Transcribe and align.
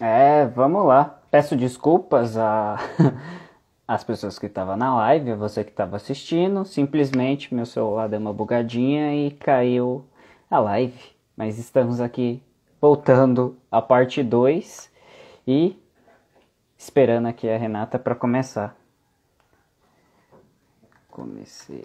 É, 0.00 0.46
vamos 0.46 0.86
lá. 0.86 1.20
Peço 1.30 1.54
desculpas 1.54 2.36
a 2.38 2.78
as 3.86 4.02
pessoas 4.02 4.38
que 4.38 4.46
estavam 4.46 4.76
na 4.76 4.94
live, 4.96 5.32
a 5.32 5.36
você 5.36 5.62
que 5.62 5.70
estava 5.70 5.96
assistindo. 5.96 6.64
Simplesmente 6.64 7.54
meu 7.54 7.66
celular 7.66 8.08
deu 8.08 8.18
uma 8.18 8.32
bugadinha 8.32 9.14
e 9.14 9.30
caiu 9.32 10.04
a 10.50 10.58
live. 10.58 10.98
Mas 11.36 11.58
estamos 11.58 12.00
aqui 12.00 12.42
voltando 12.80 13.58
à 13.70 13.82
parte 13.82 14.22
2 14.22 14.90
e 15.46 15.76
esperando 16.78 17.26
aqui 17.26 17.48
a 17.48 17.58
Renata 17.58 17.98
para 17.98 18.14
começar. 18.14 18.74
Comecei. 21.10 21.84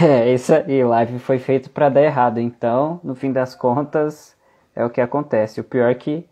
É, 0.02 0.32
isso 0.32 0.54
aí, 0.54 0.82
live 0.84 1.18
foi 1.18 1.38
feito 1.38 1.70
para 1.70 1.88
dar 1.88 2.02
errado, 2.02 2.38
então, 2.40 3.00
no 3.04 3.14
fim 3.14 3.32
das 3.32 3.54
contas, 3.54 4.36
é 4.74 4.84
o 4.84 4.90
que 4.90 5.00
acontece. 5.00 5.60
O 5.60 5.64
pior 5.64 5.90
é 5.90 5.94
que 5.94 6.26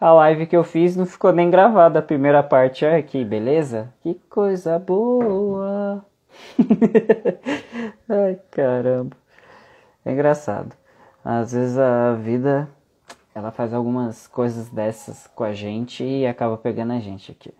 a 0.00 0.12
live 0.12 0.46
que 0.46 0.56
eu 0.56 0.64
fiz 0.64 0.96
não 0.96 1.06
ficou 1.06 1.32
nem 1.32 1.50
gravada 1.50 1.98
a 2.00 2.02
primeira 2.02 2.42
parte. 2.42 2.84
Aqui, 2.84 3.24
beleza? 3.24 3.92
Que 4.02 4.14
coisa 4.28 4.78
boa! 4.78 6.04
Ai, 8.08 8.38
caramba. 8.50 9.16
É 10.04 10.12
engraçado. 10.12 10.74
Às 11.24 11.52
vezes 11.52 11.78
a 11.78 12.14
vida 12.14 12.68
ela 13.34 13.52
faz 13.52 13.74
algumas 13.74 14.28
coisas 14.28 14.70
dessas 14.70 15.28
com 15.34 15.44
a 15.44 15.54
gente 15.54 16.04
e 16.04 16.26
acaba 16.26 16.56
pegando 16.58 16.92
a 16.94 17.00
gente 17.00 17.32
aqui. 17.32 17.54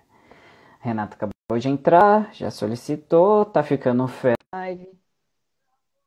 Renato 0.81 1.17
acabou 1.17 1.59
de 1.59 1.69
entrar, 1.69 2.31
já 2.35 2.51
solicitou, 2.51 3.45
tá 3.47 3.63
ficando 3.63 4.07
fé 4.09 4.35
live. 4.55 5.02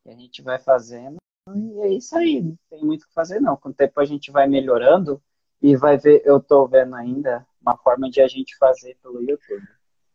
E 0.06 0.12
a 0.12 0.16
gente 0.16 0.42
vai 0.42 0.60
fazendo 0.60 1.18
e 1.54 1.80
é 1.82 1.90
isso 1.90 2.18
aí, 2.18 2.42
não 2.42 2.58
tem 2.72 2.84
muito 2.84 3.04
o 3.04 3.08
que 3.08 3.14
fazer 3.14 3.40
não. 3.40 3.56
Com 3.56 3.70
o 3.70 3.74
tempo 3.74 4.00
a 4.00 4.06
gente 4.06 4.32
vai 4.32 4.48
melhorando 4.48 5.22
e 5.62 5.76
vai 5.76 5.98
ver, 5.98 6.24
eu 6.26 6.40
tô 6.40 6.66
vendo 6.68 6.96
ainda 6.96 7.46
uma 7.62 7.78
forma 7.78 8.10
de 8.10 8.20
a 8.20 8.28
gente 8.28 8.58
fazer 8.58 8.98
pelo 9.02 9.22
YouTube. 9.22 9.64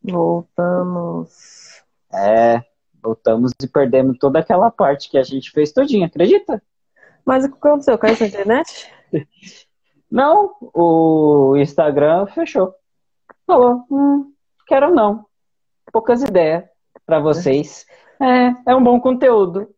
Voltamos. 0.02 1.84
É, 2.12 2.64
voltamos 3.00 3.52
e 3.62 3.69
perdemos 3.69 4.19
toda 4.19 4.41
aquela 4.41 4.70
parte 4.70 5.08
que 5.08 5.19
a 5.19 5.22
gente 5.22 5.50
fez 5.52 5.72
todinha, 5.72 6.06
acredita? 6.06 6.60
Mas 7.25 7.44
o 7.44 7.48
que 7.50 7.58
aconteceu? 7.58 7.97
Caiu 7.97 8.16
sua 8.16 8.27
internet? 8.27 8.92
Não, 10.10 10.56
o 10.75 11.56
Instagram 11.56 12.27
fechou. 12.27 12.75
Falou, 13.47 13.84
hum, 13.88 14.32
quero 14.66 14.92
não. 14.92 15.25
Poucas 15.92 16.20
ideias 16.20 16.64
para 17.06 17.20
vocês. 17.20 17.86
É, 18.20 18.72
é 18.72 18.75
um 18.75 18.82
bom 18.82 19.00
conteúdo. 19.00 19.72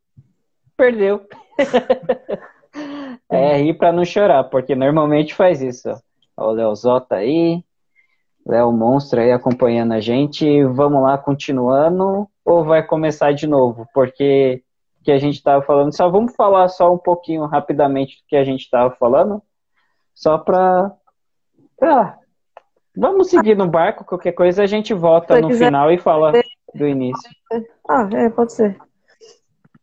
Perdeu. 0.83 1.25
é 3.31 3.57
rir 3.59 3.75
para 3.75 3.93
não 3.93 4.05
chorar, 4.05 4.43
porque 4.43 4.75
normalmente 4.75 5.33
faz 5.33 5.63
isso. 5.63 5.89
Ó. 6.37 6.49
O 6.49 6.51
Leozota 6.51 7.07
tá 7.07 7.17
aí, 7.19 7.63
Léo 8.45 8.73
Monstro 8.73 9.21
aí 9.21 9.31
acompanhando 9.31 9.93
a 9.93 10.01
gente. 10.01 10.65
Vamos 10.65 11.01
lá, 11.01 11.17
continuando, 11.17 12.29
ou 12.45 12.65
vai 12.65 12.85
começar 12.85 13.31
de 13.31 13.47
novo? 13.47 13.87
Porque 13.95 14.65
que 15.05 15.13
a 15.13 15.19
gente 15.19 15.37
estava 15.37 15.63
falando, 15.63 15.95
só 15.95 16.09
vamos 16.09 16.35
falar 16.35 16.67
só 16.67 16.93
um 16.93 16.99
pouquinho 16.99 17.47
rapidamente 17.47 18.17
do 18.17 18.27
que 18.27 18.35
a 18.35 18.43
gente 18.43 18.63
estava 18.63 18.91
falando, 18.97 19.41
só 20.13 20.37
para. 20.37 20.91
Ah, 21.81 22.19
vamos 22.97 23.31
seguir 23.31 23.57
no 23.57 23.69
barco, 23.69 24.05
qualquer 24.05 24.33
coisa 24.33 24.65
a 24.65 24.67
gente 24.67 24.93
volta 24.93 25.41
no 25.41 25.51
final 25.51 25.93
e 25.93 25.99
fala 25.99 26.33
do 26.75 26.89
início. 26.89 27.31
Ah, 27.89 28.09
é, 28.13 28.29
pode 28.31 28.53
ser. 28.53 28.77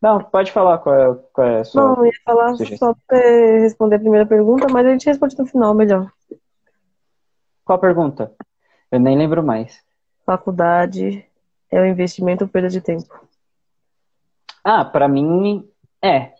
Não, 0.00 0.18
pode 0.22 0.50
falar 0.50 0.78
qual 0.78 0.94
é, 0.94 1.14
qual 1.32 1.46
é 1.46 1.60
a 1.60 1.64
sua. 1.64 1.82
Não, 1.82 1.96
eu 1.96 2.06
ia 2.06 2.12
falar 2.24 2.54
só 2.56 2.94
para 3.06 3.18
responder 3.60 3.96
a 3.96 4.00
primeira 4.00 4.26
pergunta, 4.26 4.66
mas 4.70 4.86
a 4.86 4.90
gente 4.90 5.06
responde 5.06 5.38
no 5.38 5.46
final 5.46 5.74
melhor. 5.74 6.10
Qual 7.64 7.78
pergunta? 7.78 8.32
Eu 8.90 8.98
nem 8.98 9.16
lembro 9.16 9.42
mais. 9.42 9.82
Faculdade 10.24 11.24
é 11.70 11.80
um 11.80 11.86
investimento 11.86 12.44
ou 12.44 12.50
perda 12.50 12.68
de 12.68 12.80
tempo? 12.80 13.20
Ah, 14.64 14.84
para 14.84 15.06
mim 15.06 15.68
é. 16.02 16.32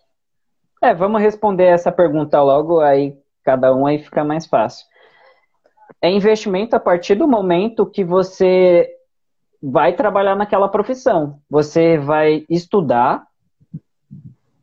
É, 0.82 0.94
vamos 0.94 1.20
responder 1.20 1.64
essa 1.66 1.92
pergunta 1.92 2.42
logo, 2.42 2.80
aí 2.80 3.16
cada 3.44 3.74
um 3.74 3.86
aí 3.86 3.98
fica 4.02 4.24
mais 4.24 4.46
fácil. 4.46 4.86
É 6.00 6.10
investimento 6.10 6.74
a 6.74 6.80
partir 6.80 7.14
do 7.14 7.28
momento 7.28 7.84
que 7.84 8.02
você 8.02 8.88
vai 9.62 9.92
trabalhar 9.92 10.34
naquela 10.34 10.68
profissão. 10.68 11.38
Você 11.50 11.98
vai 11.98 12.46
estudar, 12.48 13.26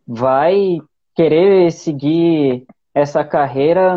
vai 0.07 0.79
querer 1.16 1.72
seguir 1.72 2.66
essa 2.94 3.23
carreira 3.23 3.95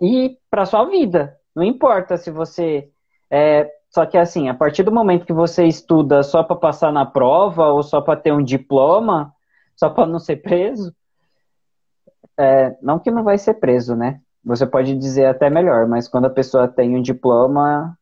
e 0.00 0.36
para 0.50 0.66
sua 0.66 0.84
vida. 0.84 1.36
Não 1.54 1.62
importa 1.62 2.16
se 2.16 2.30
você 2.30 2.88
é, 3.30 3.70
só 3.90 4.06
que 4.06 4.16
assim, 4.16 4.48
a 4.48 4.54
partir 4.54 4.82
do 4.82 4.92
momento 4.92 5.26
que 5.26 5.32
você 5.32 5.64
estuda 5.64 6.22
só 6.22 6.42
para 6.42 6.56
passar 6.56 6.92
na 6.92 7.04
prova 7.04 7.68
ou 7.68 7.82
só 7.82 8.00
para 8.00 8.18
ter 8.18 8.32
um 8.32 8.42
diploma, 8.42 9.32
só 9.76 9.90
para 9.90 10.06
não 10.06 10.18
ser 10.18 10.36
preso, 10.36 10.94
é, 12.38 12.76
não 12.80 12.98
que 12.98 13.10
não 13.10 13.22
vai 13.22 13.36
ser 13.36 13.54
preso, 13.54 13.94
né? 13.94 14.20
Você 14.44 14.66
pode 14.66 14.94
dizer 14.96 15.26
até 15.26 15.50
melhor, 15.50 15.86
mas 15.86 16.08
quando 16.08 16.26
a 16.26 16.30
pessoa 16.30 16.66
tem 16.66 16.96
um 16.96 17.02
diploma, 17.02 17.96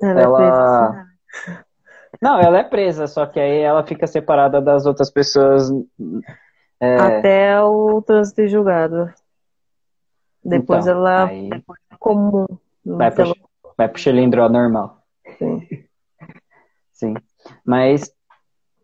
ela, 0.00 0.20
é 0.20 0.22
ela... 0.22 1.08
É 1.08 1.62
não, 2.20 2.38
ela 2.38 2.58
é 2.58 2.62
presa, 2.62 3.06
só 3.06 3.26
que 3.26 3.40
aí 3.40 3.60
ela 3.60 3.84
fica 3.84 4.06
separada 4.06 4.60
das 4.60 4.86
outras 4.86 5.10
pessoas 5.10 5.70
é... 6.82 6.96
Até 6.96 7.62
o 7.62 8.02
trânsito 8.02 8.48
julgado. 8.48 9.08
Depois 10.44 10.84
então, 10.84 10.98
ela 10.98 11.28
aí... 11.28 11.48
é 11.52 11.96
comum. 11.96 12.44
Vai 12.84 13.08
pro, 13.12 13.36
vai 13.78 13.88
pro 13.88 14.02
cilindro 14.02 14.48
normal. 14.48 14.98
Sim. 15.38 15.68
Sim. 16.92 17.14
Mas, 17.64 18.12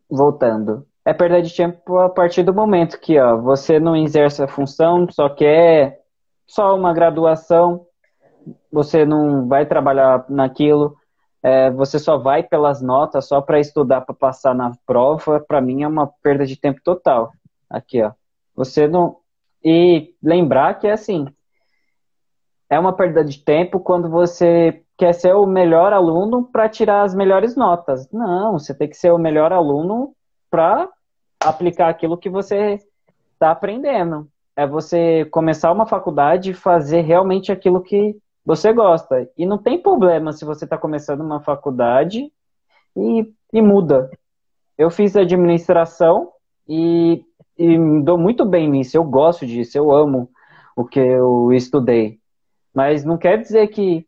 voltando. 0.08 0.86
É 1.04 1.12
perda 1.12 1.42
de 1.42 1.52
tempo 1.52 1.98
a 1.98 2.08
partir 2.08 2.44
do 2.44 2.54
momento 2.54 3.00
que 3.00 3.18
ó, 3.18 3.36
você 3.36 3.80
não 3.80 3.96
exerce 3.96 4.44
a 4.44 4.48
função, 4.48 5.08
só 5.10 5.28
quer 5.28 6.02
só 6.46 6.76
uma 6.76 6.92
graduação, 6.92 7.84
você 8.70 9.04
não 9.04 9.48
vai 9.48 9.66
trabalhar 9.66 10.24
naquilo, 10.28 10.96
é, 11.42 11.70
você 11.70 11.98
só 11.98 12.16
vai 12.16 12.44
pelas 12.44 12.80
notas, 12.80 13.26
só 13.26 13.40
para 13.40 13.58
estudar 13.58 14.02
para 14.02 14.14
passar 14.14 14.54
na 14.54 14.72
prova, 14.86 15.40
para 15.40 15.60
mim 15.60 15.82
é 15.82 15.88
uma 15.88 16.06
perda 16.06 16.46
de 16.46 16.56
tempo 16.56 16.80
total. 16.84 17.32
Aqui, 17.68 18.02
ó. 18.02 18.12
Você 18.54 18.88
não. 18.88 19.18
E 19.64 20.14
lembrar 20.22 20.74
que 20.78 20.86
é 20.86 20.92
assim. 20.92 21.26
É 22.70 22.78
uma 22.78 22.92
perda 22.92 23.24
de 23.24 23.42
tempo 23.42 23.80
quando 23.80 24.08
você 24.10 24.82
quer 24.96 25.14
ser 25.14 25.34
o 25.34 25.46
melhor 25.46 25.92
aluno 25.92 26.44
para 26.44 26.68
tirar 26.68 27.02
as 27.02 27.14
melhores 27.14 27.56
notas. 27.56 28.10
Não, 28.10 28.58
você 28.58 28.74
tem 28.74 28.88
que 28.88 28.96
ser 28.96 29.12
o 29.12 29.18
melhor 29.18 29.52
aluno 29.52 30.14
para 30.50 30.88
aplicar 31.40 31.88
aquilo 31.88 32.18
que 32.18 32.28
você 32.28 32.78
está 33.32 33.52
aprendendo. 33.52 34.28
É 34.56 34.66
você 34.66 35.24
começar 35.26 35.70
uma 35.70 35.86
faculdade 35.86 36.50
e 36.50 36.54
fazer 36.54 37.02
realmente 37.02 37.52
aquilo 37.52 37.80
que 37.80 38.16
você 38.44 38.72
gosta. 38.72 39.30
E 39.36 39.46
não 39.46 39.56
tem 39.56 39.80
problema 39.80 40.32
se 40.32 40.44
você 40.44 40.64
está 40.64 40.76
começando 40.76 41.20
uma 41.20 41.40
faculdade 41.40 42.32
e, 42.96 43.32
e 43.52 43.62
muda. 43.62 44.10
Eu 44.76 44.90
fiz 44.90 45.16
administração 45.16 46.32
e 46.68 47.24
e 47.58 47.76
me 47.76 48.02
dou 48.02 48.16
muito 48.16 48.44
bem 48.44 48.70
nisso. 48.70 48.96
Eu 48.96 49.04
gosto 49.04 49.44
disso, 49.44 49.76
eu 49.76 49.90
amo 49.90 50.30
o 50.76 50.84
que 50.84 51.00
eu 51.00 51.52
estudei. 51.52 52.18
Mas 52.72 53.04
não 53.04 53.18
quer 53.18 53.38
dizer 53.38 53.66
que, 53.68 54.06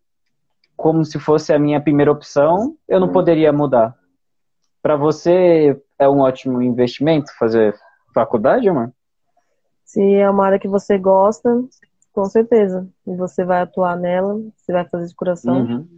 como 0.77 1.05
se 1.05 1.19
fosse 1.19 1.53
a 1.53 1.59
minha 1.59 1.81
primeira 1.81 2.13
opção, 2.13 2.77
eu 2.87 3.01
não 3.01 3.11
poderia 3.11 3.53
mudar. 3.53 3.97
Para 4.81 4.97
você 4.97 5.77
é 5.99 6.09
um 6.09 6.21
ótimo 6.21 6.63
investimento 6.63 7.37
fazer 7.37 7.75
faculdade, 8.15 8.69
amor? 8.69 8.93
Se 9.85 10.01
é 10.01 10.31
uma 10.31 10.47
área 10.47 10.59
que 10.59 10.69
você 10.69 10.97
gosta, 10.97 11.51
com 12.13 12.25
certeza. 12.27 12.89
E 13.07 13.17
você 13.17 13.45
vai 13.45 13.63
atuar 13.63 13.97
nela, 13.97 14.41
você 14.57 14.73
vai 14.73 14.89
fazer 14.89 15.09
de 15.09 15.15
coração. 15.15 15.63
Uhum. 15.63 15.89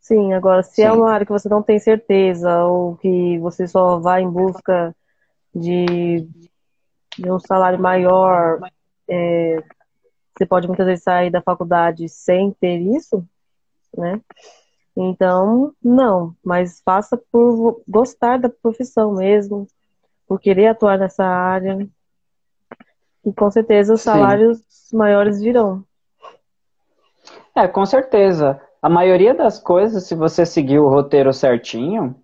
Sim, 0.00 0.32
agora, 0.34 0.62
se 0.62 0.82
é 0.82 0.84
Sim. 0.84 0.90
é 0.90 0.92
uma 0.92 1.10
área 1.10 1.26
que 1.26 1.32
você 1.32 1.48
não 1.48 1.62
tem 1.62 1.80
certeza, 1.80 2.64
ou 2.64 2.96
que 2.96 3.38
você 3.40 3.66
só 3.66 3.98
vai 3.98 4.22
em 4.22 4.30
busca 4.30 4.94
de 5.52 6.28
de 7.18 7.30
um 7.30 7.38
salário 7.38 7.78
maior, 7.78 8.60
é, 9.08 9.62
você 10.36 10.46
pode 10.46 10.66
muitas 10.66 10.86
vezes 10.86 11.04
sair 11.04 11.30
da 11.30 11.40
faculdade 11.40 12.08
sem 12.08 12.52
ter 12.52 12.78
isso, 12.78 13.24
né? 13.96 14.20
Então, 14.96 15.72
não, 15.82 16.34
mas 16.44 16.80
faça 16.84 17.20
por 17.30 17.82
gostar 17.86 18.38
da 18.38 18.48
profissão 18.48 19.14
mesmo, 19.14 19.66
por 20.26 20.40
querer 20.40 20.68
atuar 20.68 20.98
nessa 20.98 21.24
área. 21.24 21.86
E 23.24 23.32
com 23.32 23.50
certeza 23.50 23.94
os 23.94 24.00
salários 24.00 24.58
Sim. 24.68 24.96
maiores 24.96 25.40
virão. 25.40 25.84
É, 27.54 27.66
com 27.66 27.84
certeza. 27.84 28.60
A 28.80 28.88
maioria 28.88 29.34
das 29.34 29.58
coisas, 29.58 30.04
se 30.04 30.14
você 30.14 30.46
seguir 30.46 30.78
o 30.78 30.88
roteiro 30.88 31.32
certinho, 31.32 32.14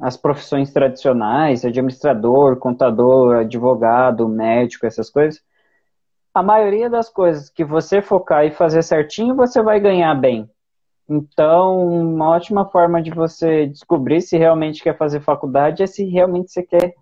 as 0.00 0.16
profissões 0.16 0.72
tradicionais, 0.72 1.64
administrador, 1.64 2.56
contador, 2.56 3.36
advogado, 3.36 4.28
médico, 4.28 4.86
essas 4.86 5.08
coisas, 5.08 5.40
a 6.34 6.42
maioria 6.42 6.90
das 6.90 7.08
coisas 7.08 7.48
que 7.48 7.64
você 7.64 8.02
focar 8.02 8.44
e 8.44 8.50
fazer 8.50 8.82
certinho, 8.82 9.36
você 9.36 9.62
vai 9.62 9.78
ganhar 9.78 10.14
bem. 10.16 10.50
Então, 11.08 11.86
uma 11.86 12.30
ótima 12.30 12.64
forma 12.64 13.00
de 13.00 13.10
você 13.10 13.66
descobrir 13.66 14.20
se 14.20 14.36
realmente 14.36 14.82
quer 14.82 14.96
fazer 14.96 15.20
faculdade 15.20 15.82
é 15.82 15.86
se 15.86 16.04
realmente 16.04 16.50
você 16.50 16.62
quer 16.62 16.94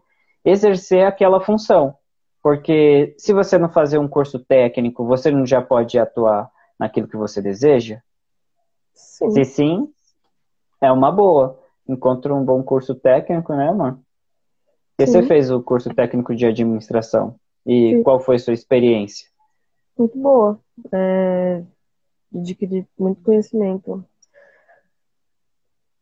exercer 0.44 1.06
aquela 1.06 1.40
função. 1.40 1.94
Porque 2.42 3.14
se 3.16 3.32
você 3.32 3.56
não 3.56 3.68
fazer 3.68 3.98
um 3.98 4.08
curso 4.08 4.38
técnico, 4.38 5.06
você 5.06 5.30
não 5.30 5.46
já 5.46 5.62
pode 5.62 5.98
atuar 5.98 6.50
naquilo 6.78 7.06
que 7.06 7.16
você 7.16 7.40
deseja? 7.40 8.00
Sim. 8.92 9.30
Se 9.30 9.44
sim, 9.44 9.92
é 10.80 10.90
uma 10.90 11.12
boa. 11.12 11.61
Encontra 11.92 12.34
um 12.34 12.44
bom 12.44 12.62
curso 12.62 12.94
técnico, 12.94 13.54
né, 13.54 13.68
amor? 13.68 13.98
E 14.98 15.06
você 15.06 15.22
fez 15.22 15.50
o 15.50 15.62
curso 15.62 15.92
técnico 15.94 16.34
de 16.34 16.46
administração. 16.46 17.36
E 17.66 17.96
sim. 17.96 18.02
qual 18.02 18.20
foi 18.20 18.36
a 18.36 18.38
sua 18.38 18.54
experiência? 18.54 19.28
Muito 19.96 20.18
boa. 20.18 20.58
É, 20.92 21.62
adquiri 22.34 22.86
muito 22.98 23.22
conhecimento. 23.22 24.04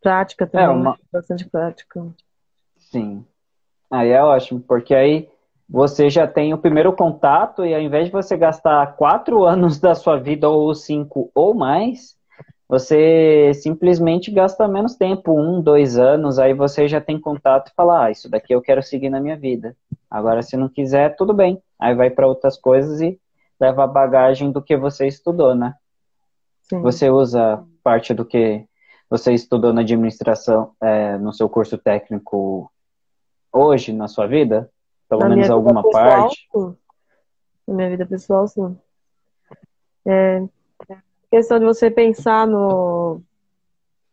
Prática 0.00 0.46
também, 0.46 0.66
é 0.66 0.70
uma... 0.70 0.98
bastante 1.12 1.48
prática. 1.48 2.06
Sim. 2.76 3.24
Aí 3.90 4.10
é 4.10 4.22
ótimo, 4.22 4.60
porque 4.60 4.94
aí 4.94 5.28
você 5.68 6.08
já 6.08 6.26
tem 6.26 6.54
o 6.54 6.58
primeiro 6.58 6.92
contato 6.92 7.64
e 7.64 7.74
ao 7.74 7.80
invés 7.80 8.06
de 8.06 8.12
você 8.12 8.36
gastar 8.36 8.96
quatro 8.96 9.44
anos 9.46 9.78
da 9.78 9.94
sua 9.94 10.18
vida 10.18 10.48
ou 10.48 10.74
cinco 10.74 11.30
ou 11.34 11.54
mais, 11.54 12.16
você 12.70 13.52
simplesmente 13.52 14.30
gasta 14.30 14.68
menos 14.68 14.94
tempo, 14.94 15.36
um, 15.36 15.60
dois 15.60 15.98
anos, 15.98 16.38
aí 16.38 16.54
você 16.54 16.86
já 16.86 17.00
tem 17.00 17.18
contato 17.18 17.68
e 17.68 17.74
fala, 17.74 18.04
ah, 18.04 18.10
isso 18.12 18.30
daqui 18.30 18.54
eu 18.54 18.62
quero 18.62 18.80
seguir 18.80 19.10
na 19.10 19.18
minha 19.18 19.36
vida. 19.36 19.76
Agora, 20.08 20.40
se 20.40 20.56
não 20.56 20.68
quiser, 20.68 21.16
tudo 21.16 21.34
bem. 21.34 21.60
Aí 21.80 21.96
vai 21.96 22.10
para 22.10 22.28
outras 22.28 22.56
coisas 22.56 23.00
e 23.00 23.20
leva 23.58 23.82
a 23.82 23.88
bagagem 23.88 24.52
do 24.52 24.62
que 24.62 24.76
você 24.76 25.08
estudou, 25.08 25.52
né? 25.52 25.74
Sim. 26.62 26.80
Você 26.82 27.10
usa 27.10 27.60
parte 27.82 28.14
do 28.14 28.24
que 28.24 28.64
você 29.10 29.34
estudou 29.34 29.72
na 29.72 29.80
administração 29.80 30.70
é, 30.80 31.18
no 31.18 31.32
seu 31.32 31.48
curso 31.48 31.76
técnico 31.76 32.70
hoje 33.52 33.92
na 33.92 34.06
sua 34.06 34.28
vida? 34.28 34.70
Pelo 35.08 35.22
na 35.22 35.30
menos 35.30 35.50
alguma 35.50 35.82
pessoal, 35.82 36.04
parte? 36.04 36.48
Sim. 36.52 36.76
Na 37.66 37.74
minha 37.74 37.90
vida 37.90 38.06
pessoal, 38.06 38.46
sim. 38.46 38.78
É, 40.06 40.40
questão 41.30 41.58
de 41.58 41.64
você 41.64 41.90
pensar 41.90 42.46
no 42.46 43.22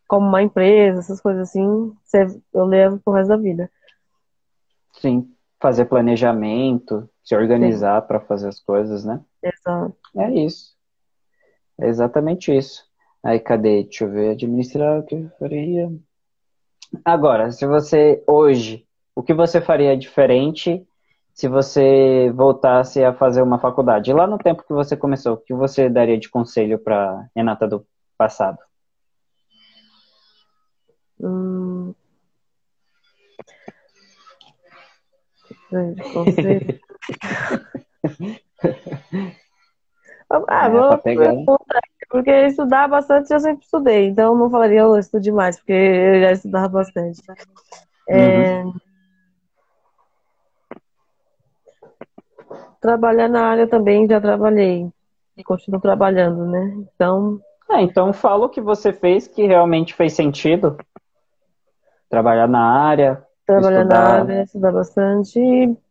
como 0.06 0.26
uma 0.26 0.42
empresa, 0.42 1.00
essas 1.00 1.20
coisas 1.20 1.50
assim, 1.50 1.92
você, 2.02 2.26
eu 2.54 2.64
levo 2.64 2.98
pro 2.98 3.12
resto 3.12 3.28
da 3.28 3.36
vida. 3.36 3.70
Sim, 4.94 5.30
fazer 5.60 5.84
planejamento, 5.84 7.08
se 7.22 7.36
organizar 7.36 8.00
para 8.02 8.18
fazer 8.20 8.48
as 8.48 8.58
coisas, 8.58 9.04
né? 9.04 9.20
Exato. 9.42 9.94
É 10.16 10.32
isso. 10.32 10.74
É 11.78 11.88
exatamente 11.88 12.56
isso. 12.56 12.88
Aí, 13.22 13.38
cadê? 13.38 13.82
Deixa 13.82 14.04
eu 14.04 14.10
ver. 14.10 14.30
Administrar 14.30 14.98
o 14.98 15.02
que 15.04 15.14
eu 15.14 15.30
faria. 15.38 15.92
Agora, 17.04 17.50
se 17.50 17.66
você, 17.66 18.22
hoje, 18.26 18.86
o 19.14 19.22
que 19.22 19.34
você 19.34 19.60
faria 19.60 19.96
diferente 19.96 20.86
se 21.38 21.46
você 21.46 22.32
voltasse 22.34 23.04
a 23.04 23.14
fazer 23.14 23.42
uma 23.42 23.60
faculdade? 23.60 24.12
Lá 24.12 24.26
no 24.26 24.38
tempo 24.38 24.64
que 24.66 24.72
você 24.72 24.96
começou, 24.96 25.34
o 25.34 25.36
que 25.36 25.54
você 25.54 25.88
daria 25.88 26.18
de 26.18 26.28
conselho 26.28 26.80
para 26.80 27.28
Renata 27.34 27.68
do 27.68 27.86
passado? 28.16 28.58
Hum... 31.20 31.94
Conselho. 36.12 36.80
Ah, 40.46 40.66
é, 40.66 40.70
vou 40.70 40.98
perguntar, 40.98 41.56
porque 42.10 42.30
estudar 42.30 42.86
bastante 42.86 43.32
eu 43.32 43.40
sempre 43.40 43.64
estudei, 43.64 44.08
então 44.08 44.36
não 44.36 44.50
falaria 44.50 44.80
eu 44.80 44.98
estude 44.98 45.32
mais, 45.32 45.56
porque 45.56 45.72
eu 45.72 46.20
já 46.20 46.32
estudava 46.32 46.68
bastante. 46.68 47.22
É... 48.10 48.62
Trabalhar 52.80 53.28
na 53.28 53.44
área 53.46 53.66
também 53.66 54.06
já 54.06 54.20
trabalhei 54.20 54.88
e 55.36 55.44
continuo 55.44 55.80
trabalhando, 55.80 56.46
né? 56.46 56.76
Então. 56.94 57.40
É, 57.70 57.82
então 57.82 58.12
fala 58.12 58.46
o 58.46 58.48
que 58.48 58.60
você 58.60 58.92
fez 58.92 59.26
que 59.26 59.46
realmente 59.46 59.94
fez 59.94 60.12
sentido. 60.12 60.76
Trabalhar 62.08 62.48
na 62.48 62.60
área, 62.60 63.22
Trabalhar 63.48 63.80
estudar. 63.80 63.98
na 63.98 64.20
área, 64.20 64.42
estudar 64.42 64.72
bastante, 64.72 65.40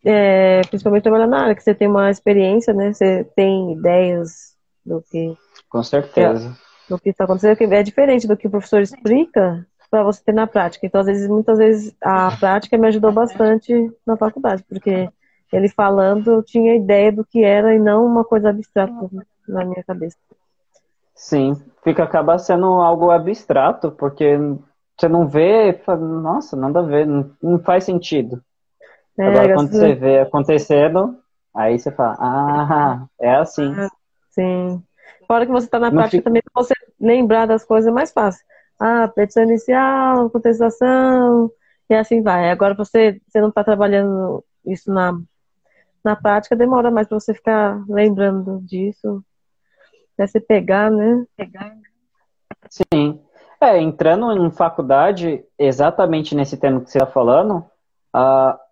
é, 0.06 0.62
principalmente 0.69 1.01
trabalhar 1.01 1.25
na 1.25 1.42
área, 1.42 1.56
que 1.56 1.63
você 1.63 1.74
tem 1.74 1.88
uma 1.88 2.12
experiência, 2.12 2.72
né? 2.72 2.94
Você 2.94 3.24
tem 3.36 3.74
ideias 3.74 4.56
do 4.86 5.01
que. 5.01 5.36
Com 5.68 5.81
certeza. 5.81 6.50
É, 6.50 6.68
do 6.88 7.00
que 7.00 7.10
está 7.10 7.24
acontecendo, 7.24 7.57
que 7.57 7.63
é 7.63 7.81
diferente 7.81 8.28
do 8.28 8.38
que 8.38 8.45
o 8.45 8.51
professor 8.51 8.80
explica 8.80 9.66
para 9.89 10.04
você 10.04 10.24
ter 10.24 10.34
na 10.34 10.45
prática. 10.45 10.86
Então, 10.86 11.01
às 11.01 11.07
vezes, 11.07 11.28
muitas 11.28 11.57
vezes, 11.57 11.95
a 12.00 12.31
prática 12.38 12.78
me 12.78 12.88
ajudou 12.89 13.12
bastante 13.12 13.74
na 14.06 14.16
faculdade, 14.16 14.63
porque 14.69 15.10
ele 15.51 15.69
falando, 15.69 16.31
eu 16.31 16.44
tinha 16.44 16.75
ideia 16.75 17.11
do 17.11 17.25
que 17.25 17.44
era 17.44 17.73
e 17.73 17.79
não 17.79 18.05
uma 18.05 18.23
coisa 18.23 18.49
abstrata 18.49 19.09
na 19.47 19.65
minha 19.65 19.83
cabeça. 19.83 20.17
Sim, 21.15 21.55
fica 21.83 22.03
acaba 22.03 22.38
sendo 22.38 22.65
algo 22.65 23.09
abstrato, 23.09 23.91
porque 23.91 24.38
você 24.97 25.07
não 25.07 25.27
vê, 25.27 25.79
nossa, 25.99 26.55
nada 26.55 26.79
a 26.79 26.83
ver, 26.83 27.07
não, 27.07 27.31
não 27.41 27.59
faz 27.59 27.85
sentido. 27.85 28.41
É, 29.17 29.25
Agora, 29.25 29.53
quando 29.55 29.71
você 29.71 29.95
vê 29.95 30.19
acontecendo, 30.19 31.17
aí 31.55 31.79
você 31.79 31.91
fala, 31.91 32.15
ah, 32.19 33.05
é 33.19 33.35
assim. 33.35 33.73
Ah, 33.75 33.89
sim. 34.29 34.83
Fora 35.25 35.45
que 35.45 35.51
você 35.51 35.65
está 35.65 35.79
na 35.79 35.89
não 35.89 35.97
prática 35.97 36.17
fica... 36.17 36.29
também, 36.29 36.41
você 36.53 36.73
lembrar 37.00 37.45
das 37.45 37.65
coisas 37.65 37.89
é 37.89 37.93
mais 37.93 38.11
fácil. 38.11 38.45
Ah, 38.79 39.07
petição 39.07 39.43
inicial, 39.43 40.29
contestação, 40.29 41.51
e 41.89 41.95
assim 41.95 42.21
vai. 42.21 42.51
Agora 42.51 42.75
você, 42.75 43.19
você 43.27 43.41
não 43.41 43.50
está 43.50 43.63
trabalhando 43.63 44.43
isso 44.65 44.91
na, 44.91 45.17
na 46.07 46.15
prática, 46.15 46.56
demora 46.56 46.89
mais 46.89 47.06
para 47.06 47.19
você 47.19 47.33
ficar 47.33 47.83
lembrando 47.89 48.62
disso. 48.62 49.21
Até 50.13 50.25
você 50.25 50.39
pegar, 50.39 50.89
né? 50.89 51.25
Pegar. 51.36 51.75
Sim. 52.69 53.19
É, 53.59 53.77
entrando 53.81 54.31
em 54.31 54.50
faculdade, 54.50 55.44
exatamente 55.59 56.33
nesse 56.33 56.56
tema 56.56 56.80
que 56.80 56.89
você 56.89 56.98
está 56.98 57.12
falando, 57.12 57.65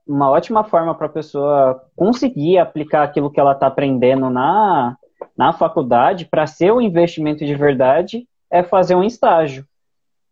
uma 0.08 0.30
ótima 0.30 0.64
forma 0.64 0.96
para 0.96 1.08
a 1.08 1.12
pessoa 1.12 1.83
conseguir 1.95 2.57
aplicar 2.57 3.04
aquilo 3.04 3.30
que 3.30 3.40
ela 3.40 3.52
está 3.52 3.68
aprendendo 3.68 4.30
na, 4.30 4.95
na 5.38 5.52
faculdade 5.52 6.26
para 6.26 6.48
ser 6.48 6.71
um 6.71 6.80
investimento 6.80 7.45
de 7.45 7.56
verdade 7.56 8.26
é 8.50 8.64
fazer 8.64 8.95
um 8.95 9.04
estágio. 9.04 9.66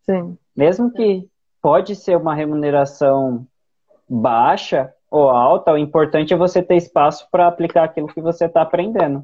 Sim. 0.03 0.37
Mesmo 0.55 0.91
que 0.91 1.27
pode 1.61 1.95
ser 1.95 2.15
uma 2.15 2.33
remuneração 2.33 3.45
baixa 4.07 4.93
ou 5.13 5.29
alta, 5.29 5.71
o 5.71 5.77
importante 5.77 6.33
é 6.33 6.37
você 6.37 6.63
ter 6.63 6.75
espaço 6.75 7.27
para 7.31 7.47
aplicar 7.47 7.83
aquilo 7.83 8.07
que 8.07 8.19
você 8.19 8.45
está 8.45 8.63
aprendendo. 8.63 9.23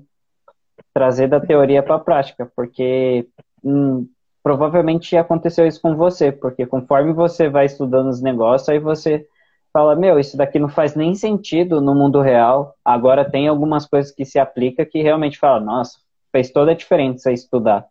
Trazer 0.93 1.27
da 1.27 1.39
teoria 1.39 1.81
para 1.81 1.95
a 1.95 1.99
prática, 1.99 2.47
porque 2.55 3.27
hum, 3.63 4.07
provavelmente 4.43 5.17
aconteceu 5.17 5.65
isso 5.65 5.81
com 5.81 5.95
você, 5.95 6.31
porque 6.31 6.67
conforme 6.67 7.11
você 7.11 7.49
vai 7.49 7.65
estudando 7.65 8.09
os 8.09 8.21
negócios, 8.21 8.69
aí 8.69 8.77
você 8.77 9.25
fala, 9.73 9.95
meu, 9.95 10.19
isso 10.19 10.37
daqui 10.37 10.59
não 10.59 10.69
faz 10.69 10.93
nem 10.93 11.15
sentido 11.15 11.81
no 11.81 11.95
mundo 11.95 12.21
real. 12.21 12.75
Agora 12.85 13.27
tem 13.27 13.47
algumas 13.47 13.87
coisas 13.87 14.11
que 14.11 14.25
se 14.25 14.37
aplica 14.37 14.85
que 14.85 15.01
realmente 15.01 15.39
fala, 15.39 15.59
nossa, 15.59 15.97
fez 16.31 16.51
toda 16.51 16.69
a 16.69 16.75
diferença 16.75 17.31
estudar. 17.31 17.87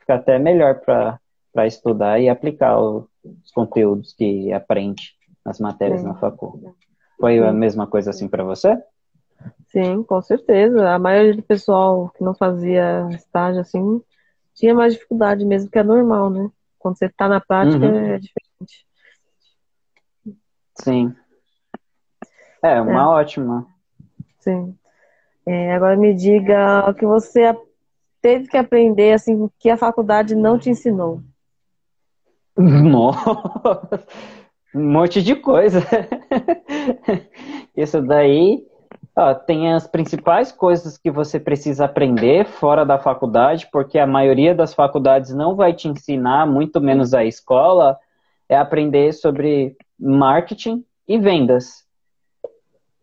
Fica 0.00 0.16
até 0.16 0.38
melhor 0.38 0.80
para 0.80 1.66
estudar 1.66 2.20
e 2.20 2.28
aplicar 2.28 2.78
os 2.78 3.50
conteúdos 3.54 4.12
que 4.12 4.52
aprende 4.52 5.14
nas 5.42 5.58
matérias 5.58 6.02
Sim. 6.02 6.08
na 6.08 6.14
faculdade. 6.16 6.85
Foi 7.18 7.38
a 7.38 7.52
mesma 7.52 7.86
coisa 7.86 8.10
assim 8.10 8.28
para 8.28 8.44
você? 8.44 8.76
Sim, 9.68 10.02
com 10.02 10.20
certeza. 10.22 10.90
A 10.90 10.98
maioria 10.98 11.34
do 11.34 11.42
pessoal 11.42 12.10
que 12.10 12.24
não 12.24 12.34
fazia 12.34 13.08
estágio 13.10 13.60
assim 13.60 14.02
tinha 14.54 14.74
mais 14.74 14.94
dificuldade 14.94 15.44
mesmo, 15.44 15.70
que 15.70 15.78
é 15.78 15.82
normal, 15.82 16.30
né? 16.30 16.50
Quando 16.78 16.98
você 16.98 17.06
está 17.06 17.28
na 17.28 17.40
prática 17.40 17.84
uhum. 17.84 17.96
é 17.96 18.18
diferente. 18.18 18.86
Sim. 20.80 21.14
É, 22.62 22.80
uma 22.80 23.02
é. 23.02 23.06
ótima. 23.06 23.66
Sim. 24.38 24.76
É, 25.44 25.74
agora 25.74 25.96
me 25.96 26.14
diga 26.14 26.88
o 26.88 26.94
que 26.94 27.06
você 27.06 27.54
teve 28.20 28.48
que 28.48 28.56
aprender, 28.56 29.12
assim, 29.12 29.48
que 29.58 29.70
a 29.70 29.76
faculdade 29.76 30.34
não 30.34 30.58
te 30.58 30.70
ensinou. 30.70 31.22
Nossa, 32.56 34.04
um 34.76 34.92
monte 34.92 35.22
de 35.22 35.34
coisa. 35.34 35.80
Isso 37.74 38.02
daí 38.02 38.62
ah, 39.16 39.34
tem 39.34 39.72
as 39.72 39.86
principais 39.86 40.52
coisas 40.52 40.98
que 40.98 41.10
você 41.10 41.40
precisa 41.40 41.86
aprender 41.86 42.44
fora 42.44 42.84
da 42.84 42.98
faculdade, 42.98 43.66
porque 43.72 43.98
a 43.98 44.06
maioria 44.06 44.54
das 44.54 44.74
faculdades 44.74 45.34
não 45.34 45.56
vai 45.56 45.72
te 45.72 45.88
ensinar, 45.88 46.46
muito 46.46 46.80
menos 46.80 47.14
a 47.14 47.24
escola, 47.24 47.98
é 48.46 48.56
aprender 48.56 49.12
sobre 49.14 49.74
marketing 49.98 50.84
e 51.08 51.18
vendas. 51.18 51.86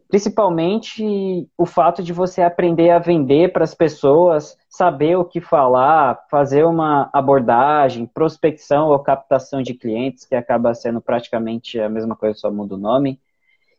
Principalmente 0.08 1.50
o 1.58 1.66
fato 1.66 2.04
de 2.04 2.14
você 2.14 2.44
aprender 2.44 2.92
a 2.92 3.00
vender 3.00 3.52
para 3.52 3.64
as 3.64 3.74
pessoas, 3.74 4.56
saber 4.74 5.16
o 5.18 5.24
que 5.24 5.40
falar, 5.40 6.26
fazer 6.32 6.66
uma 6.66 7.08
abordagem, 7.14 8.08
prospecção 8.08 8.88
ou 8.88 8.98
captação 8.98 9.62
de 9.62 9.76
clientes, 9.76 10.26
que 10.26 10.34
acaba 10.34 10.74
sendo 10.74 11.00
praticamente 11.00 11.80
a 11.80 11.88
mesma 11.88 12.16
coisa, 12.16 12.40
só 12.40 12.52
muda 12.52 12.74
o 12.74 12.80
nome. 12.80 13.22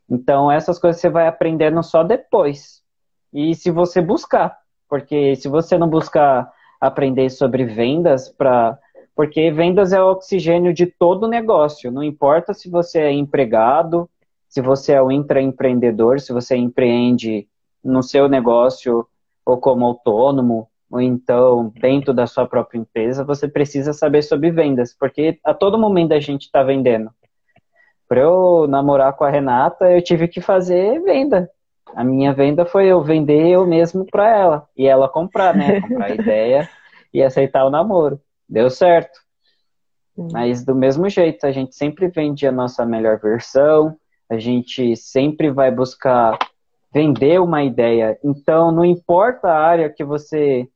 Então, 0.09 0.53
essas 0.53 0.79
coisas 0.79 1.01
você 1.01 1.11
vai 1.11 1.27
aprendendo 1.27 1.83
só 1.83 2.05
depois. 2.05 2.81
E 3.33 3.57
se 3.57 3.73
você 3.73 4.01
buscar, 4.01 4.57
porque 4.89 5.35
se 5.35 5.49
você 5.49 5.77
não 5.77 5.89
buscar 5.89 6.53
aprender 6.81 7.29
sobre 7.29 7.65
vendas 7.65 8.29
para 8.29 8.79
porque 9.17 9.51
vendas 9.51 9.93
é 9.93 10.01
o 10.01 10.11
oxigênio 10.11 10.73
de 10.73 10.87
todo 10.87 11.29
negócio. 11.29 11.91
Não 11.91 12.03
importa 12.05 12.55
se 12.55 12.69
você 12.69 13.01
é 13.01 13.13
empregado, 13.13 14.09
se 14.49 14.61
você 14.61 14.93
é 14.93 15.03
um 15.03 15.11
intraempreendedor, 15.11 16.21
se 16.21 16.33
você 16.33 16.57
empreende 16.57 17.49
no 17.83 18.03
seu 18.03 18.29
negócio 18.29 19.07
ou 19.45 19.59
como 19.59 19.87
autônomo, 19.87 20.69
ou 20.95 21.01
então 21.01 21.73
dentro 21.81 22.15
da 22.15 22.25
sua 22.25 22.47
própria 22.47 22.79
empresa, 22.79 23.25
você 23.25 23.49
precisa 23.49 23.93
saber 23.93 24.23
sobre 24.23 24.53
vendas, 24.53 24.95
porque 24.97 25.41
a 25.43 25.53
todo 25.53 25.77
momento 25.77 26.13
a 26.13 26.21
gente 26.21 26.43
está 26.43 26.63
vendendo. 26.63 27.11
Para 28.09 28.21
eu 28.21 28.69
namorar 28.69 29.13
com 29.15 29.25
a 29.25 29.29
Renata, 29.29 29.91
eu 29.91 30.01
tive 30.01 30.29
que 30.29 30.41
fazer 30.41 31.03
venda. 31.03 31.51
A 31.97 32.05
minha 32.05 32.33
venda 32.33 32.65
foi 32.65 32.87
eu 32.87 33.03
vender 33.03 33.49
eu 33.49 33.67
mesmo 33.67 34.07
para 34.07 34.29
ela 34.29 34.69
e 34.77 34.87
ela 34.87 35.09
comprar, 35.09 35.53
né? 35.57 35.81
Comprar 35.83 36.07
a 36.07 36.15
ideia 36.15 36.69
e 37.13 37.21
aceitar 37.21 37.65
o 37.65 37.71
namoro. 37.71 38.21
Deu 38.49 38.71
certo. 38.71 39.19
Mas 40.17 40.65
do 40.65 40.77
mesmo 40.77 41.09
jeito, 41.09 41.45
a 41.45 41.51
gente 41.51 41.75
sempre 41.75 42.07
vende 42.07 42.47
a 42.47 42.53
nossa 42.53 42.87
melhor 42.87 43.19
versão, 43.19 43.97
a 44.31 44.39
gente 44.39 44.95
sempre 44.95 45.51
vai 45.51 45.73
buscar 45.73 46.39
vender 46.93 47.41
uma 47.41 47.65
ideia. 47.65 48.17
Então, 48.23 48.71
não 48.71 48.85
importa 48.85 49.49
a 49.49 49.59
área 49.59 49.91
que 49.91 50.05
você 50.05 50.69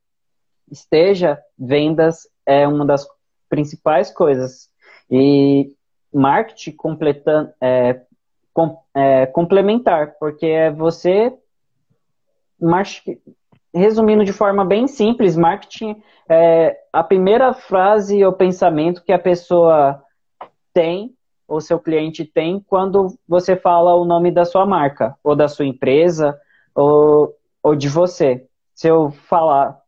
esteja, 0.71 1.39
vendas 1.57 2.27
é 2.45 2.67
uma 2.67 2.85
das 2.85 3.07
principais 3.49 4.11
coisas. 4.11 4.69
E 5.09 5.73
marketing 6.13 6.71
completando, 6.71 7.51
é, 7.61 8.01
com, 8.53 8.77
é, 8.93 9.25
complementar, 9.25 10.15
porque 10.19 10.45
é 10.45 10.71
você 10.71 11.33
resumindo 13.73 14.25
de 14.25 14.33
forma 14.33 14.65
bem 14.65 14.87
simples, 14.87 15.37
marketing 15.37 16.01
é 16.27 16.77
a 16.91 17.03
primeira 17.03 17.53
frase 17.53 18.23
ou 18.23 18.33
pensamento 18.33 19.03
que 19.03 19.11
a 19.11 19.19
pessoa 19.19 20.03
tem, 20.73 21.13
ou 21.47 21.59
seu 21.59 21.79
cliente 21.79 22.25
tem, 22.25 22.59
quando 22.59 23.17
você 23.27 23.55
fala 23.55 23.95
o 23.95 24.05
nome 24.05 24.31
da 24.31 24.45
sua 24.45 24.65
marca, 24.65 25.15
ou 25.23 25.35
da 25.35 25.47
sua 25.47 25.65
empresa, 25.65 26.39
ou, 26.75 27.33
ou 27.63 27.75
de 27.75 27.89
você. 27.89 28.45
Se 28.75 28.87
eu 28.87 29.11
falar, 29.11 29.79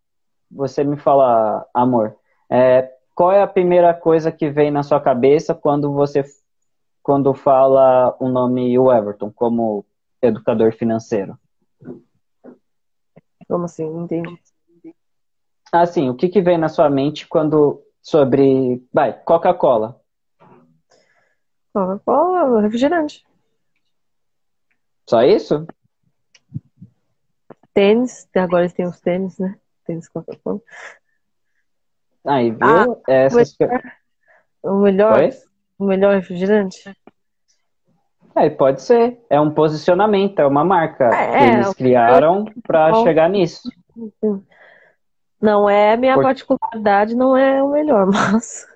você 0.52 0.84
me 0.84 0.98
fala, 0.98 1.66
amor, 1.74 2.16
é, 2.50 2.92
qual 3.16 3.32
é 3.32 3.42
a 3.42 3.48
primeira 3.48 3.94
coisa 3.94 4.32
que 4.32 4.50
vem 4.50 4.72
na 4.72 4.84
sua 4.84 5.00
cabeça 5.00 5.54
quando 5.56 5.94
você 5.94 6.24
quando 7.04 7.34
fala 7.34 8.16
o 8.20 8.30
nome 8.30 8.78
o 8.78 8.92
Everton 8.92 9.32
como 9.32 9.86
educador 10.22 10.72
financeiro? 10.74 11.38
Como 13.48 13.66
assim? 13.66 13.90
Não 13.90 14.04
entendi. 14.04 14.40
Assim, 15.72 16.10
o 16.10 16.16
que, 16.16 16.30
que 16.30 16.42
vem 16.42 16.58
na 16.58 16.70
sua 16.70 16.90
mente 16.90 17.28
quando 17.28 17.82
sobre. 18.02 18.86
Vai, 18.94 19.14
Coca-Cola. 19.24 20.00
Coca-Cola, 21.74 22.62
refrigerante. 22.62 23.26
Só 25.10 25.24
isso? 25.24 25.66
Tênis, 27.74 28.28
agora 28.36 28.64
eles 28.64 28.74
têm 28.74 28.86
os 28.86 29.00
tênis, 29.00 29.38
né? 29.40 29.58
Tênis 29.86 30.08
Coca-Cola. 30.08 30.60
Aí, 32.26 32.52
viu? 32.52 32.60
Ah, 32.62 32.88
Essas... 33.08 33.56
O 34.64 34.76
melhor, 34.76 35.30
o 35.80 35.86
melhor 35.86 36.16
refrigerante? 36.16 36.96
É, 38.36 38.50
pode 38.50 38.82
ser. 38.82 39.20
É 39.30 39.40
um 39.40 39.52
posicionamento, 39.52 40.40
é 40.40 40.46
uma 40.46 40.64
marca 40.64 41.06
é, 41.06 41.38
que 41.38 41.54
eles 41.56 41.74
criaram 41.74 42.46
para 42.64 42.94
chegar 43.04 43.30
nisso. 43.30 43.70
Não 45.42 45.68
é 45.70 45.98
minha 45.98 46.14
Por... 46.14 46.24
particularidade, 46.24 47.16
não 47.16 47.36
é 47.36 47.62
o 47.64 47.72
melhor, 47.72 48.06
mas. 48.12 48.68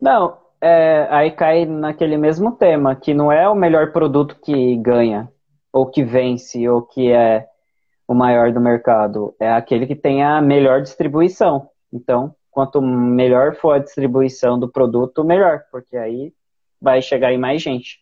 Não, 0.00 0.38
é, 0.60 1.06
aí 1.10 1.30
cai 1.30 1.66
naquele 1.66 2.16
mesmo 2.16 2.52
tema, 2.52 2.96
que 2.96 3.12
não 3.12 3.30
é 3.30 3.48
o 3.48 3.54
melhor 3.54 3.92
produto 3.92 4.36
que 4.42 4.76
ganha, 4.76 5.30
ou 5.70 5.86
que 5.86 6.02
vence, 6.02 6.66
ou 6.66 6.82
que 6.82 7.12
é 7.12 7.46
o 8.10 8.14
maior 8.14 8.52
do 8.52 8.60
mercado. 8.60 9.36
É 9.38 9.52
aquele 9.52 9.86
que 9.86 9.94
tem 9.94 10.24
a 10.24 10.42
melhor 10.42 10.82
distribuição. 10.82 11.70
Então, 11.92 12.34
quanto 12.50 12.82
melhor 12.82 13.54
for 13.54 13.76
a 13.76 13.78
distribuição 13.78 14.58
do 14.58 14.68
produto, 14.68 15.22
melhor, 15.22 15.62
porque 15.70 15.96
aí 15.96 16.32
vai 16.82 17.00
chegar 17.00 17.32
em 17.32 17.38
mais 17.38 17.62
gente. 17.62 18.00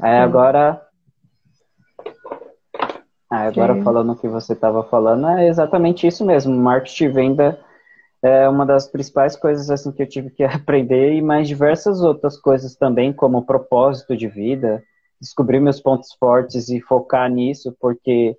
Aí 0.00 0.18
agora. 0.18 0.80
Aí 3.28 3.48
agora 3.48 3.82
falando 3.82 4.12
o 4.12 4.16
que 4.16 4.28
você 4.28 4.52
estava 4.52 4.84
falando, 4.84 5.26
é 5.26 5.48
exatamente 5.48 6.06
isso 6.06 6.24
mesmo. 6.24 6.54
Marketing 6.54 7.04
e 7.06 7.08
venda 7.08 7.60
é 8.22 8.48
uma 8.48 8.64
das 8.64 8.86
principais 8.86 9.34
coisas 9.34 9.68
assim 9.68 9.90
que 9.90 10.00
eu 10.00 10.08
tive 10.08 10.30
que 10.30 10.44
aprender 10.46 11.14
e 11.14 11.20
mais 11.20 11.48
diversas 11.48 12.02
outras 12.02 12.36
coisas 12.36 12.76
também, 12.76 13.12
como 13.12 13.44
propósito 13.44 14.16
de 14.16 14.28
vida, 14.28 14.80
descobrir 15.20 15.60
meus 15.60 15.80
pontos 15.80 16.12
fortes 16.18 16.68
e 16.68 16.80
focar 16.80 17.30
nisso, 17.30 17.76
porque 17.80 18.36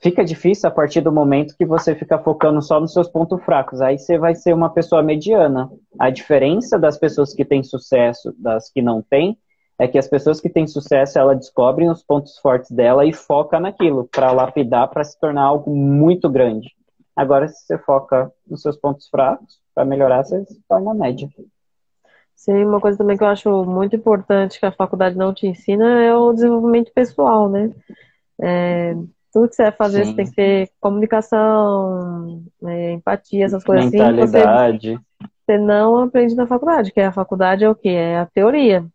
fica 0.00 0.24
difícil 0.24 0.68
a 0.68 0.72
partir 0.72 1.00
do 1.00 1.12
momento 1.12 1.56
que 1.56 1.66
você 1.66 1.94
fica 1.94 2.18
focando 2.18 2.60
só 2.62 2.80
nos 2.80 2.92
seus 2.92 3.08
pontos 3.08 3.42
fracos. 3.44 3.80
Aí 3.80 3.98
você 3.98 4.18
vai 4.18 4.34
ser 4.34 4.54
uma 4.54 4.70
pessoa 4.70 5.02
mediana. 5.02 5.70
A 5.98 6.10
diferença 6.10 6.78
das 6.78 6.98
pessoas 6.98 7.34
que 7.34 7.44
têm 7.44 7.62
sucesso 7.62 8.34
das 8.38 8.70
que 8.70 8.82
não 8.82 9.02
têm 9.02 9.38
é 9.78 9.86
que 9.86 9.98
as 9.98 10.08
pessoas 10.08 10.40
que 10.40 10.50
têm 10.50 10.66
sucesso, 10.66 11.18
ela 11.18 11.36
descobrem 11.36 11.88
os 11.88 12.02
pontos 12.02 12.36
fortes 12.38 12.70
dela 12.70 13.06
e 13.06 13.12
foca 13.12 13.60
naquilo 13.60 14.08
para 14.10 14.32
lapidar 14.32 14.88
para 14.88 15.04
se 15.04 15.18
tornar 15.20 15.42
algo 15.42 15.74
muito 15.74 16.28
grande. 16.28 16.74
Agora, 17.14 17.48
se 17.48 17.64
você 17.64 17.78
foca 17.78 18.32
nos 18.46 18.62
seus 18.62 18.76
pontos 18.76 19.08
fracos, 19.08 19.60
para 19.74 19.84
melhorar, 19.84 20.24
você 20.24 20.44
se 20.44 20.60
torna 20.68 20.92
média. 20.92 21.28
Sim, 22.38 22.64
uma 22.64 22.80
coisa 22.80 22.96
também 22.96 23.16
que 23.16 23.24
eu 23.24 23.28
acho 23.28 23.64
muito 23.64 23.96
importante 23.96 24.60
que 24.60 24.64
a 24.64 24.70
faculdade 24.70 25.16
não 25.16 25.34
te 25.34 25.48
ensina 25.48 26.00
é 26.00 26.14
o 26.14 26.32
desenvolvimento 26.32 26.92
pessoal, 26.94 27.50
né? 27.50 27.72
É, 28.40 28.94
tudo 29.32 29.48
que 29.48 29.56
você 29.56 29.64
vai 29.64 29.72
fazer, 29.72 30.04
Sim. 30.04 30.10
você 30.12 30.16
tem 30.16 30.26
que 30.26 30.36
ter 30.36 30.70
comunicação, 30.80 32.44
é, 32.64 32.92
empatia, 32.92 33.44
essas 33.44 33.64
coisas 33.64 33.86
assim. 33.86 33.98
Mentalidade. 33.98 34.92
Você, 34.92 35.00
você 35.44 35.58
não 35.58 35.98
aprende 35.98 36.36
na 36.36 36.46
faculdade, 36.46 36.92
que 36.92 37.00
a 37.00 37.10
faculdade 37.10 37.64
é 37.64 37.68
o 37.68 37.74
quê? 37.74 37.88
É 37.88 38.20
a 38.20 38.26
teoria. 38.26 38.86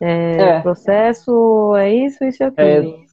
É, 0.00 0.36
é. 0.36 0.60
Processo 0.62 1.76
é 1.76 1.94
isso, 1.94 2.24
isso 2.24 2.42
e 2.42 2.46
aquilo. 2.46 3.06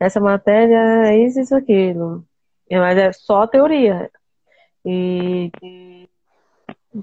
É. 0.00 0.06
Essa 0.06 0.20
matéria 0.20 1.10
é 1.10 1.18
isso, 1.18 1.38
isso, 1.38 1.54
aquilo. 1.54 2.24
Mas 2.70 2.96
é 2.96 3.12
só 3.12 3.46
teoria. 3.46 4.10
E 4.86 5.52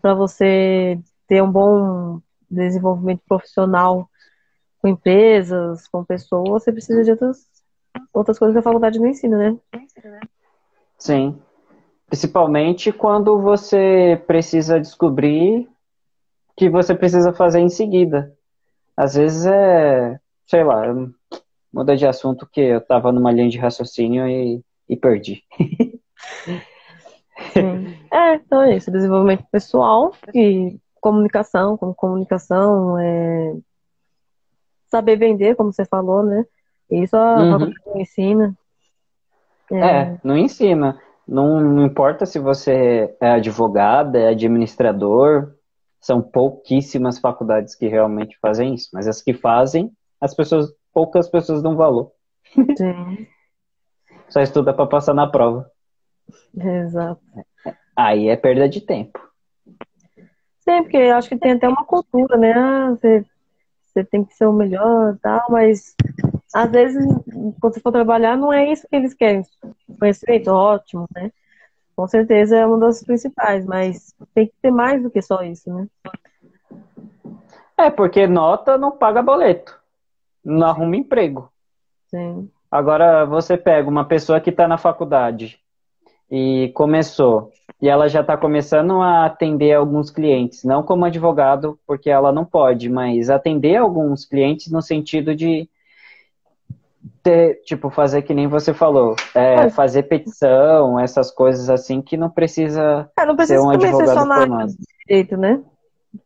para 0.02 0.16
você 0.16 0.98
ter 1.28 1.42
um 1.42 1.52
bom 1.52 2.22
desenvolvimento 2.50 3.22
profissional 3.28 4.10
com 4.80 4.88
empresas, 4.88 5.88
com 5.88 6.04
pessoas, 6.04 6.64
você 6.64 6.72
precisa 6.72 7.04
de 7.04 7.12
outras, 7.12 7.48
outras 8.14 8.38
coisas 8.38 8.54
que 8.54 8.60
a 8.60 8.64
faculdade 8.64 9.00
não 9.00 9.08
ensina, 9.08 9.38
né? 9.38 9.58
Sim. 10.98 11.40
Principalmente 12.08 12.92
quando 12.92 13.42
você 13.42 14.22
precisa 14.28 14.80
descobrir 14.80 15.68
que 16.56 16.70
você 16.70 16.94
precisa 16.96 17.34
fazer 17.34 17.60
em 17.60 17.70
seguida. 17.70 18.34
Às 18.96 19.16
vezes 19.16 19.46
é, 19.46 20.20
sei 20.46 20.64
lá, 20.64 20.84
muda 21.74 21.98
de 21.98 22.08
assunto 22.08 22.48
que 22.48 22.62
eu 22.62 22.82
tava 22.82 23.12
numa 23.12 23.32
linha 23.32 23.50
de 23.50 23.58
raciocínio 23.58 24.28
e, 24.28 24.64
e 24.88 24.96
perdi. 24.96 25.44
Sim. 27.52 27.98
É, 28.12 28.36
então 28.36 28.62
é 28.62 28.78
isso, 28.78 28.92
desenvolvimento 28.92 29.46
pessoal 29.52 30.14
e 30.34 30.80
comunicação, 31.06 31.78
como 31.78 31.94
comunicação, 31.94 32.98
é 32.98 33.56
saber 34.88 35.18
vender, 35.18 35.56
como 35.56 35.72
você 35.72 35.86
falou, 35.86 36.24
né? 36.24 36.44
Isso 36.90 37.16
a 37.16 37.36
uhum. 37.36 37.52
faculdade 37.52 37.82
não 37.86 38.02
ensina. 38.02 38.58
É. 39.72 39.78
é, 39.78 40.20
não 40.24 40.36
ensina. 40.36 41.00
Não, 41.28 41.62
não 41.62 41.86
importa 41.86 42.26
se 42.26 42.40
você 42.40 43.16
é 43.22 43.30
advogado, 43.30 44.16
é 44.16 44.30
administrador, 44.30 45.54
são 46.02 46.24
pouquíssimas 46.24 47.20
faculdades 47.20 47.76
que 47.76 47.88
realmente 47.88 48.36
fazem 48.42 48.74
isso, 48.74 48.90
mas 48.92 49.08
as 49.08 49.22
que 49.22 49.34
fazem, 49.34 49.92
as 50.20 50.34
pessoas, 50.34 50.74
poucas 50.92 51.30
pessoas 51.30 51.62
dão 51.62 51.76
valor. 51.76 52.12
Sim. 52.76 53.28
Só 54.28 54.42
estuda 54.42 54.74
para 54.74 54.88
passar 54.88 55.14
na 55.14 55.28
prova. 55.28 55.70
Exato. 56.58 57.22
Aí 57.96 58.28
é 58.28 58.36
perda 58.36 58.68
de 58.68 58.82
tempo. 58.82 59.25
Sim, 60.68 60.82
porque 60.82 60.98
eu 60.98 61.16
acho 61.16 61.30
que 61.30 61.38
tem 61.38 61.52
até 61.52 61.68
uma 61.68 61.86
cultura, 61.86 62.38
né? 62.38 62.54
Ah, 62.54 62.90
você, 62.90 63.24
você 63.86 64.04
tem 64.04 64.26
que 64.26 64.34
ser 64.34 64.48
o 64.48 64.54
melhor 64.54 65.14
e 65.14 65.20
tal, 65.20 65.46
mas 65.50 65.96
às 66.54 66.72
vezes, 66.72 67.06
quando 67.60 67.74
você 67.74 67.80
for 67.80 67.92
trabalhar, 67.92 68.36
não 68.36 68.52
é 68.52 68.72
isso 68.72 68.88
que 68.88 68.96
eles 68.96 69.14
querem. 69.14 69.44
Conhecimento, 70.00 70.48
ótimo, 70.48 71.08
né? 71.16 71.32
Com 71.96 72.08
certeza 72.08 72.58
é 72.58 72.66
uma 72.66 72.80
das 72.80 73.04
principais, 73.04 73.66
mas 73.66 74.14
tem 74.34 74.48
que 74.48 74.54
ter 74.62 74.72
mais 74.72 75.02
do 75.02 75.10
que 75.10 75.22
só 75.22 75.42
isso, 75.44 75.72
né? 75.72 75.88
É, 77.78 77.90
porque 77.90 78.26
nota 78.26 78.78
não 78.78 78.92
paga 78.92 79.22
boleto, 79.22 79.78
não 80.44 80.68
arruma 80.68 80.96
emprego. 80.96 81.52
Sim. 82.08 82.50
Agora, 82.72 83.26
você 83.26 83.56
pega 83.56 83.90
uma 83.90 84.06
pessoa 84.06 84.42
que 84.42 84.50
está 84.50 84.68
na 84.68 84.78
faculdade 84.78 85.60
e 86.30 86.72
começou, 86.74 87.52
e 87.82 87.90
ela 87.90 88.08
já 88.08 88.22
está 88.22 88.36
começando 88.36 89.02
a 89.02 89.26
atender 89.26 89.74
alguns 89.74 90.10
clientes, 90.10 90.64
não 90.64 90.82
como 90.84 91.06
advogado, 91.06 91.78
porque 91.86 92.10
ela 92.10 92.32
não 92.32 92.46
pode, 92.46 92.90
mas 92.90 93.30
atender 93.30 93.76
alguns 93.76 94.26
clientes 94.26 94.72
no 94.72 94.82
sentido 94.82 95.36
de 95.36 95.70
ter, 97.22 97.62
tipo, 97.64 97.90
fazer 97.90 98.22
que 98.22 98.34
nem 98.34 98.48
você 98.48 98.74
falou, 98.74 99.16
é, 99.34 99.70
fazer 99.70 100.04
petição, 100.04 101.00
essas 101.00 101.32
coisas 101.32 101.70
assim 101.70 102.02
que 102.02 102.16
não 102.16 102.30
precisa, 102.30 103.10
é, 103.18 103.26
não 103.26 103.36
precisa 103.36 103.60
ser 103.60 103.66
um 103.66 103.70
advogado 103.70 104.08
ser 104.08 104.14
formado. 104.14 104.68
Direito, 105.08 105.38
né? 105.38 105.62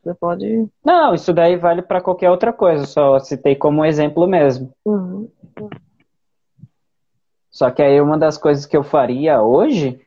Você 0.04 0.14
pode. 0.14 0.68
Não, 0.84 1.14
isso 1.14 1.34
daí 1.34 1.58
vale 1.58 1.82
para 1.82 2.02
qualquer 2.02 2.30
outra 2.30 2.54
coisa, 2.54 2.86
só 2.86 3.20
citei 3.20 3.56
como 3.56 3.84
exemplo 3.84 4.28
mesmo. 4.28 4.72
Uhum. 4.86 5.30
Só 7.60 7.70
que 7.70 7.82
aí 7.82 8.00
uma 8.00 8.18
das 8.18 8.38
coisas 8.38 8.66
que 8.66 8.78
eu 8.78 8.86
faria 8.86 9.42
hoje 9.42 10.00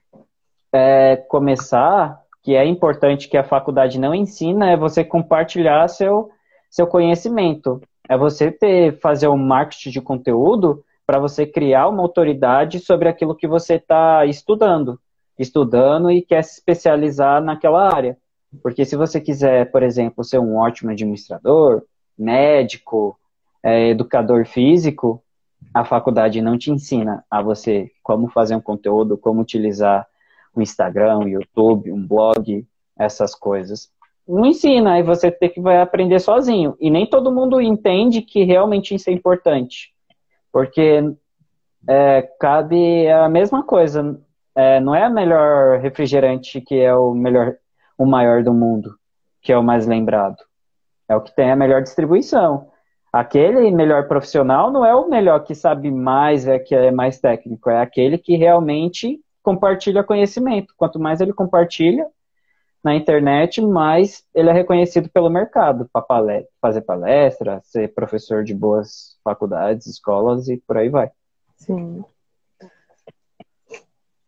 é 0.73 1.17
começar, 1.17 2.19
que 2.43 2.57
é 2.57 2.65
importante 2.65 3.29
que 3.29 3.37
a 3.37 3.45
faculdade 3.45 4.01
não 4.01 4.15
ensina, 4.15 4.71
é 4.71 4.75
você 4.75 5.05
compartilhar 5.05 5.87
seu, 5.89 6.31
seu 6.71 6.87
conhecimento. 6.87 7.79
É 8.09 8.17
você 8.17 8.51
ter, 8.51 8.99
fazer 9.01 9.29
um 9.29 9.37
marketing 9.37 9.91
de 9.91 10.01
conteúdo 10.01 10.83
para 11.07 11.19
você 11.19 11.45
criar 11.45 11.89
uma 11.89 12.01
autoridade 12.01 12.79
sobre 12.79 13.07
aquilo 13.07 13.37
que 13.37 13.47
você 13.47 13.75
está 13.75 14.25
estudando. 14.25 14.99
Estudando 15.39 16.11
e 16.11 16.23
quer 16.23 16.43
se 16.45 16.55
especializar 16.55 17.43
naquela 17.43 17.95
área. 17.95 18.17
Porque 18.63 18.87
se 18.87 18.97
você 18.97 19.21
quiser, 19.21 19.71
por 19.71 19.83
exemplo, 19.83 20.25
ser 20.25 20.39
um 20.39 20.57
ótimo 20.57 20.91
administrador, 20.91 21.83
médico, 22.19 23.15
é, 23.63 23.91
educador 23.91 24.47
físico, 24.47 25.23
a 25.75 25.85
faculdade 25.85 26.43
não 26.43 26.59
te 26.59 26.71
ensina 26.71 27.25
a 27.31 27.41
você 27.41 27.91
como 28.03 28.29
fazer 28.29 28.55
um 28.55 28.61
conteúdo, 28.61 29.17
como 29.17 29.41
utilizar 29.41 30.07
o 30.55 30.61
Instagram, 30.61 31.19
o 31.19 31.29
YouTube, 31.29 31.93
um 31.93 32.07
blog, 32.07 32.67
essas 32.99 33.35
coisas. 33.35 33.91
Não 34.27 34.47
ensina, 34.47 34.93
aí 34.93 35.03
você 35.03 35.31
tem 35.31 35.51
que 35.51 35.61
vai 35.61 35.81
aprender 35.81 36.21
sozinho. 36.21 36.77
E 36.81 36.91
nem 36.91 37.07
todo 37.07 37.33
mundo 37.33 37.61
entende 37.61 38.23
que 38.23 38.45
realmente 38.45 38.95
isso 38.95 39.11
é 39.11 39.13
importante. 39.13 39.93
Porque 40.53 41.03
é, 41.89 42.23
cabe 42.39 43.09
a 43.11 43.29
mesma 43.29 43.63
coisa. 43.63 44.21
É, 44.55 44.79
não 44.81 44.95
é 44.95 45.05
a 45.05 45.11
melhor 45.11 45.81
refrigerante 45.81 46.61
que 46.61 46.79
é 46.79 46.95
o 46.95 47.15
melhor 47.15 47.57
o 47.97 48.05
maior 48.05 48.43
do 48.43 48.53
mundo, 48.53 48.97
que 49.41 49.53
é 49.53 49.59
o 49.59 49.63
mais 49.63 49.87
lembrado. 49.87 50.37
É 51.09 51.17
o 51.17 51.21
que 51.21 51.35
tem 51.35 51.51
a 51.51 51.57
melhor 51.57 51.83
distribuição. 51.83 52.72
Aquele 53.13 53.71
melhor 53.71 54.09
profissional 54.09 54.71
não 54.71 54.87
é 54.87 54.95
o 54.95 55.09
melhor 55.09 55.41
que 55.45 55.55
sabe 55.55 55.91
mais, 55.91 56.49
é 56.49 56.59
que 56.59 56.75
é 56.75 56.91
mais 56.91 57.21
técnico, 57.21 57.69
é 57.69 57.81
aquele 57.81 58.17
que 58.17 58.37
realmente 58.37 59.21
compartilha 59.43 60.03
conhecimento. 60.03 60.73
Quanto 60.77 60.99
mais 60.99 61.21
ele 61.21 61.33
compartilha 61.33 62.07
na 62.83 62.95
internet, 62.95 63.61
mais 63.61 64.25
ele 64.35 64.49
é 64.49 64.53
reconhecido 64.53 65.09
pelo 65.11 65.29
mercado 65.29 65.89
para 65.93 66.05
fazer 66.61 66.81
palestra, 66.81 67.61
ser 67.63 67.93
professor 67.95 68.43
de 68.43 68.55
boas 68.55 69.19
faculdades, 69.23 69.87
escolas 69.87 70.49
e 70.49 70.57
por 70.57 70.79
aí 70.79 70.89
vai. 70.89 71.11
Sim. 71.57 72.03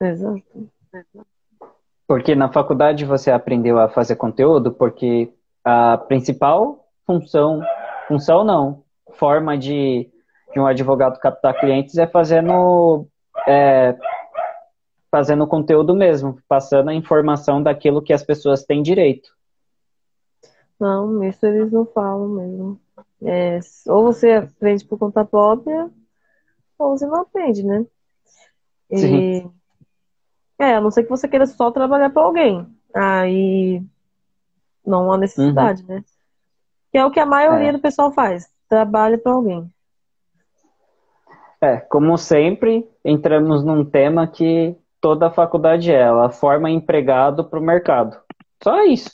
Exato. 0.00 0.42
Porque 2.06 2.34
na 2.34 2.52
faculdade 2.52 3.04
você 3.04 3.30
aprendeu 3.30 3.78
a 3.78 3.88
fazer 3.88 4.16
conteúdo, 4.16 4.72
porque 4.72 5.32
a 5.64 5.96
principal 5.96 6.86
função, 7.06 7.62
função 8.06 8.44
não, 8.44 8.83
forma 9.14 9.56
de, 9.56 10.10
de 10.52 10.60
um 10.60 10.66
advogado 10.66 11.18
captar 11.18 11.58
clientes 11.58 11.96
é 11.96 12.06
fazendo, 12.06 13.06
é, 13.46 13.96
fazendo 15.10 15.46
conteúdo 15.46 15.94
mesmo, 15.94 16.38
passando 16.48 16.90
a 16.90 16.94
informação 16.94 17.62
daquilo 17.62 18.02
que 18.02 18.12
as 18.12 18.22
pessoas 18.22 18.64
têm 18.64 18.82
direito. 18.82 19.30
Não, 20.78 21.22
isso 21.24 21.46
eles 21.46 21.72
não 21.72 21.86
falam 21.86 22.28
mesmo. 22.28 22.80
É, 23.22 23.58
ou 23.86 24.04
você 24.04 24.32
aprende 24.32 24.84
por 24.84 24.98
conta 24.98 25.24
própria, 25.24 25.90
ou 26.78 26.90
você 26.90 27.06
não 27.06 27.22
aprende, 27.22 27.62
né? 27.62 27.86
E... 28.90 28.98
Sim. 28.98 29.52
É, 30.58 30.76
a 30.76 30.80
não 30.80 30.90
ser 30.90 31.02
que 31.02 31.10
você 31.10 31.26
queira 31.26 31.46
só 31.46 31.70
trabalhar 31.70 32.10
para 32.10 32.22
alguém. 32.22 32.66
Aí 32.94 33.82
não 34.86 35.10
há 35.12 35.18
necessidade, 35.18 35.82
uhum. 35.82 35.96
né? 35.96 36.04
Que 36.92 36.98
é 36.98 37.04
o 37.04 37.10
que 37.10 37.18
a 37.18 37.26
maioria 37.26 37.70
é. 37.70 37.72
do 37.72 37.80
pessoal 37.80 38.12
faz, 38.12 38.48
trabalha 38.74 39.16
para 39.16 39.32
alguém. 39.32 39.70
É, 41.60 41.76
como 41.76 42.18
sempre, 42.18 42.84
entramos 43.04 43.64
num 43.64 43.84
tema 43.84 44.26
que 44.26 44.76
toda 45.00 45.30
faculdade 45.30 45.92
é, 45.92 46.00
ela 46.00 46.28
forma 46.28 46.68
empregado 46.68 47.44
para 47.44 47.60
o 47.60 47.62
mercado. 47.62 48.18
Só 48.60 48.82
isso. 48.82 49.12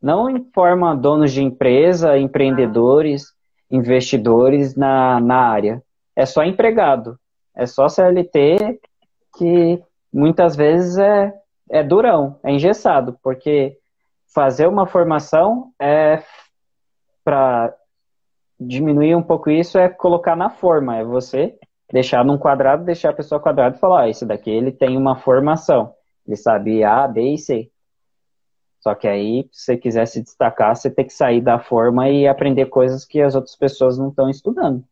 Não 0.00 0.46
forma 0.54 0.96
donos 0.96 1.30
de 1.30 1.42
empresa, 1.42 2.16
empreendedores, 2.16 3.26
investidores 3.70 4.74
na, 4.74 5.20
na 5.20 5.36
área. 5.36 5.82
É 6.16 6.24
só 6.24 6.42
empregado. 6.42 7.18
É 7.54 7.66
só 7.66 7.90
CLT 7.90 8.80
que 9.36 9.82
muitas 10.10 10.56
vezes 10.56 10.96
é, 10.96 11.34
é 11.70 11.82
durão, 11.82 12.40
é 12.42 12.50
engessado, 12.50 13.18
porque 13.22 13.76
fazer 14.34 14.66
uma 14.66 14.86
formação 14.86 15.70
é 15.78 16.22
para 17.22 17.74
diminuir 18.66 19.14
um 19.14 19.22
pouco 19.22 19.50
isso 19.50 19.78
é 19.78 19.88
colocar 19.88 20.36
na 20.36 20.50
forma, 20.50 20.96
é 20.96 21.04
você 21.04 21.56
deixar 21.92 22.24
num 22.24 22.38
quadrado, 22.38 22.84
deixar 22.84 23.10
a 23.10 23.14
pessoa 23.14 23.40
quadrado 23.40 23.76
e 23.76 23.78
falar, 23.78 24.02
ah, 24.02 24.08
esse 24.08 24.24
daqui 24.24 24.50
ele 24.50 24.72
tem 24.72 24.96
uma 24.96 25.16
formação, 25.16 25.92
ele 26.26 26.36
sabe 26.36 26.82
A, 26.82 27.06
B 27.06 27.34
e 27.34 27.38
C. 27.38 27.70
Só 28.80 28.94
que 28.94 29.06
aí, 29.06 29.48
se 29.52 29.66
você 29.66 29.76
quiser 29.76 30.06
se 30.06 30.20
destacar, 30.20 30.74
você 30.74 30.90
tem 30.90 31.04
que 31.04 31.12
sair 31.12 31.40
da 31.40 31.58
forma 31.58 32.08
e 32.08 32.26
aprender 32.26 32.66
coisas 32.66 33.04
que 33.04 33.20
as 33.20 33.34
outras 33.34 33.54
pessoas 33.54 33.96
não 33.96 34.08
estão 34.08 34.28
estudando. 34.28 34.82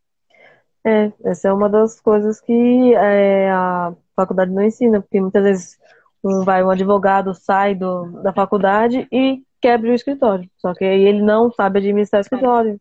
É, 0.86 1.12
essa 1.24 1.48
é 1.48 1.52
uma 1.52 1.68
das 1.68 2.00
coisas 2.00 2.40
que 2.40 2.94
é, 2.94 3.50
a 3.50 3.92
faculdade 4.14 4.52
não 4.52 4.62
ensina, 4.62 5.00
porque 5.00 5.20
muitas 5.20 5.42
vezes 5.42 5.78
um, 6.22 6.44
vai, 6.44 6.62
um 6.62 6.70
advogado 6.70 7.34
sai 7.34 7.74
do, 7.74 8.22
da 8.22 8.32
faculdade 8.32 9.08
e 9.10 9.42
quebra 9.60 9.90
o 9.90 9.94
escritório. 9.94 10.48
Só 10.58 10.72
que 10.72 10.84
ele 10.84 11.20
não 11.20 11.50
sabe 11.50 11.80
administrar 11.80 12.20
o 12.20 12.22
escritório, 12.22 12.80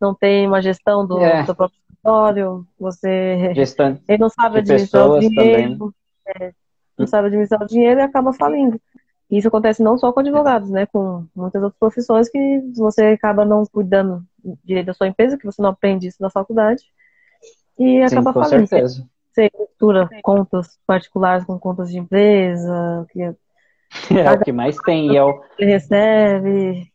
não 0.00 0.14
tem 0.14 0.46
uma 0.46 0.62
gestão 0.62 1.06
do, 1.06 1.18
é. 1.20 1.42
do 1.42 1.54
próprio 1.54 1.78
escritório, 1.78 2.66
você. 2.78 3.52
Gestante 3.54 4.02
ele 4.08 4.18
não 4.18 4.28
sabe 4.28 4.58
administrar 4.58 5.10
o 5.10 5.20
dinheiro. 5.20 5.94
É, 6.26 6.52
não 6.98 7.06
sabe 7.06 7.28
administrar 7.28 7.62
o 7.62 7.66
dinheiro 7.66 8.00
e 8.00 8.02
acaba 8.02 8.32
falindo. 8.32 8.80
Isso 9.30 9.48
acontece 9.48 9.82
não 9.82 9.98
só 9.98 10.12
com 10.12 10.20
advogados, 10.20 10.70
né? 10.70 10.86
Com 10.86 11.26
muitas 11.34 11.62
outras 11.62 11.78
profissões 11.78 12.28
que 12.28 12.62
você 12.76 13.06
acaba 13.06 13.44
não 13.44 13.64
cuidando 13.66 14.24
direito 14.64 14.86
da 14.86 14.94
sua 14.94 15.08
empresa, 15.08 15.36
que 15.36 15.44
você 15.44 15.60
não 15.60 15.70
aprende 15.70 16.06
isso 16.06 16.18
na 16.20 16.30
faculdade, 16.30 16.84
e 17.78 18.00
acaba 18.02 18.30
Sim, 18.30 18.34
com 18.34 18.44
falindo. 18.44 18.66
Certeza 18.68 19.08
você 19.36 19.50
mistura 19.58 20.08
contas 20.22 20.78
particulares 20.86 21.44
com 21.44 21.58
contas 21.58 21.90
de 21.90 21.98
empresa, 21.98 23.06
que 23.10 23.20
é 24.18 24.32
o 24.32 24.40
que 24.40 24.52
mais 24.52 24.76
tem. 24.78 25.12
E 25.12 25.16
é 25.16 25.22
o... 25.22 25.42
recebe. 25.58 26.90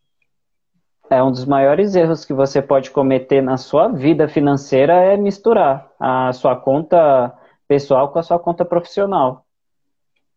É 1.11 1.21
um 1.21 1.29
dos 1.29 1.43
maiores 1.43 1.93
erros 1.93 2.23
que 2.23 2.33
você 2.33 2.61
pode 2.61 2.89
cometer 2.89 3.41
na 3.41 3.57
sua 3.57 3.89
vida 3.89 4.29
financeira 4.29 4.93
é 4.93 5.17
misturar 5.17 5.91
a 5.99 6.31
sua 6.31 6.55
conta 6.55 7.37
pessoal 7.67 8.13
com 8.13 8.19
a 8.19 8.23
sua 8.23 8.39
conta 8.39 8.63
profissional. 8.63 9.45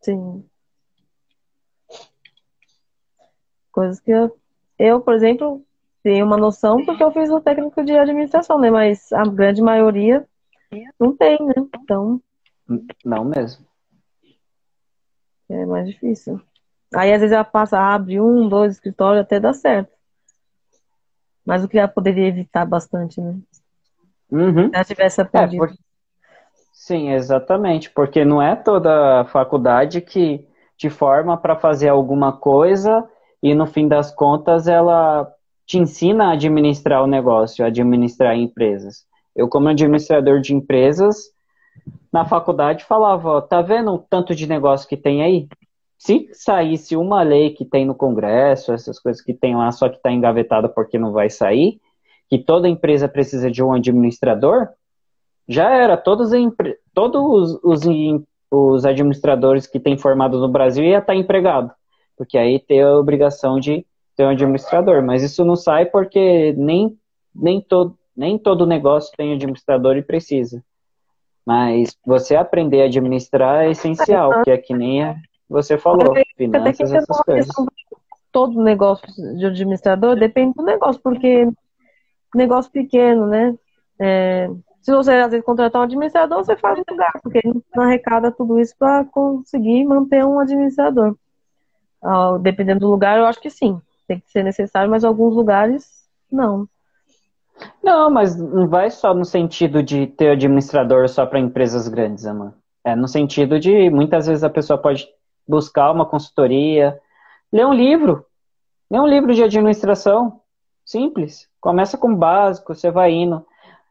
Sim. 0.00 0.44
Coisas 3.70 4.00
que 4.00 4.10
eu, 4.10 4.36
eu, 4.76 5.00
por 5.00 5.14
exemplo, 5.14 5.64
tenho 6.02 6.26
uma 6.26 6.36
noção 6.36 6.84
porque 6.84 7.04
eu 7.04 7.12
fiz 7.12 7.30
o 7.30 7.40
técnico 7.40 7.84
de 7.84 7.96
administração, 7.96 8.58
né? 8.58 8.68
Mas 8.68 9.12
a 9.12 9.22
grande 9.22 9.62
maioria 9.62 10.26
não 10.98 11.16
tem, 11.16 11.38
né? 11.40 11.54
Então. 11.80 12.20
Não 13.04 13.24
mesmo. 13.24 13.64
É 15.48 15.64
mais 15.66 15.88
difícil. 15.88 16.40
Aí 16.92 17.12
às 17.12 17.20
vezes 17.20 17.32
ela 17.32 17.44
passa, 17.44 17.78
abre 17.78 18.20
um, 18.20 18.48
dois 18.48 18.72
escritórios 18.72 19.22
até 19.22 19.38
dá 19.38 19.52
certo. 19.52 19.94
Mas 21.44 21.62
o 21.62 21.68
que 21.68 21.78
ela 21.78 21.88
poderia 21.88 22.26
evitar 22.26 22.64
bastante, 22.64 23.20
né? 23.20 23.36
Uhum. 24.30 24.68
Se 24.68 24.74
ela 24.74 24.84
tivesse 24.84 25.20
é, 25.20 25.24
aprendido. 25.24 25.64
É, 25.64 25.68
por... 25.68 25.76
Sim, 26.72 27.10
exatamente. 27.10 27.90
Porque 27.90 28.24
não 28.24 28.40
é 28.40 28.56
toda 28.56 29.24
faculdade 29.26 30.00
que 30.00 30.46
te 30.76 30.90
forma 30.90 31.36
para 31.36 31.56
fazer 31.56 31.88
alguma 31.88 32.32
coisa 32.32 33.08
e 33.42 33.54
no 33.54 33.66
fim 33.66 33.86
das 33.86 34.10
contas 34.10 34.66
ela 34.66 35.30
te 35.66 35.78
ensina 35.78 36.26
a 36.26 36.32
administrar 36.32 37.02
o 37.02 37.06
negócio, 37.06 37.64
a 37.64 37.68
administrar 37.68 38.36
empresas. 38.36 39.06
Eu, 39.34 39.48
como 39.48 39.68
administrador 39.68 40.40
de 40.40 40.54
empresas, 40.54 41.16
na 42.12 42.24
faculdade 42.24 42.84
falava, 42.84 43.28
ó, 43.28 43.40
tá 43.40 43.60
vendo 43.62 43.92
o 43.92 43.98
tanto 43.98 44.34
de 44.34 44.46
negócio 44.46 44.88
que 44.88 44.96
tem 44.96 45.22
aí? 45.22 45.48
Se 45.98 46.28
saísse 46.32 46.96
uma 46.96 47.22
lei 47.22 47.50
que 47.50 47.64
tem 47.64 47.86
no 47.86 47.94
Congresso, 47.94 48.72
essas 48.72 48.98
coisas 48.98 49.22
que 49.22 49.32
tem 49.32 49.56
lá, 49.56 49.70
só 49.70 49.88
que 49.88 49.96
está 49.96 50.10
engavetada 50.10 50.68
porque 50.68 50.98
não 50.98 51.12
vai 51.12 51.30
sair, 51.30 51.80
que 52.28 52.38
toda 52.38 52.68
empresa 52.68 53.08
precisa 53.08 53.50
de 53.50 53.62
um 53.62 53.72
administrador, 53.72 54.68
já 55.48 55.70
era. 55.70 55.96
Todos, 55.96 56.30
todos 56.92 57.58
os, 57.62 57.88
os 58.50 58.84
administradores 58.84 59.66
que 59.66 59.80
tem 59.80 59.96
formado 59.96 60.38
no 60.40 60.48
Brasil 60.48 60.84
ia 60.84 60.98
estar 60.98 61.12
tá 61.12 61.14
empregado, 61.14 61.70
porque 62.16 62.38
aí 62.38 62.58
tem 62.58 62.82
a 62.82 62.96
obrigação 62.96 63.58
de 63.58 63.86
ter 64.16 64.24
um 64.24 64.30
administrador. 64.30 65.02
Mas 65.02 65.22
isso 65.22 65.44
não 65.44 65.56
sai 65.56 65.86
porque 65.86 66.52
nem, 66.56 66.96
nem, 67.34 67.60
todo, 67.60 67.96
nem 68.16 68.38
todo 68.38 68.66
negócio 68.66 69.12
tem 69.16 69.32
administrador 69.32 69.96
e 69.96 70.02
precisa. 70.02 70.62
Mas 71.46 71.96
você 72.06 72.34
aprender 72.34 72.82
a 72.82 72.86
administrar 72.86 73.64
é 73.64 73.70
essencial, 73.70 74.42
que 74.44 74.50
é 74.50 74.56
que 74.56 74.74
nem 74.74 75.02
você 75.48 75.78
falou, 75.78 76.14
finanças, 76.36 76.92
essas 76.92 77.20
coisas. 77.22 77.48
Todo 78.32 78.62
negócio 78.62 79.06
de 79.36 79.46
administrador 79.46 80.16
depende 80.16 80.54
do 80.54 80.64
negócio, 80.64 81.00
porque 81.00 81.48
negócio 82.34 82.70
pequeno, 82.70 83.26
né? 83.26 83.54
É, 84.00 84.50
se 84.82 84.92
você 84.92 85.12
às 85.12 85.30
vezes 85.30 85.46
contratar 85.46 85.80
um 85.80 85.84
administrador, 85.84 86.44
você 86.44 86.56
faz 86.56 86.78
um 86.78 86.82
lugar, 86.90 87.12
porque 87.22 87.40
não 87.74 87.84
arrecada 87.84 88.32
tudo 88.32 88.58
isso 88.58 88.74
para 88.78 89.04
conseguir 89.04 89.84
manter 89.84 90.24
um 90.24 90.38
administrador. 90.40 91.16
Ah, 92.02 92.36
dependendo 92.40 92.80
do 92.80 92.90
lugar, 92.90 93.18
eu 93.18 93.24
acho 93.24 93.40
que 93.40 93.48
sim, 93.48 93.80
tem 94.06 94.20
que 94.20 94.30
ser 94.30 94.42
necessário, 94.42 94.90
mas 94.90 95.04
alguns 95.04 95.34
lugares 95.34 96.04
não. 96.30 96.68
Não, 97.82 98.10
mas 98.10 98.36
não 98.36 98.68
vai 98.68 98.90
só 98.90 99.14
no 99.14 99.24
sentido 99.24 99.82
de 99.82 100.06
ter 100.06 100.30
administrador 100.30 101.08
só 101.08 101.24
para 101.24 101.38
empresas 101.38 101.88
grandes, 101.88 102.26
Amanda. 102.26 102.54
É 102.84 102.94
no 102.94 103.08
sentido 103.08 103.58
de 103.58 103.88
muitas 103.88 104.26
vezes 104.26 104.44
a 104.44 104.50
pessoa 104.50 104.76
pode 104.76 105.08
buscar 105.46 105.90
uma 105.90 106.06
consultoria, 106.06 107.00
ler 107.52 107.66
um 107.66 107.72
livro, 107.72 108.24
ler 108.90 109.00
um 109.00 109.06
livro 109.06 109.34
de 109.34 109.42
administração, 109.42 110.40
simples. 110.84 111.48
Começa 111.60 111.96
com 111.96 112.12
o 112.12 112.16
básico, 112.16 112.74
você 112.74 112.90
vai 112.90 113.12
indo. 113.12 113.44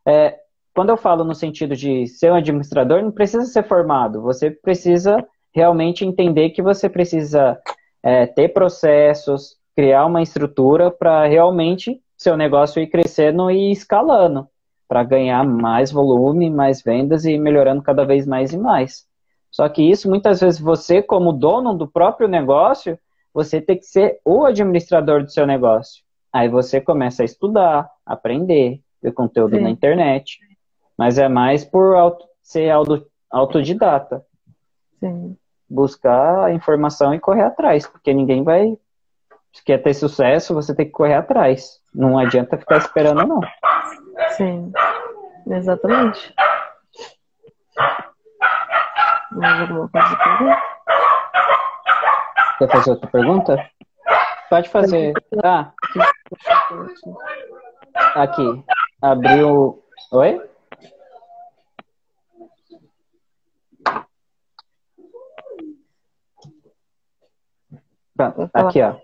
É, 0.05 0.39
quando 0.73 0.89
eu 0.89 0.97
falo 0.97 1.23
no 1.23 1.35
sentido 1.35 1.75
de 1.75 2.07
ser 2.07 2.31
um 2.31 2.35
administrador, 2.35 3.01
não 3.01 3.11
precisa 3.11 3.45
ser 3.45 3.63
formado, 3.63 4.21
você 4.21 4.49
precisa 4.49 5.25
realmente 5.53 6.03
entender 6.03 6.49
que 6.49 6.61
você 6.61 6.89
precisa 6.89 7.59
é, 8.01 8.25
ter 8.25 8.49
processos, 8.49 9.55
criar 9.75 10.05
uma 10.05 10.21
estrutura 10.21 10.89
para 10.89 11.25
realmente 11.25 12.01
seu 12.17 12.35
negócio 12.35 12.81
ir 12.81 12.87
crescendo 12.87 13.51
e 13.51 13.71
escalando, 13.71 14.47
para 14.87 15.03
ganhar 15.03 15.43
mais 15.45 15.91
volume, 15.91 16.49
mais 16.49 16.81
vendas 16.81 17.25
e 17.25 17.37
melhorando 17.37 17.81
cada 17.81 18.05
vez 18.05 18.25
mais 18.25 18.51
e 18.53 18.57
mais. 18.57 19.05
Só 19.53 19.69
que 19.69 19.83
isso, 19.83 20.09
muitas 20.09 20.41
vezes, 20.41 20.59
você, 20.59 20.99
como 20.99 21.31
dono 21.31 21.75
do 21.75 21.87
próprio 21.87 22.27
negócio, 22.27 22.97
você 23.31 23.61
tem 23.61 23.77
que 23.77 23.85
ser 23.85 24.19
o 24.25 24.45
administrador 24.45 25.21
do 25.21 25.29
seu 25.29 25.45
negócio. 25.45 26.03
Aí 26.33 26.49
você 26.49 26.81
começa 26.81 27.21
a 27.21 27.25
estudar, 27.25 27.87
aprender, 28.03 28.81
ver 28.99 29.11
conteúdo 29.13 29.55
Sim. 29.55 29.61
na 29.61 29.69
internet. 29.69 30.39
Mas 30.97 31.19
é 31.19 31.29
mais 31.29 31.63
por 31.63 31.95
auto, 31.95 32.25
ser 32.41 32.71
auto, 32.71 33.05
autodidata. 33.29 34.25
Sim. 34.99 35.37
Buscar 35.69 36.45
a 36.45 36.53
informação 36.53 37.13
e 37.13 37.19
correr 37.19 37.43
atrás, 37.43 37.85
porque 37.85 38.11
ninguém 38.11 38.43
vai. 38.43 38.75
Se 39.51 39.63
quer 39.63 39.83
ter 39.83 39.93
sucesso, 39.93 40.55
você 40.55 40.73
tem 40.73 40.87
que 40.87 40.91
correr 40.91 41.13
atrás. 41.13 41.79
Não 41.93 42.17
adianta 42.17 42.57
ficar 42.57 42.77
esperando, 42.77 43.23
não. 43.27 43.39
Sim, 44.29 44.71
exatamente. 45.45 46.33
Mais 49.35 49.61
alguma 49.61 49.89
coisa 49.89 50.15
para 50.15 50.73
Quer 52.59 52.71
fazer 52.71 52.91
outra 52.91 53.09
pergunta? 53.09 53.69
Pode 54.49 54.69
fazer. 54.69 55.13
Ah, 55.43 55.73
aqui. 58.15 58.63
Abriu. 59.01 59.83
Oi? 60.11 60.41
Aqui, 68.53 68.81
ó. 68.81 68.95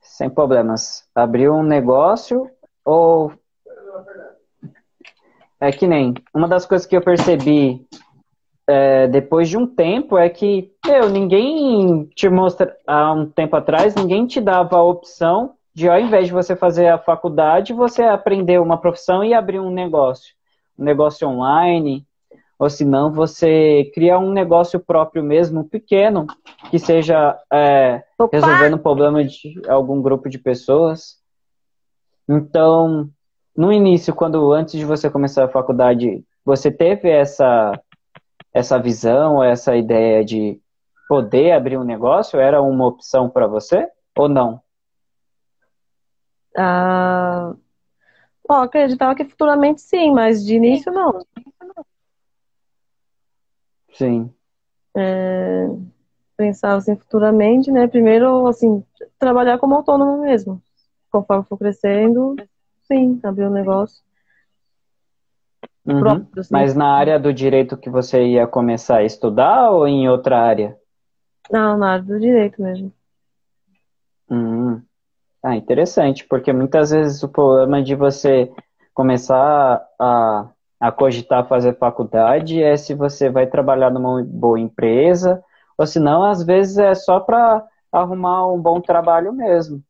Sem 0.00 0.30
problemas. 0.30 1.06
Abriu 1.14 1.54
um 1.54 1.62
negócio 1.62 2.50
ou. 2.84 3.32
É 5.60 5.70
que 5.70 5.86
nem. 5.86 6.14
Uma 6.34 6.48
das 6.48 6.64
coisas 6.64 6.86
que 6.86 6.96
eu 6.96 7.02
percebi 7.02 7.86
é, 8.70 9.08
depois 9.08 9.48
de 9.48 9.58
um 9.58 9.66
tempo 9.66 10.16
é 10.16 10.28
que, 10.28 10.72
meu, 10.86 11.08
ninguém 11.08 12.04
te 12.14 12.28
mostra, 12.28 12.76
há 12.86 13.12
um 13.12 13.26
tempo 13.26 13.56
atrás, 13.56 13.96
ninguém 13.96 14.28
te 14.28 14.40
dava 14.40 14.76
a 14.76 14.82
opção 14.84 15.54
de, 15.74 15.88
ao 15.88 15.98
invés 15.98 16.28
de 16.28 16.32
você 16.32 16.54
fazer 16.54 16.86
a 16.86 16.96
faculdade, 16.96 17.72
você 17.72 18.04
aprender 18.04 18.60
uma 18.60 18.76
profissão 18.76 19.24
e 19.24 19.34
abrir 19.34 19.58
um 19.58 19.72
negócio. 19.72 20.36
Um 20.78 20.84
negócio 20.84 21.26
online, 21.26 22.06
ou 22.60 22.70
se 22.70 22.84
não, 22.84 23.10
você 23.10 23.90
criar 23.92 24.20
um 24.20 24.30
negócio 24.30 24.78
próprio 24.78 25.24
mesmo, 25.24 25.64
pequeno, 25.64 26.28
que 26.70 26.78
seja 26.78 27.36
é, 27.52 28.04
resolvendo 28.32 28.74
o 28.74 28.78
problema 28.78 29.24
de 29.24 29.60
algum 29.66 30.00
grupo 30.00 30.28
de 30.28 30.38
pessoas. 30.38 31.16
Então, 32.28 33.10
no 33.56 33.72
início, 33.72 34.14
quando 34.14 34.52
antes 34.52 34.78
de 34.78 34.84
você 34.84 35.10
começar 35.10 35.46
a 35.46 35.48
faculdade, 35.48 36.22
você 36.44 36.70
teve 36.70 37.10
essa 37.10 37.72
essa 38.52 38.78
visão, 38.78 39.42
essa 39.42 39.76
ideia 39.76 40.24
de 40.24 40.60
poder 41.08 41.52
abrir 41.52 41.78
um 41.78 41.84
negócio 41.84 42.38
era 42.38 42.62
uma 42.62 42.86
opção 42.86 43.28
para 43.28 43.46
você 43.46 43.88
ou 44.16 44.28
não? 44.28 44.60
Ah, 46.56 47.54
bom, 48.48 48.54
acreditava 48.56 49.14
que 49.14 49.24
futuramente 49.24 49.80
sim, 49.80 50.12
mas 50.12 50.44
de 50.44 50.56
início 50.56 50.92
não. 50.92 51.24
Sim. 53.92 54.32
É, 54.96 55.66
pensava 56.36 56.78
assim 56.78 56.96
futuramente, 56.96 57.70
né? 57.70 57.86
Primeiro, 57.86 58.46
assim, 58.46 58.84
trabalhar 59.18 59.58
como 59.58 59.74
autônomo 59.74 60.22
mesmo. 60.22 60.62
Conforme 61.10 61.44
for 61.44 61.58
crescendo, 61.58 62.36
sim, 62.84 63.20
abrir 63.22 63.46
um 63.46 63.50
negócio. 63.50 64.02
Uhum. 65.86 66.26
Assim. 66.36 66.48
Mas 66.50 66.74
na 66.74 66.92
área 66.94 67.18
do 67.18 67.32
direito 67.32 67.76
que 67.76 67.88
você 67.88 68.22
ia 68.24 68.46
começar 68.46 68.98
a 68.98 69.04
estudar 69.04 69.70
ou 69.70 69.88
em 69.88 70.08
outra 70.08 70.40
área? 70.40 70.76
Não, 71.50 71.76
na 71.76 71.92
área 71.92 72.04
do 72.04 72.20
direito 72.20 72.60
mesmo. 72.62 72.92
Uhum. 74.28 74.82
Ah, 75.42 75.56
interessante, 75.56 76.26
porque 76.28 76.52
muitas 76.52 76.90
vezes 76.90 77.22
o 77.22 77.28
problema 77.28 77.82
de 77.82 77.94
você 77.94 78.52
começar 78.92 79.82
a, 79.98 80.50
a 80.78 80.92
cogitar 80.92 81.48
fazer 81.48 81.76
faculdade 81.78 82.62
é 82.62 82.76
se 82.76 82.94
você 82.94 83.30
vai 83.30 83.46
trabalhar 83.46 83.90
numa 83.90 84.22
boa 84.22 84.60
empresa, 84.60 85.42
ou 85.78 85.86
se 85.86 85.98
não, 85.98 86.22
às 86.22 86.44
vezes 86.44 86.76
é 86.76 86.94
só 86.94 87.18
para 87.18 87.66
arrumar 87.90 88.46
um 88.52 88.60
bom 88.60 88.80
trabalho 88.80 89.32
mesmo. 89.32 89.82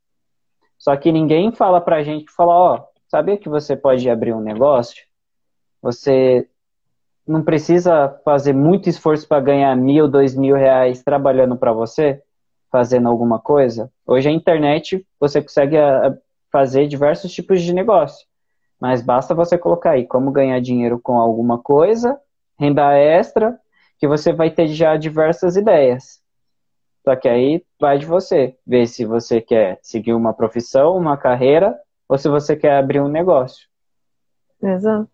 Só 0.79 0.97
que 0.97 1.13
ninguém 1.13 1.53
fala 1.53 1.81
pra 1.81 2.03
gente 2.03 2.27
que 2.27 2.33
fala, 2.33 2.53
ó, 2.53 2.85
sabia 3.09 3.37
que 3.37 3.49
você 3.49 3.77
pode 3.77 4.09
abrir 4.09 4.33
um 4.33 4.41
negócio? 4.41 5.10
Você 5.83 6.47
não 7.27 7.43
precisa 7.43 8.09
fazer 8.25 8.53
muito 8.53 8.89
esforço 8.89 9.27
para 9.27 9.41
ganhar 9.41 9.75
mil, 9.77 10.09
dois 10.09 10.35
mil 10.35 10.57
reais 10.57 11.03
trabalhando 11.03 11.57
para 11.57 11.73
você, 11.73 12.23
fazendo 12.71 13.09
alguma 13.09 13.39
coisa. 13.39 13.91
Hoje 14.07 14.29
a 14.29 14.33
internet 14.33 15.07
você 15.19 15.41
consegue 15.41 15.77
ah, 15.77 16.17
fazer 16.51 16.87
diversos 16.87 17.33
tipos 17.33 17.63
de 17.63 17.73
negócio, 17.73 18.27
mas 18.81 19.03
basta 19.03 19.35
você 19.35 19.57
colocar 19.57 19.93
aí 19.93 20.07
como 20.07 20.33
ganhar 20.33 20.61
dinheiro 20.61 20.99
com 20.99 21.19
alguma 21.19 21.59
coisa, 21.59 22.19
renda 22.59 22.93
extra, 22.97 23.59
que 23.99 24.09
você 24.09 24.33
vai 24.33 24.51
ter 24.51 24.69
já 24.69 24.97
diversas 24.97 25.57
ideias. 25.57 26.21
Só 27.05 27.17
que 27.17 27.29
aí 27.29 27.65
vai 27.81 27.99
de 27.99 28.07
você, 28.07 28.57
ver 28.67 28.87
se 28.87 29.05
você 29.05 29.41
quer 29.41 29.79
seguir 29.83 30.13
uma 30.13 30.35
profissão, 30.35 30.97
uma 30.97 31.17
carreira, 31.17 31.79
ou 32.09 32.19
se 32.19 32.29
você 32.29 32.57
quer 32.57 32.77
abrir 32.77 33.01
um 33.01 33.09
negócio. 33.09 33.70
Exato. 34.63 35.09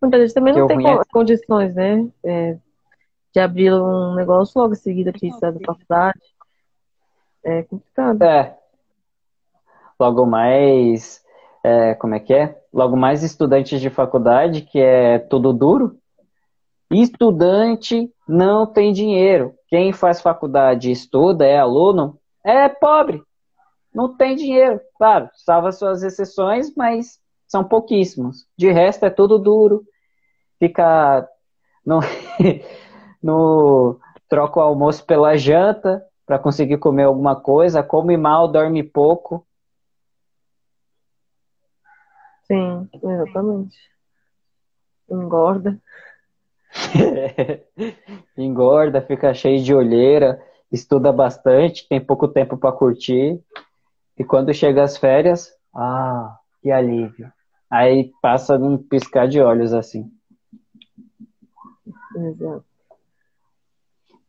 Muita 0.00 0.18
gente 0.20 0.34
também 0.34 0.54
não 0.54 0.66
tem 0.66 0.86
é 0.86 1.04
condições, 1.10 1.74
né? 1.74 2.08
É, 2.22 2.58
de 3.32 3.40
abrir 3.40 3.72
um 3.72 4.14
negócio 4.14 4.60
logo 4.60 4.74
em 4.74 4.76
seguida 4.76 5.12
que 5.12 5.32
sai 5.32 5.52
da 5.52 5.60
faculdade. 5.60 6.20
É 7.42 7.62
complicado. 7.62 8.22
É. 8.22 8.56
Logo 9.98 10.26
mais. 10.26 11.22
É, 11.62 11.94
como 11.94 12.14
é 12.14 12.20
que 12.20 12.34
é? 12.34 12.60
Logo 12.72 12.96
mais 12.96 13.22
estudantes 13.22 13.80
de 13.80 13.88
faculdade, 13.88 14.62
que 14.62 14.78
é 14.78 15.18
tudo 15.18 15.52
duro. 15.52 15.98
Estudante 16.90 18.12
não 18.28 18.66
tem 18.66 18.92
dinheiro. 18.92 19.54
Quem 19.68 19.92
faz 19.92 20.20
faculdade 20.20 20.90
estuda, 20.90 21.46
é 21.46 21.58
aluno, 21.58 22.18
é 22.44 22.68
pobre, 22.68 23.22
não 23.92 24.14
tem 24.14 24.36
dinheiro. 24.36 24.80
Claro, 24.96 25.30
salva 25.34 25.72
suas 25.72 26.02
exceções, 26.02 26.72
mas 26.76 27.18
são 27.54 27.62
pouquíssimos. 27.62 28.48
De 28.58 28.72
resto, 28.72 29.04
é 29.06 29.10
tudo 29.10 29.38
duro. 29.38 29.84
Fica 30.58 31.28
no, 31.86 32.00
no 33.22 34.00
troca 34.28 34.58
o 34.58 34.62
almoço 34.62 35.06
pela 35.06 35.36
janta 35.36 36.04
para 36.26 36.36
conseguir 36.36 36.78
comer 36.78 37.04
alguma 37.04 37.36
coisa, 37.36 37.80
come 37.80 38.16
mal, 38.16 38.48
dorme 38.48 38.82
pouco. 38.82 39.46
Sim, 42.42 42.88
exatamente. 42.92 43.78
Engorda. 45.08 45.78
Engorda, 48.36 49.00
fica 49.00 49.32
cheio 49.32 49.62
de 49.62 49.72
olheira, 49.72 50.42
estuda 50.72 51.12
bastante, 51.12 51.86
tem 51.88 52.04
pouco 52.04 52.26
tempo 52.26 52.56
para 52.56 52.72
curtir. 52.72 53.40
E 54.18 54.24
quando 54.24 54.52
chega 54.52 54.82
as 54.82 54.96
férias, 54.96 55.52
ah, 55.72 56.36
que 56.60 56.72
alívio. 56.72 57.32
Aí 57.74 58.12
passa 58.22 58.56
num 58.56 58.78
piscar 58.78 59.26
de 59.26 59.40
olhos 59.40 59.74
assim. 59.74 60.08
Exato. 62.16 62.64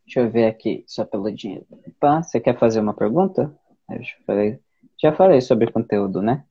Deixa 0.03 0.19
eu 0.21 0.31
ver 0.31 0.47
aqui, 0.47 0.83
só 0.87 1.05
pelo 1.05 1.31
dinheiro. 1.31 1.63
Opa, 1.69 2.23
você 2.23 2.39
quer 2.39 2.57
fazer 2.57 2.79
uma 2.79 2.95
pergunta? 2.95 3.55
Eu 3.87 4.01
já 4.01 4.15
falei, 4.25 4.59
já 4.99 5.13
falei 5.13 5.41
sobre 5.41 5.71
conteúdo, 5.71 6.23
né? 6.23 6.43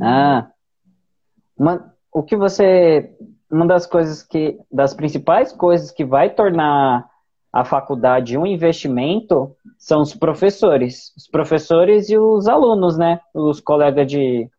Ah, 0.00 0.50
uma, 1.54 1.94
o 2.10 2.22
que 2.22 2.36
você, 2.36 3.14
uma 3.50 3.66
das 3.66 3.84
coisas 3.84 4.22
que, 4.22 4.58
das 4.72 4.94
principais 4.94 5.52
coisas 5.52 5.90
que 5.90 6.06
vai 6.06 6.30
tornar 6.30 7.06
a 7.52 7.66
faculdade 7.66 8.38
um 8.38 8.46
investimento 8.46 9.54
são 9.76 10.00
os 10.00 10.14
professores, 10.14 11.12
os 11.14 11.28
professores 11.28 12.08
e 12.08 12.16
os 12.16 12.48
alunos, 12.48 12.96
né? 12.96 13.20
Os 13.34 13.60
colegas 13.60 14.06
de, 14.06 14.50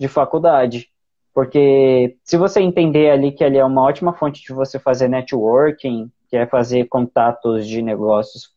de 0.00 0.08
faculdade. 0.08 0.88
Porque 1.34 2.16
se 2.24 2.36
você 2.38 2.60
entender 2.60 3.10
ali 3.10 3.30
que 3.30 3.44
ali 3.44 3.58
é 3.58 3.64
uma 3.64 3.82
ótima 3.82 4.14
fonte 4.14 4.42
de 4.42 4.52
você 4.52 4.78
fazer 4.78 5.06
networking, 5.08 6.10
que 6.28 6.36
é 6.36 6.46
fazer 6.46 6.88
contatos 6.88 7.68
de 7.68 7.82
negócios 7.82 8.50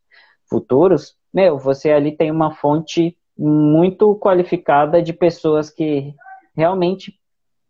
futuros, 0.49 1.15
meu, 1.33 1.57
você 1.57 1.91
ali 1.91 2.15
tem 2.15 2.31
uma 2.31 2.55
fonte 2.55 3.17
muito 3.37 4.15
qualificada 4.15 5.01
de 5.01 5.11
pessoas 5.11 5.69
que 5.69 6.15
realmente 6.55 7.19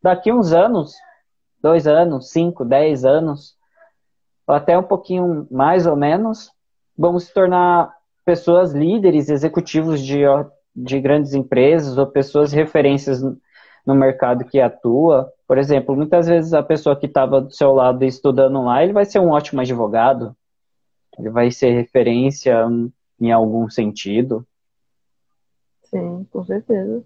daqui 0.02 0.32
uns 0.32 0.54
anos, 0.54 0.94
dois 1.62 1.88
anos, 1.88 2.30
cinco, 2.30 2.64
dez 2.64 3.06
anos, 3.06 3.56
até 4.46 4.78
um 4.78 4.84
pouquinho 4.84 5.48
mais 5.50 5.88
ou 5.88 5.96
menos, 5.96 6.52
vão 6.98 7.18
se 7.18 7.34
tornar 7.34 7.94
pessoas 8.26 8.74
líderes, 8.74 9.30
executivos 9.30 10.02
de, 10.02 10.24
de 10.76 11.00
grandes 11.00 11.34
empresas 11.34 11.98
ou 11.98 12.06
pessoas 12.06 12.52
referências 12.52 13.22
no 13.86 13.96
mercado 13.96 14.46
que 14.46 14.60
atua. 14.60 15.32
Por 15.48 15.58
exemplo, 15.58 15.96
muitas 15.96 16.28
vezes 16.28 16.54
a 16.54 16.64
pessoa 16.64 16.96
que 16.96 17.06
estava 17.06 17.42
do 17.42 17.52
seu 17.54 17.74
lado 17.74 18.04
estudando 18.04 18.64
lá, 18.64 18.84
ele 18.84 18.94
vai 18.94 19.06
ser 19.06 19.20
um 19.20 19.30
ótimo 19.30 19.62
advogado, 19.62 20.36
ele 21.18 21.30
vai 21.30 21.52
ser 21.52 21.72
referência 21.72 22.66
em 23.20 23.32
algum 23.32 23.70
sentido. 23.70 24.46
Sim, 25.84 26.26
com 26.32 26.44
certeza. 26.44 27.04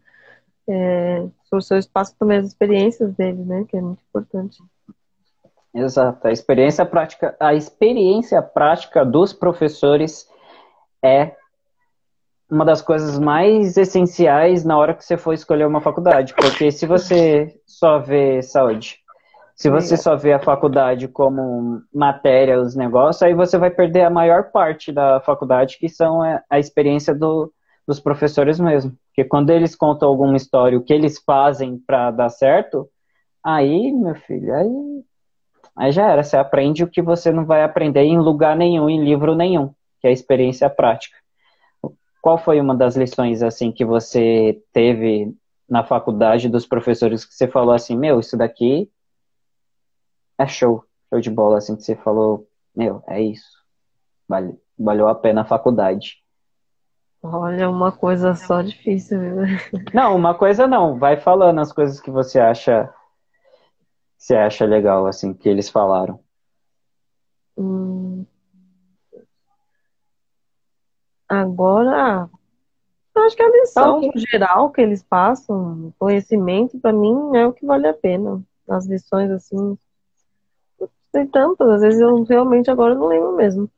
É, 0.67 1.21
os 1.21 1.49
professores 1.49 1.87
passam 1.87 2.15
também 2.19 2.37
as 2.37 2.47
experiências 2.47 3.13
dele, 3.13 3.43
né, 3.43 3.65
que 3.67 3.77
é 3.77 3.81
muito 3.81 4.01
importante. 4.07 4.61
Exato, 5.73 6.27
a 6.27 6.31
experiência 6.31 6.85
prática, 6.85 7.35
a 7.39 7.53
experiência 7.53 8.41
prática 8.41 9.05
dos 9.05 9.31
professores 9.31 10.27
é 11.03 11.35
uma 12.49 12.63
das 12.63 12.81
coisas 12.81 13.19
mais 13.19 13.75
essenciais 13.77 14.63
na 14.63 14.77
hora 14.77 14.93
que 14.93 15.03
você 15.03 15.17
for 15.17 15.33
escolher 15.33 15.67
uma 15.67 15.81
faculdade, 15.81 16.33
porque 16.33 16.71
se 16.71 16.85
você 16.85 17.59
só 17.65 17.99
vê 17.99 18.41
saúde, 18.41 18.99
se 19.57 19.71
você 19.71 19.97
só 19.97 20.15
vê 20.15 20.33
a 20.33 20.39
faculdade 20.39 21.07
como 21.07 21.81
matéria, 21.91 22.61
os 22.61 22.75
negócios, 22.75 23.23
aí 23.23 23.33
você 23.33 23.57
vai 23.57 23.71
perder 23.71 24.03
a 24.03 24.09
maior 24.09 24.51
parte 24.51 24.91
da 24.91 25.19
faculdade, 25.19 25.79
que 25.79 25.89
são 25.89 26.21
a 26.47 26.59
experiência 26.59 27.13
do, 27.13 27.51
dos 27.87 27.99
professores 27.99 28.59
mesmo. 28.59 28.95
Porque 29.07 29.27
quando 29.27 29.49
eles 29.49 29.75
contam 29.75 30.07
alguma 30.07 30.37
história, 30.37 30.77
o 30.77 30.83
que 30.83 30.93
eles 30.93 31.17
fazem 31.25 31.75
para 31.87 32.11
dar 32.11 32.29
certo, 32.29 32.87
aí, 33.43 33.91
meu 33.91 34.13
filho, 34.13 34.53
aí, 34.53 35.03
aí 35.75 35.91
já 35.91 36.11
era. 36.11 36.21
Você 36.21 36.37
aprende 36.37 36.83
o 36.83 36.87
que 36.87 37.01
você 37.01 37.31
não 37.31 37.43
vai 37.43 37.63
aprender 37.63 38.03
em 38.03 38.19
lugar 38.19 38.55
nenhum, 38.55 38.87
em 38.87 39.03
livro 39.03 39.33
nenhum, 39.33 39.69
que 39.99 40.05
é 40.05 40.11
a 40.11 40.13
experiência 40.13 40.69
prática. 40.69 41.17
Qual 42.27 42.37
foi 42.37 42.59
uma 42.59 42.75
das 42.75 42.97
lições 42.97 43.41
assim 43.41 43.71
que 43.71 43.85
você 43.85 44.61
teve 44.73 45.33
na 45.69 45.81
faculdade 45.81 46.49
dos 46.49 46.67
professores 46.67 47.23
que 47.23 47.33
você 47.33 47.47
falou 47.47 47.73
assim, 47.73 47.97
meu, 47.97 48.19
isso 48.19 48.35
daqui 48.35 48.91
é 50.37 50.45
show, 50.45 50.83
show 51.09 51.21
de 51.21 51.29
bola, 51.29 51.59
assim 51.59 51.77
que 51.77 51.83
você 51.83 51.95
falou, 51.95 52.45
meu, 52.75 53.01
é 53.07 53.21
isso. 53.21 53.63
Vale, 54.27 54.59
valeu 54.77 55.07
a 55.07 55.15
pena 55.15 55.43
a 55.43 55.45
faculdade. 55.45 56.21
Olha, 57.23 57.69
uma 57.69 57.93
coisa 57.93 58.35
só 58.35 58.61
difícil, 58.61 59.21
viu? 59.21 59.35
Não, 59.95 60.13
uma 60.13 60.35
coisa 60.35 60.67
não. 60.67 60.99
Vai 60.99 61.15
falando 61.15 61.61
as 61.61 61.71
coisas 61.71 62.01
que 62.01 62.11
você 62.11 62.41
acha 62.41 62.93
você 64.17 64.35
acha 64.35 64.65
legal, 64.65 65.07
assim, 65.07 65.33
que 65.33 65.47
eles 65.47 65.69
falaram. 65.69 66.19
Hum, 67.57 68.25
Agora, 71.27 72.29
acho 73.15 73.35
que 73.35 73.43
a 73.43 73.49
lição 73.49 74.01
geral 74.15 74.71
que 74.71 74.81
eles 74.81 75.03
passam, 75.03 75.93
conhecimento, 75.99 76.79
para 76.79 76.93
mim 76.93 77.35
é 77.35 77.45
o 77.45 77.53
que 77.53 77.65
vale 77.65 77.87
a 77.87 77.93
pena. 77.93 78.41
As 78.69 78.85
lições, 78.85 79.29
assim, 79.31 79.77
tem 81.11 81.27
tantas, 81.27 81.67
às 81.69 81.81
vezes 81.81 81.99
eu 81.99 82.23
realmente 82.23 82.69
agora 82.69 82.93
não 82.95 83.07
lembro 83.07 83.35
mesmo. 83.35 83.69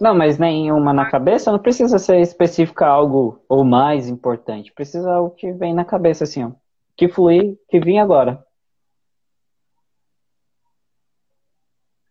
Não, 0.00 0.14
mas 0.14 0.36
nenhuma 0.36 0.92
na 0.92 1.08
cabeça 1.08 1.52
não 1.52 1.60
precisa 1.60 1.98
ser 1.98 2.20
específica 2.20 2.86
algo 2.86 3.40
ou 3.48 3.64
mais 3.64 4.08
importante. 4.08 4.72
Precisa 4.72 5.12
algo 5.12 5.30
que 5.30 5.52
vem 5.52 5.72
na 5.72 5.84
cabeça, 5.84 6.24
assim, 6.24 6.44
ó. 6.44 6.50
Que 6.96 7.08
fluir, 7.08 7.56
que 7.68 7.78
vim 7.78 7.98
agora. 7.98 8.44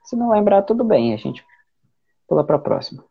Se 0.06 0.16
não 0.16 0.30
lembrar, 0.30 0.62
tudo 0.64 0.84
bem, 0.84 1.14
a 1.14 1.18
gente 1.18 1.46
pula 2.28 2.46
para 2.46 2.56
a 2.56 2.60
próxima. 2.60 3.04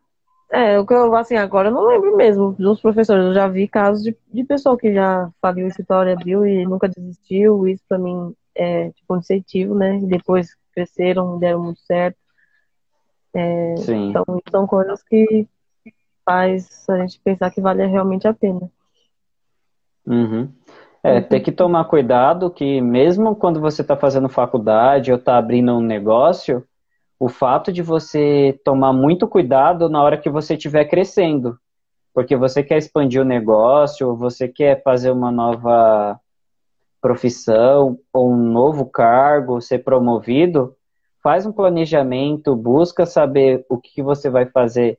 É, 0.51 0.77
o 0.77 0.85
que 0.85 0.93
eu, 0.93 1.15
assim, 1.15 1.35
agora 1.35 1.69
eu 1.69 1.73
não 1.73 1.85
lembro 1.87 2.15
mesmo 2.17 2.51
dos 2.59 2.81
professores. 2.81 3.23
Eu 3.25 3.33
já 3.33 3.47
vi 3.47 3.67
casos 3.67 4.03
de, 4.03 4.15
de 4.33 4.43
pessoa 4.43 4.77
que 4.77 4.93
já 4.93 5.31
faliu 5.41 5.65
o 5.65 5.69
escritório, 5.69 6.11
abriu 6.11 6.45
e 6.45 6.65
nunca 6.65 6.89
desistiu. 6.89 7.67
Isso 7.67 7.83
para 7.87 7.97
mim 7.97 8.35
é 8.53 8.91
tipo 8.91 9.15
um 9.15 9.17
incentivo, 9.17 9.73
né? 9.73 9.97
E 9.97 10.05
depois 10.05 10.55
cresceram, 10.73 11.39
deram 11.39 11.63
muito 11.63 11.79
certo. 11.81 12.17
É, 13.33 13.75
Sim. 13.77 14.09
Então, 14.09 14.25
são 14.51 14.67
coisas 14.67 15.01
que 15.03 15.47
faz 16.25 16.85
a 16.89 16.97
gente 16.99 17.21
pensar 17.23 17.49
que 17.49 17.61
vale 17.61 17.85
realmente 17.85 18.27
a 18.27 18.33
pena. 18.33 18.69
Uhum. 20.05 20.49
É, 21.03 21.15
uhum. 21.15 21.23
tem 21.23 21.41
que 21.41 21.51
tomar 21.51 21.85
cuidado 21.85 22.51
que 22.51 22.81
mesmo 22.81 23.35
quando 23.35 23.59
você 23.59 23.81
está 23.81 23.95
fazendo 23.95 24.27
faculdade 24.29 25.11
ou 25.11 25.17
está 25.17 25.37
abrindo 25.37 25.73
um 25.73 25.81
negócio, 25.81 26.63
o 27.21 27.29
fato 27.29 27.71
de 27.71 27.83
você 27.83 28.59
tomar 28.65 28.91
muito 28.91 29.27
cuidado 29.27 29.87
na 29.87 30.01
hora 30.01 30.17
que 30.17 30.27
você 30.27 30.55
estiver 30.55 30.85
crescendo, 30.85 31.55
porque 32.15 32.35
você 32.35 32.63
quer 32.63 32.79
expandir 32.79 33.21
o 33.21 33.23
negócio, 33.23 34.15
você 34.15 34.47
quer 34.47 34.81
fazer 34.81 35.11
uma 35.11 35.31
nova 35.31 36.19
profissão 36.99 37.99
ou 38.11 38.31
um 38.31 38.35
novo 38.35 38.87
cargo, 38.87 39.61
ser 39.61 39.83
promovido, 39.83 40.75
faz 41.21 41.45
um 41.45 41.51
planejamento, 41.51 42.55
busca 42.55 43.05
saber 43.05 43.63
o 43.69 43.77
que 43.77 44.01
você 44.01 44.27
vai 44.27 44.47
fazer 44.47 44.97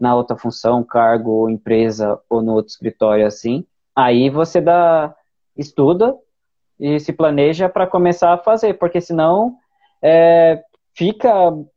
na 0.00 0.16
outra 0.16 0.38
função, 0.38 0.82
cargo, 0.82 1.50
empresa 1.50 2.18
ou 2.30 2.40
no 2.40 2.54
outro 2.54 2.70
escritório 2.70 3.26
assim. 3.26 3.62
Aí 3.94 4.30
você 4.30 4.58
dá 4.58 5.14
estuda 5.54 6.16
e 6.80 6.98
se 6.98 7.12
planeja 7.12 7.68
para 7.68 7.86
começar 7.86 8.32
a 8.32 8.38
fazer, 8.38 8.78
porque 8.78 9.02
senão 9.02 9.58
é, 10.00 10.64
fica 10.98 11.30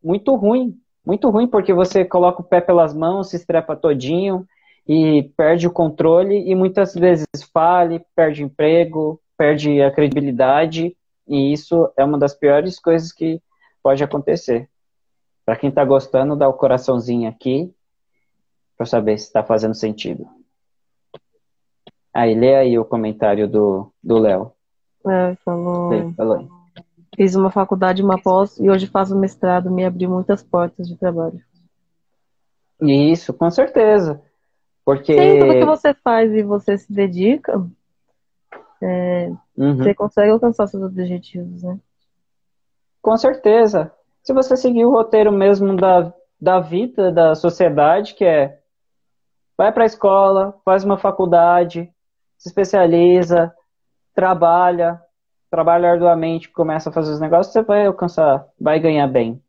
muito 0.03 0.35
ruim, 0.35 0.75
muito 1.05 1.29
ruim, 1.29 1.47
porque 1.47 1.71
você 1.71 2.03
coloca 2.03 2.41
o 2.41 2.43
pé 2.43 2.59
pelas 2.59 2.91
mãos, 2.91 3.29
se 3.29 3.35
estrepa 3.35 3.75
todinho 3.75 4.47
e 4.87 5.31
perde 5.37 5.67
o 5.67 5.71
controle 5.71 6.49
e 6.49 6.55
muitas 6.55 6.95
vezes 6.95 7.27
fale, 7.53 8.03
perde 8.15 8.43
emprego, 8.43 9.21
perde 9.37 9.79
a 9.79 9.91
credibilidade 9.91 10.97
e 11.27 11.53
isso 11.53 11.87
é 11.95 12.03
uma 12.03 12.17
das 12.17 12.33
piores 12.33 12.79
coisas 12.79 13.11
que 13.11 13.39
pode 13.83 14.03
acontecer. 14.03 14.67
Para 15.45 15.55
quem 15.55 15.69
está 15.69 15.85
gostando, 15.85 16.35
dá 16.35 16.49
o 16.49 16.53
coraçãozinho 16.53 17.29
aqui 17.29 17.71
para 18.75 18.87
saber 18.87 19.19
se 19.19 19.27
está 19.27 19.43
fazendo 19.43 19.75
sentido. 19.75 20.27
Aí, 22.11 22.33
lê 22.33 22.55
aí 22.55 22.79
o 22.79 22.85
comentário 22.85 23.47
do 23.47 24.17
Léo. 24.17 24.51
É, 25.07 25.35
falou. 25.45 26.13
falou. 26.13 26.60
Fiz 27.21 27.35
uma 27.35 27.51
faculdade, 27.51 28.01
uma 28.01 28.19
pós 28.19 28.57
e 28.57 28.67
hoje 28.67 28.87
faço 28.87 29.15
mestrado, 29.15 29.69
me 29.69 29.85
abriu 29.85 30.09
muitas 30.09 30.41
portas 30.41 30.87
de 30.87 30.97
trabalho. 30.97 31.39
Isso, 32.81 33.31
com 33.31 33.51
certeza. 33.51 34.19
Porque... 34.83 35.13
Sim, 35.13 35.39
tudo 35.39 35.53
que 35.53 35.65
você 35.65 35.93
faz 35.93 36.33
e 36.33 36.41
você 36.41 36.79
se 36.79 36.91
dedica, 36.91 37.63
é, 38.81 39.31
uhum. 39.55 39.77
você 39.77 39.93
consegue 39.93 40.31
alcançar 40.31 40.65
seus 40.65 40.81
objetivos, 40.81 41.61
né? 41.61 41.77
Com 43.03 43.15
certeza. 43.15 43.93
Se 44.23 44.33
você 44.33 44.57
seguir 44.57 44.83
o 44.85 44.91
roteiro 44.91 45.31
mesmo 45.31 45.75
da, 45.75 46.11
da 46.41 46.59
vida, 46.59 47.11
da 47.11 47.35
sociedade, 47.35 48.15
que 48.15 48.25
é 48.25 48.57
vai 49.55 49.71
para 49.71 49.83
a 49.83 49.85
escola, 49.85 50.59
faz 50.65 50.83
uma 50.83 50.97
faculdade, 50.97 51.87
se 52.35 52.49
especializa, 52.49 53.53
trabalha, 54.11 54.99
trabalha 55.51 55.91
arduamente, 55.91 56.49
começa 56.49 56.89
a 56.89 56.93
fazer 56.93 57.11
os 57.11 57.19
negócios, 57.19 57.51
você 57.51 57.61
vai 57.61 57.85
alcançar, 57.85 58.47
vai 58.59 58.79
ganhar 58.79 59.05
bem. 59.05 59.39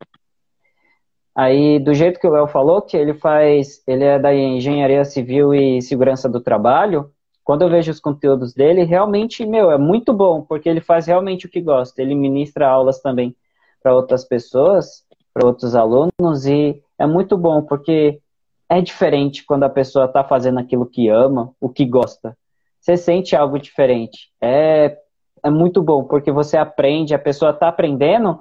Aí, 1.34 1.78
do 1.78 1.94
jeito 1.94 2.20
que 2.20 2.26
o 2.26 2.30
Léo 2.30 2.48
falou, 2.48 2.82
que 2.82 2.96
ele 2.96 3.14
faz, 3.14 3.82
ele 3.86 4.04
é 4.04 4.18
da 4.18 4.34
engenharia 4.34 5.04
civil 5.04 5.54
e 5.54 5.80
segurança 5.80 6.28
do 6.28 6.40
trabalho, 6.40 7.10
quando 7.44 7.62
eu 7.62 7.70
vejo 7.70 7.90
os 7.90 8.00
conteúdos 8.00 8.52
dele, 8.52 8.82
realmente, 8.82 9.46
meu, 9.46 9.70
é 9.70 9.78
muito 9.78 10.12
bom, 10.12 10.42
porque 10.42 10.68
ele 10.68 10.80
faz 10.80 11.06
realmente 11.06 11.46
o 11.46 11.48
que 11.48 11.60
gosta. 11.60 12.02
Ele 12.02 12.14
ministra 12.14 12.68
aulas 12.68 13.00
também 13.00 13.34
para 13.82 13.94
outras 13.94 14.24
pessoas, 14.24 15.04
para 15.32 15.46
outros 15.46 15.74
alunos, 15.74 16.46
e 16.46 16.82
é 16.98 17.06
muito 17.06 17.36
bom, 17.38 17.62
porque 17.62 18.20
é 18.68 18.80
diferente 18.80 19.44
quando 19.44 19.64
a 19.64 19.70
pessoa 19.70 20.04
está 20.06 20.22
fazendo 20.22 20.58
aquilo 20.58 20.86
que 20.86 21.08
ama, 21.08 21.54
o 21.60 21.68
que 21.68 21.84
gosta. 21.84 22.36
Você 22.80 22.96
sente 22.96 23.34
algo 23.34 23.58
diferente. 23.58 24.30
É, 24.40 24.96
é 25.42 25.50
muito 25.50 25.83
bom, 25.83 26.05
porque 26.05 26.31
você 26.31 26.57
aprende, 26.57 27.14
a 27.14 27.18
pessoa 27.18 27.50
está 27.50 27.68
aprendendo, 27.68 28.40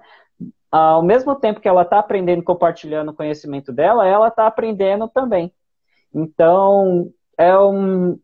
ao 0.71 1.03
mesmo 1.03 1.35
tempo 1.35 1.59
que 1.59 1.67
ela 1.67 1.81
está 1.81 1.99
aprendendo, 1.99 2.43
compartilhando 2.43 3.09
o 3.09 3.13
conhecimento 3.13 3.73
dela, 3.73 4.07
ela 4.07 4.29
está 4.29 4.47
aprendendo 4.47 5.07
também. 5.07 5.51
Então, 6.13 7.11
é 7.37 7.57
um. 7.57 8.17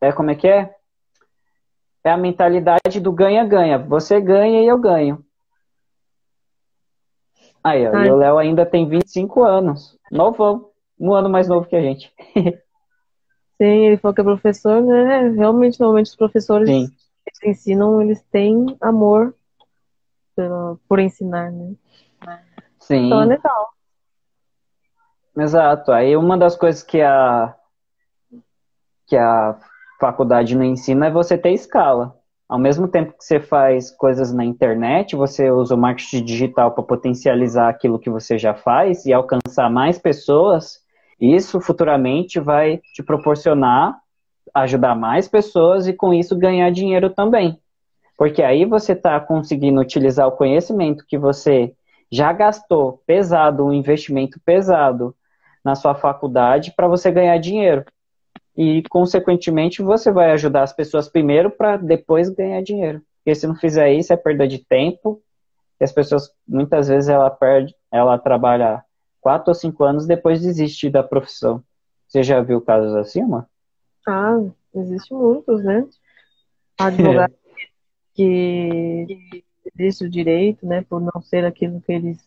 É 0.00 0.12
como 0.12 0.30
é 0.30 0.34
que 0.34 0.46
é? 0.46 0.74
É 2.04 2.10
a 2.10 2.16
mentalidade 2.16 3.00
do 3.00 3.10
ganha-ganha. 3.10 3.78
Você 3.78 4.20
ganha 4.20 4.62
e 4.62 4.66
eu 4.66 4.78
ganho. 4.78 5.24
Aí, 7.64 7.86
ó, 7.86 8.04
e 8.04 8.10
o 8.10 8.16
Léo 8.16 8.38
ainda 8.38 8.64
tem 8.64 8.88
25 8.88 9.42
anos. 9.42 9.98
Novão. 10.10 10.70
Um 10.98 11.12
ano 11.12 11.28
mais 11.28 11.48
novo 11.48 11.66
que 11.66 11.74
a 11.74 11.80
gente. 11.80 12.12
Sim, 13.58 13.86
ele 13.86 13.96
falou 13.96 14.14
que 14.14 14.20
é 14.20 14.24
professor, 14.24 14.82
né? 14.82 15.30
Realmente, 15.30 15.80
normalmente 15.80 16.06
os 16.06 16.16
professores 16.16 16.68
Sim. 16.68 16.88
Que 17.38 17.48
ensinam, 17.48 18.00
eles 18.02 18.22
têm 18.30 18.76
amor 18.80 19.34
por, 20.34 20.80
por 20.88 20.98
ensinar, 20.98 21.50
né? 21.50 21.74
Sim. 22.78 23.06
Então 23.06 23.22
é 23.22 23.24
legal. 23.24 23.68
Exato. 25.36 25.92
Aí 25.92 26.16
uma 26.16 26.38
das 26.38 26.56
coisas 26.56 26.82
que 26.82 27.00
a 27.00 27.54
que 29.06 29.16
a 29.16 29.56
faculdade 30.00 30.56
não 30.56 30.64
ensina 30.64 31.06
é 31.06 31.10
você 31.10 31.38
ter 31.38 31.52
escala. 31.52 32.16
Ao 32.48 32.58
mesmo 32.58 32.86
tempo 32.86 33.12
que 33.12 33.24
você 33.24 33.40
faz 33.40 33.90
coisas 33.90 34.32
na 34.32 34.44
internet, 34.44 35.16
você 35.16 35.50
usa 35.50 35.74
o 35.74 35.78
marketing 35.78 36.24
digital 36.24 36.72
para 36.72 36.84
potencializar 36.84 37.68
aquilo 37.68 37.98
que 37.98 38.10
você 38.10 38.38
já 38.38 38.54
faz 38.54 39.04
e 39.04 39.12
alcançar 39.12 39.70
mais 39.70 39.98
pessoas. 39.98 40.80
Isso 41.20 41.60
futuramente 41.60 42.38
vai 42.38 42.78
te 42.94 43.02
proporcionar 43.02 43.96
ajudar 44.62 44.94
mais 44.94 45.28
pessoas 45.28 45.86
e 45.86 45.92
com 45.92 46.12
isso 46.14 46.36
ganhar 46.36 46.70
dinheiro 46.70 47.10
também. 47.10 47.58
Porque 48.16 48.42
aí 48.42 48.64
você 48.64 48.92
está 48.92 49.20
conseguindo 49.20 49.80
utilizar 49.80 50.26
o 50.26 50.32
conhecimento 50.32 51.04
que 51.06 51.18
você 51.18 51.74
já 52.10 52.32
gastou 52.32 53.02
pesado, 53.06 53.64
um 53.64 53.72
investimento 53.72 54.40
pesado 54.44 55.14
na 55.64 55.74
sua 55.74 55.94
faculdade 55.94 56.72
para 56.74 56.88
você 56.88 57.10
ganhar 57.10 57.36
dinheiro. 57.38 57.84
E, 58.56 58.82
consequentemente, 58.88 59.82
você 59.82 60.10
vai 60.10 60.30
ajudar 60.30 60.62
as 60.62 60.72
pessoas 60.72 61.08
primeiro 61.08 61.50
para 61.50 61.76
depois 61.76 62.30
ganhar 62.30 62.62
dinheiro. 62.62 63.02
Porque 63.18 63.34
se 63.34 63.46
não 63.46 63.54
fizer 63.54 63.92
isso, 63.92 64.12
é 64.12 64.16
perda 64.16 64.48
de 64.48 64.58
tempo. 64.64 65.20
E 65.78 65.84
as 65.84 65.92
pessoas, 65.92 66.30
muitas 66.48 66.88
vezes, 66.88 67.10
ela 67.10 67.28
perde, 67.28 67.74
ela 67.92 68.16
trabalha 68.18 68.82
quatro 69.20 69.50
ou 69.50 69.54
cinco 69.54 69.84
anos 69.84 70.06
depois 70.06 70.40
desiste 70.40 70.88
da 70.88 71.02
profissão. 71.02 71.62
Você 72.08 72.22
já 72.22 72.40
viu 72.40 72.62
casos 72.62 72.94
assim, 72.94 73.22
mano? 73.22 73.46
Ah, 74.06 74.38
existe 74.74 75.12
muitos, 75.12 75.64
né? 75.64 75.86
Advogado 76.78 77.34
que 78.14 79.42
existe 79.74 80.04
o 80.04 80.10
direito, 80.10 80.64
né, 80.64 80.82
por 80.82 81.00
não 81.00 81.20
ser 81.20 81.44
aquilo 81.44 81.80
que 81.80 81.92
eles 81.92 82.18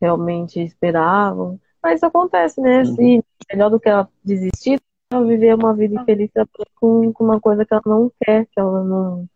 realmente 0.00 0.60
esperavam. 0.60 1.60
Mas 1.82 1.96
isso 1.96 2.06
acontece, 2.06 2.60
né? 2.60 2.76
Uhum. 2.76 2.82
Assim, 2.82 3.22
melhor 3.50 3.70
do 3.70 3.78
que 3.78 3.88
ela 3.88 4.08
desistir, 4.24 4.80
ela 5.10 5.24
viver 5.24 5.54
uma 5.54 5.74
vida 5.74 6.00
infeliz 6.00 6.30
com, 6.74 7.12
com 7.12 7.24
uma 7.24 7.40
coisa 7.40 7.64
que 7.64 7.74
ela 7.74 7.82
não 7.84 8.10
quer, 8.20 8.46
que 8.46 8.58
ela 8.58 8.82
não, 8.82 9.28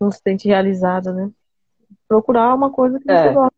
não 0.00 0.10
se 0.10 0.20
sente 0.22 0.48
realizada, 0.48 1.12
né? 1.12 1.30
Procurar 2.06 2.54
uma 2.54 2.70
coisa 2.70 3.00
que 3.00 3.10
é. 3.10 3.28
você 3.28 3.34
gosta. 3.34 3.56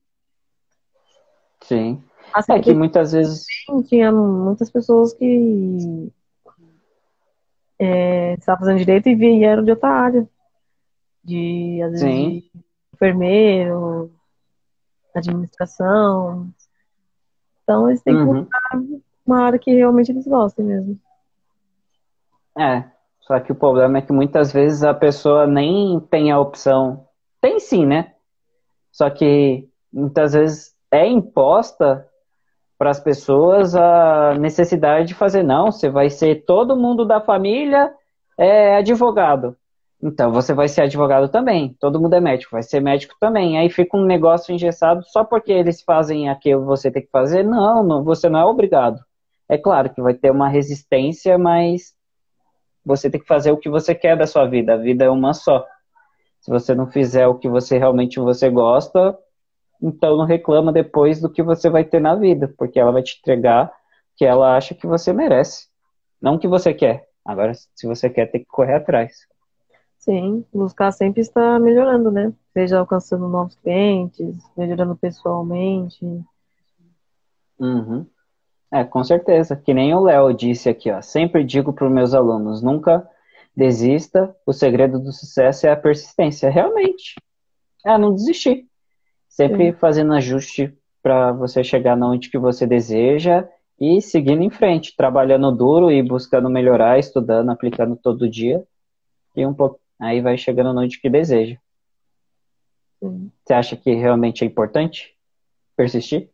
Sim. 1.62 2.02
Assim, 2.32 2.52
é 2.52 2.60
que 2.60 2.74
muitas 2.74 3.12
vezes. 3.12 3.46
Tinha 3.88 4.12
muitas 4.12 4.70
pessoas 4.70 5.12
que 5.14 6.10
é, 7.78 8.34
estavam 8.34 8.60
fazendo 8.60 8.78
direito 8.78 9.08
e 9.08 9.14
vieram 9.14 9.64
de 9.64 9.70
outra 9.70 9.88
área 9.88 10.28
de, 11.22 11.80
às 11.82 11.92
vezes, 11.92 12.06
de 12.06 12.50
enfermeiro, 12.92 14.12
administração. 15.14 16.48
Então, 17.62 17.88
eles 17.88 18.02
têm 18.02 18.14
uhum. 18.14 18.26
que 18.26 18.40
buscar 18.40 18.82
uma 19.26 19.40
área 19.40 19.58
que 19.58 19.72
realmente 19.72 20.12
eles 20.12 20.26
gostem 20.26 20.64
mesmo. 20.64 21.00
É, 22.58 22.84
só 23.20 23.40
que 23.40 23.50
o 23.50 23.54
problema 23.54 23.98
é 23.98 24.02
que 24.02 24.12
muitas 24.12 24.52
vezes 24.52 24.84
a 24.84 24.92
pessoa 24.92 25.46
nem 25.46 25.98
tem 26.10 26.30
a 26.30 26.38
opção. 26.38 27.08
Tem 27.40 27.58
sim, 27.58 27.86
né? 27.86 28.14
Só 28.92 29.08
que 29.10 29.68
muitas 29.92 30.34
vezes 30.34 30.74
é 30.90 31.06
imposta 31.06 32.06
para 32.78 32.90
as 32.90 33.00
pessoas 33.00 33.74
a 33.74 34.34
necessidade 34.38 35.08
de 35.08 35.14
fazer, 35.14 35.42
não, 35.42 35.70
você 35.70 35.88
vai 35.88 36.10
ser 36.10 36.44
todo 36.44 36.76
mundo 36.76 37.04
da 37.04 37.20
família 37.20 37.92
é 38.36 38.76
advogado. 38.76 39.56
Então, 40.02 40.30
você 40.30 40.52
vai 40.52 40.68
ser 40.68 40.82
advogado 40.82 41.28
também. 41.30 41.74
Todo 41.80 42.00
mundo 42.00 42.14
é 42.14 42.20
médico, 42.20 42.52
vai 42.52 42.62
ser 42.62 42.80
médico 42.80 43.14
também. 43.18 43.58
Aí 43.58 43.70
fica 43.70 43.96
um 43.96 44.04
negócio 44.04 44.54
engessado 44.54 45.02
só 45.06 45.24
porque 45.24 45.50
eles 45.50 45.82
fazem 45.82 46.28
aquilo 46.28 46.66
você 46.66 46.90
tem 46.90 47.02
que 47.02 47.10
fazer. 47.10 47.42
Não, 47.42 47.82
não, 47.82 48.04
você 48.04 48.28
não 48.28 48.38
é 48.38 48.44
obrigado. 48.44 49.00
É 49.48 49.56
claro 49.56 49.88
que 49.88 50.02
vai 50.02 50.12
ter 50.12 50.30
uma 50.30 50.48
resistência, 50.48 51.38
mas 51.38 51.94
você 52.84 53.08
tem 53.08 53.20
que 53.20 53.26
fazer 53.26 53.50
o 53.50 53.56
que 53.56 53.70
você 53.70 53.94
quer 53.94 54.16
da 54.16 54.26
sua 54.26 54.46
vida. 54.46 54.74
A 54.74 54.76
vida 54.76 55.06
é 55.06 55.10
uma 55.10 55.32
só. 55.32 55.64
Se 56.40 56.50
você 56.50 56.74
não 56.74 56.86
fizer 56.86 57.26
o 57.26 57.38
que 57.38 57.48
você 57.48 57.78
realmente 57.78 58.20
você 58.20 58.50
gosta, 58.50 59.16
então 59.82 60.16
não 60.16 60.24
reclama 60.24 60.72
depois 60.72 61.20
do 61.20 61.30
que 61.30 61.42
você 61.42 61.68
vai 61.68 61.84
ter 61.84 62.00
na 62.00 62.14
vida, 62.14 62.52
porque 62.56 62.78
ela 62.78 62.92
vai 62.92 63.02
te 63.02 63.18
entregar 63.18 63.66
o 63.66 63.70
que 64.16 64.24
ela 64.24 64.56
acha 64.56 64.74
que 64.74 64.86
você 64.86 65.12
merece, 65.12 65.68
não 66.20 66.36
o 66.36 66.38
que 66.38 66.48
você 66.48 66.72
quer. 66.72 67.08
Agora, 67.24 67.52
se 67.54 67.86
você 67.86 68.10
quer, 68.10 68.30
tem 68.30 68.42
que 68.42 68.46
correr 68.48 68.74
atrás. 68.74 69.26
Sim, 69.98 70.44
buscar 70.52 70.92
sempre 70.92 71.22
estar 71.22 71.58
melhorando, 71.58 72.10
né? 72.10 72.30
Seja 72.52 72.78
alcançando 72.78 73.26
novos 73.26 73.54
clientes, 73.56 74.36
melhorando 74.54 74.94
pessoalmente. 74.94 76.04
Uhum. 77.58 78.06
É, 78.70 78.84
com 78.84 79.02
certeza. 79.02 79.56
Que 79.56 79.72
nem 79.72 79.94
o 79.94 80.00
Léo 80.00 80.34
disse 80.34 80.68
aqui, 80.68 80.90
ó. 80.90 81.00
Sempre 81.00 81.42
digo 81.42 81.72
para 81.72 81.86
os 81.86 81.92
meus 81.92 82.12
alunos, 82.12 82.60
nunca 82.60 83.08
desista. 83.56 84.36
O 84.44 84.52
segredo 84.52 84.98
do 84.98 85.10
sucesso 85.10 85.66
é 85.66 85.70
a 85.70 85.76
persistência. 85.76 86.50
Realmente. 86.50 87.14
É, 87.86 87.96
não 87.96 88.14
desistir. 88.14 88.68
Sempre 89.34 89.72
Sim. 89.72 89.78
fazendo 89.78 90.12
ajuste 90.12 90.72
para 91.02 91.32
você 91.32 91.64
chegar 91.64 92.00
onde 92.00 92.30
que 92.30 92.38
você 92.38 92.68
deseja 92.68 93.48
e 93.80 94.00
seguindo 94.00 94.44
em 94.44 94.48
frente, 94.48 94.94
trabalhando 94.96 95.50
duro 95.50 95.90
e 95.90 96.00
buscando 96.04 96.48
melhorar, 96.48 97.00
estudando, 97.00 97.50
aplicando 97.50 97.96
todo 97.96 98.30
dia. 98.30 98.64
E 99.34 99.44
um 99.44 99.52
pouco 99.52 99.80
aí 99.98 100.20
vai 100.20 100.38
chegando 100.38 100.78
onde 100.78 101.00
que 101.00 101.10
deseja. 101.10 101.56
Sim. 103.00 103.32
Você 103.44 103.52
acha 103.52 103.76
que 103.76 103.92
realmente 103.92 104.44
é 104.44 104.46
importante 104.46 105.16
persistir? 105.76 106.30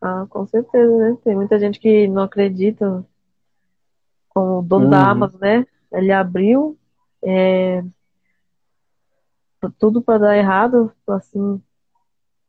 Ah, 0.00 0.24
com 0.30 0.46
certeza, 0.46 0.96
né? 0.98 1.18
Tem 1.24 1.34
muita 1.34 1.58
gente 1.58 1.80
que 1.80 2.06
não 2.06 2.22
acredita. 2.22 3.04
Como 4.28 4.60
o 4.60 4.62
dono 4.62 4.84
uhum. 4.84 4.90
da 4.90 5.10
Amazon, 5.10 5.40
né? 5.40 5.66
Ele 5.90 6.12
abriu 6.12 6.78
é, 7.24 7.82
tudo 9.80 10.00
para 10.00 10.18
dar 10.18 10.36
errado, 10.36 10.92
assim, 11.08 11.60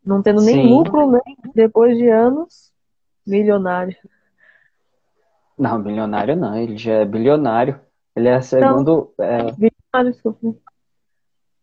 não 0.07 0.21
tendo 0.21 0.41
nem 0.41 0.55
Sim. 0.55 0.69
lucro, 0.69 1.11
né? 1.11 1.19
Depois 1.53 1.97
de 1.97 2.07
anos, 2.07 2.71
milionário. 3.25 3.95
Não, 5.57 5.77
milionário 5.79 6.35
não, 6.35 6.55
ele 6.55 6.77
já 6.77 6.93
é 6.93 7.05
bilionário. 7.05 7.79
Ele 8.15 8.29
é 8.29 8.39
segundo. 8.41 9.13
Não, 9.17 9.25
é... 9.25 9.43
Bilionário, 9.51 10.11
desculpa. 10.11 10.55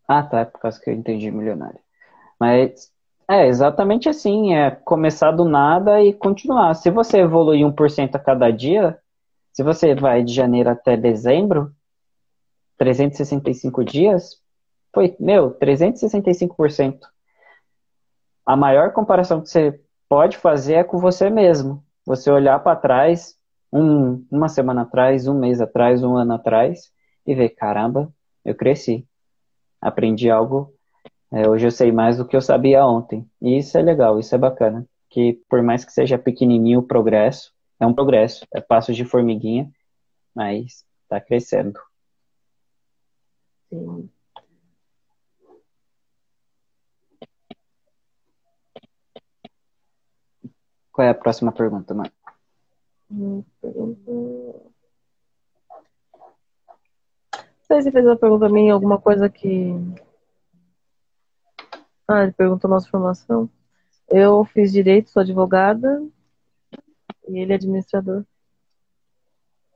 Ah, 0.07 0.23
tá, 0.23 0.41
é 0.41 0.45
por 0.45 0.59
causa 0.59 0.79
que 0.79 0.89
eu 0.89 0.93
entendi 0.93 1.31
milionário. 1.31 1.79
Mas 2.39 2.91
é 3.27 3.47
exatamente 3.47 4.07
assim, 4.07 4.53
é 4.53 4.69
começar 4.69 5.31
do 5.31 5.45
nada 5.45 6.01
e 6.03 6.13
continuar. 6.13 6.75
Se 6.75 6.91
você 6.91 7.19
evoluir 7.19 7.65
1% 7.65 8.15
a 8.15 8.19
cada 8.19 8.51
dia, 8.51 8.99
Se 9.55 9.63
você 9.63 9.95
vai 9.95 10.21
de 10.21 10.33
janeiro 10.33 10.69
até 10.69 10.97
dezembro, 10.97 11.73
365 12.77 13.85
dias, 13.85 14.41
foi, 14.93 15.15
meu, 15.17 15.57
365%. 15.57 16.99
A 18.45 18.55
maior 18.55 18.93
comparação 18.93 19.41
que 19.41 19.49
você 19.49 19.79
pode 20.07 20.37
fazer 20.37 20.75
é 20.75 20.83
com 20.83 20.97
você 20.99 21.29
mesmo. 21.29 21.83
Você 22.05 22.29
olhar 22.29 22.59
para 22.59 22.75
trás, 22.75 23.35
um, 23.73 24.25
uma 24.29 24.47
semana 24.47 24.83
atrás, 24.83 25.27
um 25.27 25.37
mês 25.39 25.59
atrás, 25.59 26.03
um 26.03 26.15
ano 26.15 26.33
atrás, 26.33 26.91
e 27.25 27.33
ver, 27.33 27.49
caramba, 27.49 28.13
eu 28.43 28.53
cresci. 28.53 29.07
Aprendi 29.81 30.29
algo. 30.29 30.73
É, 31.31 31.49
hoje 31.49 31.65
eu 31.65 31.71
sei 31.71 31.91
mais 31.91 32.17
do 32.17 32.27
que 32.27 32.35
eu 32.35 32.41
sabia 32.41 32.85
ontem. 32.85 33.27
E 33.41 33.57
isso 33.57 33.77
é 33.77 33.81
legal, 33.81 34.19
isso 34.19 34.35
é 34.35 34.37
bacana. 34.37 34.87
Que 35.09 35.41
por 35.49 35.63
mais 35.63 35.83
que 35.83 35.91
seja 35.91 36.17
pequenininho 36.17 36.79
o 36.79 36.87
progresso, 36.87 37.51
é 37.79 37.85
um 37.85 37.93
progresso, 37.93 38.45
é 38.53 38.61
passo 38.61 38.93
de 38.93 39.03
formiguinha, 39.03 39.69
mas 40.33 40.85
está 41.03 41.19
crescendo. 41.19 41.79
Sim. 43.69 44.09
Qual 50.95 51.05
é 51.05 51.09
a 51.09 51.13
próxima 51.13 51.51
pergunta, 51.51 51.93
mãe? 51.93 52.09
Hum, 53.11 53.43
não 53.61 53.97
sei 57.67 57.81
se 57.81 57.91
fez 57.91 58.05
uma 58.05 58.15
pergunta 58.15 58.45
a 58.45 58.49
mim, 58.49 58.69
alguma 58.69 58.97
coisa 58.97 59.29
que. 59.29 59.73
Ah, 62.07 62.23
ele 62.23 62.31
perguntou 62.31 62.69
nossa 62.69 62.87
formação. 62.87 63.49
Eu 64.07 64.45
fiz 64.45 64.71
direito, 64.71 65.09
sou 65.09 65.21
advogada 65.21 66.01
e 67.27 67.39
ele 67.39 67.51
é 67.51 67.55
administrador. 67.55 68.23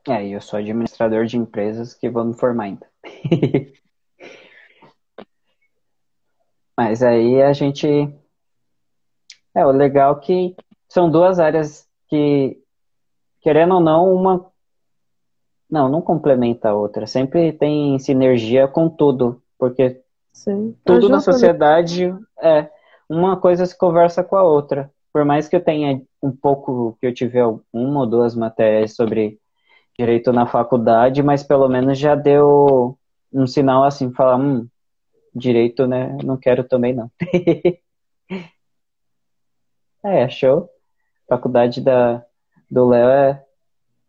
É, 0.07 0.26
eu 0.26 0.39
sou 0.39 0.57
administrador 0.57 1.26
de 1.26 1.36
empresas 1.36 1.93
que 1.93 2.09
vou 2.09 2.24
me 2.24 2.34
formar 2.34 2.63
ainda. 2.63 2.89
Mas 6.78 7.03
aí 7.03 7.41
a 7.41 7.51
gente. 7.51 7.86
É, 9.53 9.65
o 9.65 9.72
legal 9.72 10.17
é 10.17 10.20
que 10.22 10.55
são 10.89 11.09
duas 11.09 11.39
áreas 11.39 11.87
que, 12.07 12.57
querendo 13.41 13.75
ou 13.75 13.79
não, 13.79 14.11
uma. 14.13 14.45
Não, 15.69 15.87
não 15.87 16.01
complementa 16.01 16.69
a 16.69 16.73
outra. 16.73 17.05
Sempre 17.05 17.53
tem 17.53 17.99
sinergia 17.99 18.67
com 18.67 18.89
tudo. 18.89 19.39
Porque 19.57 20.01
Sim. 20.33 20.75
tudo 20.83 20.97
Ajuda, 20.97 21.11
na 21.11 21.17
né? 21.17 21.23
sociedade 21.23 22.15
é. 22.41 22.67
Uma 23.07 23.37
coisa 23.37 23.65
se 23.65 23.77
conversa 23.77 24.23
com 24.23 24.35
a 24.35 24.43
outra. 24.43 24.91
Por 25.13 25.23
mais 25.25 25.47
que 25.47 25.55
eu 25.55 25.63
tenha 25.63 26.01
um 26.21 26.31
pouco, 26.31 26.97
que 26.99 27.07
eu 27.07 27.13
tive 27.13 27.39
uma 27.73 28.01
ou 28.01 28.05
duas 28.07 28.35
matérias 28.35 28.95
sobre 28.95 29.39
direito 29.97 30.31
na 30.31 30.45
faculdade, 30.45 31.23
mas 31.23 31.43
pelo 31.43 31.67
menos 31.67 31.97
já 31.97 32.13
deu 32.15 32.97
um 33.33 33.47
sinal 33.47 33.83
assim, 33.83 34.11
falar, 34.13 34.37
hum, 34.37 34.67
direito, 35.33 35.87
né? 35.87 36.15
Não 36.23 36.37
quero 36.37 36.63
também 36.63 36.93
não. 36.93 37.11
é, 40.03 40.29
show 40.29 40.69
faculdade 41.30 41.80
da, 41.80 42.25
do 42.69 42.89
Léo 42.89 43.07
é. 43.09 43.45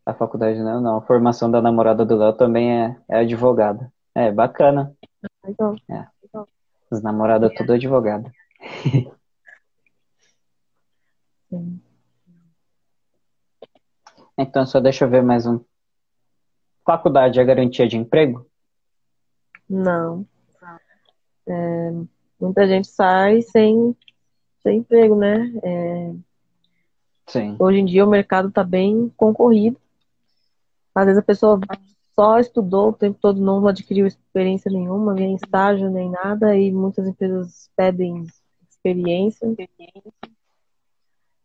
A 0.04 0.14
faculdade 0.14 0.58
não, 0.60 0.80
não. 0.80 0.96
A 0.96 1.02
formação 1.02 1.50
da 1.50 1.60
namorada 1.60 2.04
do 2.04 2.16
Léo 2.16 2.32
também 2.32 2.84
é, 2.84 2.96
é 3.08 3.18
advogada. 3.18 3.92
É, 4.14 4.32
bacana. 4.32 4.96
Legal. 5.44 5.76
É. 5.88 6.06
Os 6.90 7.02
namorados 7.02 7.52
é. 7.52 7.54
tudo 7.54 7.74
advogado. 7.74 8.32
então, 14.36 14.66
só 14.66 14.80
deixa 14.80 15.04
eu 15.04 15.10
ver 15.10 15.22
mais 15.22 15.46
um. 15.46 15.60
Faculdade 16.84 17.38
é 17.38 17.44
garantia 17.44 17.86
de 17.86 17.96
emprego? 17.96 18.44
Não. 19.68 20.26
É, 21.46 21.90
muita 22.40 22.66
gente 22.66 22.88
sai 22.88 23.42
sem, 23.42 23.94
sem 24.62 24.78
emprego, 24.78 25.14
né? 25.14 25.52
É, 25.62 26.14
Sim. 27.30 27.54
Hoje 27.58 27.78
em 27.78 27.84
dia 27.84 28.04
o 28.04 28.10
mercado 28.10 28.48
está 28.48 28.64
bem 28.64 29.10
concorrido. 29.16 29.76
Às 30.92 31.06
vezes 31.06 31.20
a 31.20 31.24
pessoa 31.24 31.60
só 32.14 32.38
estudou 32.40 32.88
o 32.88 32.92
tempo 32.92 33.18
todo, 33.20 33.40
não 33.40 33.66
adquiriu 33.66 34.06
experiência 34.06 34.70
nenhuma, 34.70 35.14
nem 35.14 35.36
estágio, 35.36 35.88
nem 35.88 36.10
nada, 36.10 36.56
e 36.56 36.72
muitas 36.72 37.06
empresas 37.06 37.70
pedem 37.76 38.26
experiência. 38.68 39.54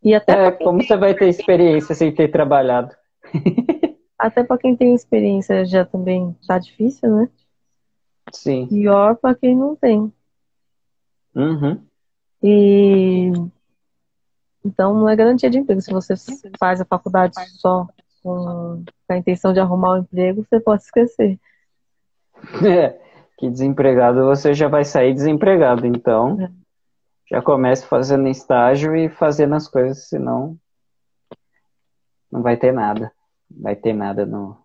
E 0.03 0.15
até 0.15 0.47
é, 0.47 0.51
como 0.51 0.83
você 0.83 0.97
vai 0.97 1.13
ter 1.13 1.29
experiência 1.29 1.93
sem 1.93 2.13
ter 2.13 2.29
trabalhado? 2.29 2.95
até 4.17 4.43
para 4.43 4.57
quem 4.57 4.75
tem 4.75 4.95
experiência 4.95 5.65
já 5.65 5.85
também 5.85 6.35
tá 6.47 6.57
difícil, 6.57 7.15
né? 7.15 7.29
Sim. 8.33 8.65
Pior 8.67 9.15
para 9.17 9.35
quem 9.35 9.55
não 9.55 9.75
tem. 9.75 10.11
Uhum. 11.35 11.79
E 12.41 13.31
então, 14.65 14.95
não 14.95 15.07
é 15.07 15.15
garantia 15.15 15.47
de 15.47 15.59
emprego. 15.59 15.79
Se 15.79 15.91
você 15.91 16.15
faz 16.59 16.81
a 16.81 16.85
faculdade 16.85 17.35
só 17.51 17.87
com 18.23 18.83
a 19.07 19.17
intenção 19.17 19.53
de 19.53 19.59
arrumar 19.59 19.93
um 19.93 19.97
emprego, 19.99 20.43
você 20.43 20.59
pode 20.59 20.81
esquecer. 20.81 21.39
É, 22.65 22.99
que 23.37 23.49
desempregado 23.49 24.25
você 24.25 24.53
já 24.53 24.67
vai 24.67 24.83
sair 24.83 25.13
desempregado. 25.13 25.85
Então, 25.85 26.41
é. 26.41 26.49
já 27.29 27.41
comece 27.41 27.85
fazendo 27.85 28.27
estágio 28.27 28.95
e 28.95 29.07
fazendo 29.07 29.55
as 29.55 29.67
coisas, 29.67 30.09
senão 30.09 30.57
não 32.31 32.41
vai 32.41 32.57
ter 32.57 32.73
nada. 32.73 33.11
Vai 33.49 33.75
ter 33.75 33.93
nada 33.93 34.25
no. 34.25 34.57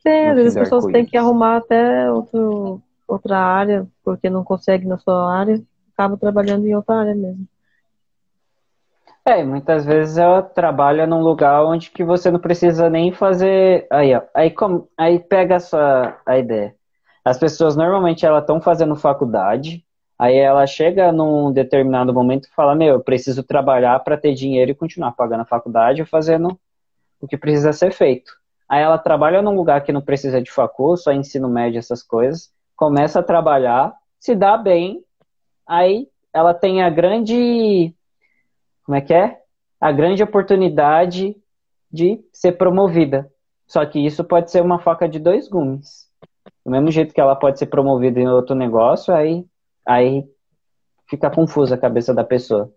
Sim, 0.00 0.26
às 0.26 0.34
vezes 0.34 0.56
as 0.56 0.64
pessoas 0.64 0.84
têm 0.86 1.06
que 1.06 1.16
arrumar 1.16 1.56
até 1.56 2.10
outro, 2.10 2.82
outra 3.06 3.38
área, 3.38 3.86
porque 4.02 4.28
não 4.28 4.44
consegue 4.44 4.86
na 4.86 4.98
sua 4.98 5.32
área, 5.32 5.62
acaba 5.92 6.16
trabalhando 6.16 6.66
em 6.66 6.74
outra 6.74 6.96
área 6.96 7.14
mesmo. 7.14 7.48
É, 9.26 9.42
muitas 9.42 9.86
vezes 9.86 10.18
ela 10.18 10.42
trabalha 10.42 11.06
num 11.06 11.22
lugar 11.22 11.64
onde 11.64 11.90
que 11.90 12.04
você 12.04 12.30
não 12.30 12.38
precisa 12.38 12.90
nem 12.90 13.10
fazer. 13.10 13.86
Aí, 13.90 14.14
ó. 14.14 14.22
Aí, 14.34 14.50
como... 14.50 14.88
aí 14.98 15.18
pega 15.18 15.56
a 15.56 15.60
sua 15.60 16.20
a 16.26 16.38
ideia. 16.38 16.74
As 17.24 17.38
pessoas 17.38 17.74
normalmente 17.74 18.26
elas 18.26 18.42
estão 18.42 18.60
fazendo 18.60 18.94
faculdade, 18.94 19.82
aí 20.18 20.36
ela 20.36 20.66
chega 20.66 21.10
num 21.10 21.50
determinado 21.52 22.12
momento 22.12 22.46
e 22.46 22.54
fala: 22.54 22.74
Meu, 22.74 22.94
eu 22.94 23.00
preciso 23.00 23.42
trabalhar 23.42 23.98
para 24.00 24.18
ter 24.18 24.34
dinheiro 24.34 24.72
e 24.72 24.74
continuar 24.74 25.12
pagando 25.12 25.40
a 25.40 25.46
faculdade 25.46 26.02
ou 26.02 26.06
fazendo 26.06 26.58
o 27.20 27.26
que 27.26 27.38
precisa 27.38 27.72
ser 27.72 27.92
feito. 27.92 28.32
Aí 28.68 28.82
ela 28.82 28.98
trabalha 28.98 29.40
num 29.40 29.54
lugar 29.56 29.82
que 29.84 29.92
não 29.92 30.02
precisa 30.02 30.42
de 30.42 30.50
facul, 30.50 30.96
só 30.98 31.12
ensino 31.12 31.48
médio, 31.48 31.78
essas 31.78 32.02
coisas, 32.02 32.52
começa 32.76 33.20
a 33.20 33.22
trabalhar, 33.22 33.94
se 34.20 34.34
dá 34.34 34.56
bem, 34.58 35.02
aí 35.66 36.08
ela 36.32 36.52
tem 36.52 36.82
a 36.82 36.90
grande 36.90 37.94
como 38.84 38.96
é 38.96 39.00
que 39.00 39.12
é? 39.12 39.40
A 39.80 39.90
grande 39.90 40.22
oportunidade 40.22 41.36
de 41.90 42.24
ser 42.32 42.52
promovida. 42.52 43.30
Só 43.66 43.84
que 43.84 43.98
isso 43.98 44.22
pode 44.22 44.50
ser 44.50 44.62
uma 44.62 44.78
faca 44.78 45.08
de 45.08 45.18
dois 45.18 45.48
gumes. 45.48 46.08
Do 46.64 46.70
mesmo 46.70 46.90
jeito 46.90 47.14
que 47.14 47.20
ela 47.20 47.34
pode 47.34 47.58
ser 47.58 47.66
promovida 47.66 48.20
em 48.20 48.28
outro 48.28 48.54
negócio, 48.54 49.14
aí, 49.14 49.44
aí 49.86 50.24
fica 51.08 51.30
confusa 51.30 51.74
a 51.74 51.78
cabeça 51.78 52.12
da 52.14 52.24
pessoa. 52.24 52.72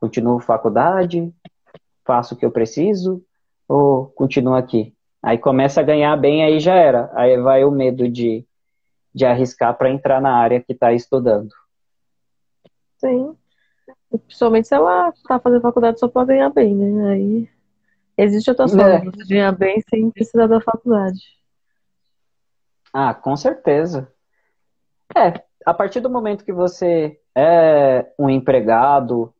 Continuo 0.00 0.40
faculdade, 0.40 1.32
faço 2.04 2.34
o 2.34 2.36
que 2.36 2.44
eu 2.44 2.50
preciso, 2.50 3.22
ou 3.68 4.06
continuo 4.06 4.54
aqui? 4.54 4.94
Aí 5.22 5.38
começa 5.38 5.80
a 5.80 5.84
ganhar 5.84 6.16
bem, 6.16 6.44
aí 6.44 6.58
já 6.58 6.74
era. 6.74 7.10
Aí 7.14 7.40
vai 7.40 7.64
o 7.64 7.70
medo 7.70 8.08
de, 8.08 8.44
de 9.14 9.24
arriscar 9.24 9.76
para 9.78 9.90
entrar 9.90 10.20
na 10.20 10.34
área 10.36 10.60
que 10.60 10.72
está 10.72 10.92
estudando. 10.92 11.54
Sim. 12.98 13.36
Principalmente 14.18 14.68
se 14.68 14.74
ela 14.74 15.08
está 15.10 15.38
fazendo 15.38 15.62
faculdade 15.62 15.98
só 15.98 16.08
para 16.08 16.26
ganhar 16.26 16.50
bem, 16.50 16.74
né? 16.74 17.12
Aí 17.12 17.48
existe 18.16 18.50
outra 18.50 18.68
forma 18.68 18.84
é. 18.84 19.00
de 19.00 19.28
ganhar 19.28 19.52
bem 19.52 19.82
sem 19.88 20.10
precisar 20.10 20.46
da 20.46 20.60
faculdade. 20.60 21.20
Ah, 22.92 23.14
com 23.14 23.34
certeza. 23.36 24.12
É, 25.16 25.42
a 25.64 25.72
partir 25.72 26.00
do 26.00 26.10
momento 26.10 26.44
que 26.44 26.52
você 26.52 27.18
é 27.34 28.12
um 28.18 28.28
empregado 28.28 29.32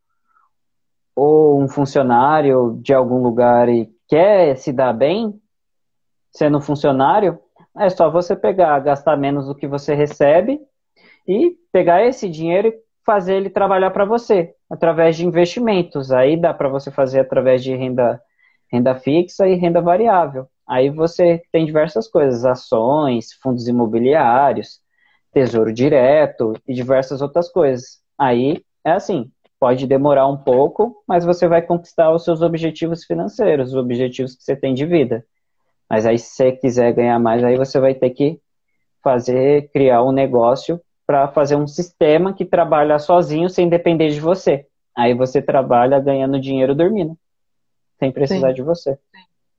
ou 1.15 1.61
um 1.61 1.69
funcionário 1.69 2.79
de 2.83 2.95
algum 2.95 3.23
lugar 3.23 3.69
e 3.69 3.95
quer 4.09 4.57
se 4.57 4.73
dar 4.73 4.93
bem, 4.93 5.39
sendo 6.31 6.61
funcionário, 6.61 7.39
é 7.77 7.91
só 7.91 8.11
você 8.11 8.35
pegar, 8.35 8.79
gastar 8.81 9.17
menos 9.17 9.47
do 9.47 9.55
que 9.55 9.67
você 9.67 9.95
recebe 9.95 10.61
e 11.27 11.57
pegar 11.71 12.05
esse 12.05 12.29
dinheiro 12.29 12.69
e 12.69 12.81
fazer 13.05 13.37
ele 13.37 13.51
trabalhar 13.51 13.91
para 13.91 14.05
você 14.05 14.55
através 14.73 15.17
de 15.17 15.27
investimentos. 15.27 16.11
Aí 16.11 16.35
dá 16.35 16.55
para 16.55 16.67
você 16.67 16.91
fazer 16.91 17.21
através 17.21 17.63
de 17.63 17.77
renda, 17.77 18.19
renda 18.73 18.95
fixa 18.95 19.47
e 19.47 19.55
renda 19.55 19.83
variável. 19.83 20.49
Aí 20.67 20.89
você 20.89 21.43
tem 21.53 21.67
diversas 21.67 22.09
coisas, 22.09 22.47
ações, 22.47 23.35
fundos 23.43 23.69
imobiliários, 23.69 24.81
tesouro 25.31 25.75
direto 25.75 26.55
e 26.67 26.73
diversas 26.73 27.21
outras 27.21 27.51
coisas. 27.51 28.01
Aí 28.19 28.65
é 28.83 28.93
assim, 28.93 29.31
pode 29.61 29.87
demorar 29.87 30.27
um 30.27 30.39
pouco, 30.39 31.05
mas 31.07 31.23
você 31.23 31.47
vai 31.47 31.61
conquistar 31.61 32.11
os 32.11 32.25
seus 32.25 32.41
objetivos 32.41 33.05
financeiros, 33.05 33.75
os 33.75 33.77
objetivos 33.77 34.35
que 34.35 34.43
você 34.43 34.57
tem 34.57 34.73
de 34.73 34.87
vida. 34.87 35.23
Mas 35.89 36.07
aí, 36.07 36.19
se 36.19 36.31
você 36.31 36.53
quiser 36.53 36.95
ganhar 36.95 37.19
mais, 37.19 37.45
aí 37.45 37.59
você 37.59 37.79
vai 37.79 37.95
ter 37.95 38.09
que 38.11 38.41
fazer, 39.05 39.71
criar 39.71 40.03
um 40.03 40.13
negócio 40.13 40.81
para 41.07 41.29
fazer 41.29 41.57
um 41.57 41.67
sistema 41.67 42.33
que 42.33 42.45
trabalha 42.45 42.99
sozinho 42.99 43.49
sem 43.49 43.69
depender 43.69 44.11
de 44.11 44.21
você. 44.21 44.67
Aí 44.97 45.15
você 45.15 45.41
trabalha 45.41 46.01
ganhando 46.01 46.41
dinheiro 46.41 46.75
dormindo, 46.75 47.19
sem 47.99 48.13
precisar 48.13 48.49
Sim. 48.49 48.55
de 48.55 48.63
você. 48.63 48.99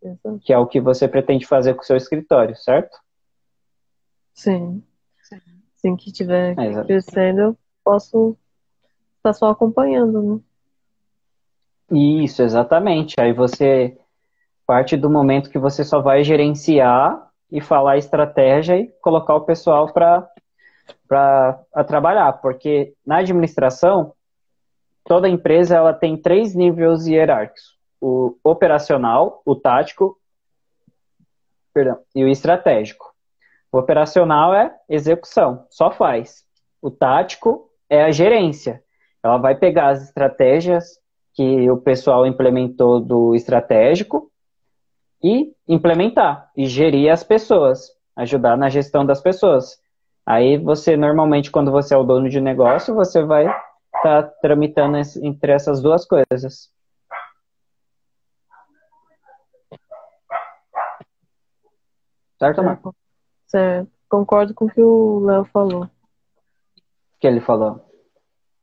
Sim. 0.02 0.39
Que 0.39 0.54
é 0.54 0.58
o 0.58 0.68
que 0.68 0.80
você 0.80 1.08
pretende 1.08 1.46
fazer 1.46 1.74
com 1.74 1.82
o 1.82 1.86
seu 1.86 1.98
escritório, 1.98 2.56
certo? 2.56 2.98
Sim. 4.34 4.84
Sim, 5.76 5.98
que 5.98 6.10
estiver 6.10 6.56
é, 6.58 6.84
crescendo, 6.86 7.41
eu 7.41 7.58
posso 7.84 8.38
estar 9.18 9.34
só 9.34 9.50
acompanhando, 9.50 10.22
né? 10.22 10.39
Isso, 11.91 12.41
exatamente. 12.41 13.16
Aí 13.20 13.34
você 13.34 13.98
parte 14.66 14.96
do 14.96 15.10
momento 15.10 15.50
que 15.50 15.60
você 15.60 15.84
só 15.84 16.02
vai 16.02 16.24
gerenciar 16.24 17.30
e 17.52 17.62
falar 17.62 17.98
estratégia 17.98 18.78
e 18.78 18.88
colocar 19.02 19.36
o 19.36 19.46
pessoal 19.46 19.91
para 19.91 20.28
trabalhar, 21.88 22.34
porque 22.34 22.94
na 23.06 23.18
administração 23.18 24.14
toda 25.04 25.30
empresa 25.30 25.76
ela 25.76 25.94
tem 25.94 26.18
três 26.18 26.56
níveis 26.56 27.06
hierárquicos: 27.06 27.78
o 28.02 28.36
operacional, 28.44 29.42
o 29.46 29.56
tático, 29.56 30.18
perdão, 31.74 32.00
e 32.16 32.24
o 32.24 32.28
estratégico. 32.28 33.14
O 33.72 33.78
operacional 33.78 34.54
é 34.54 34.76
execução, 34.88 35.66
só 35.70 35.92
faz. 35.92 36.46
O 36.82 36.92
tático 36.92 37.70
é 37.90 38.04
a 38.04 38.12
gerência. 38.12 38.84
Ela 39.24 39.38
vai 39.38 39.56
pegar 39.56 39.90
as 39.90 40.04
estratégias 40.04 41.00
que 41.34 41.70
o 41.70 41.78
pessoal 41.78 42.28
implementou 42.28 43.00
do 43.00 43.34
estratégico 43.34 44.32
e 45.24 45.54
implementar 45.68 46.52
e 46.56 46.68
gerir 46.68 47.12
as 47.12 47.24
pessoas, 47.24 47.90
ajudar 48.16 48.58
na 48.58 48.70
gestão 48.70 49.06
das 49.06 49.22
pessoas. 49.22 49.82
Aí 50.26 50.57
você 50.57 50.95
normalmente 50.95 51.51
quando 51.51 51.71
você 51.71 51.93
é 51.93 51.97
o 51.97 52.03
dono 52.03 52.30
de 52.30 52.39
negócio, 52.39 52.95
você 52.95 53.24
vai 53.24 53.45
estar 53.45 54.24
tá 54.24 54.24
tramitando 54.41 54.97
entre 54.97 55.51
essas 55.51 55.82
duas 55.82 56.05
coisas. 56.05 56.71
Certo, 62.39 62.63
Marco? 62.63 62.95
Certo. 63.47 63.89
Concordo 64.09 64.53
com 64.53 64.65
o 64.65 64.69
que 64.69 64.82
o 64.82 65.19
Léo 65.26 65.45
falou. 65.45 65.84
O 65.84 65.89
que 67.19 67.28
ele 67.28 67.39
falou? 67.39 67.89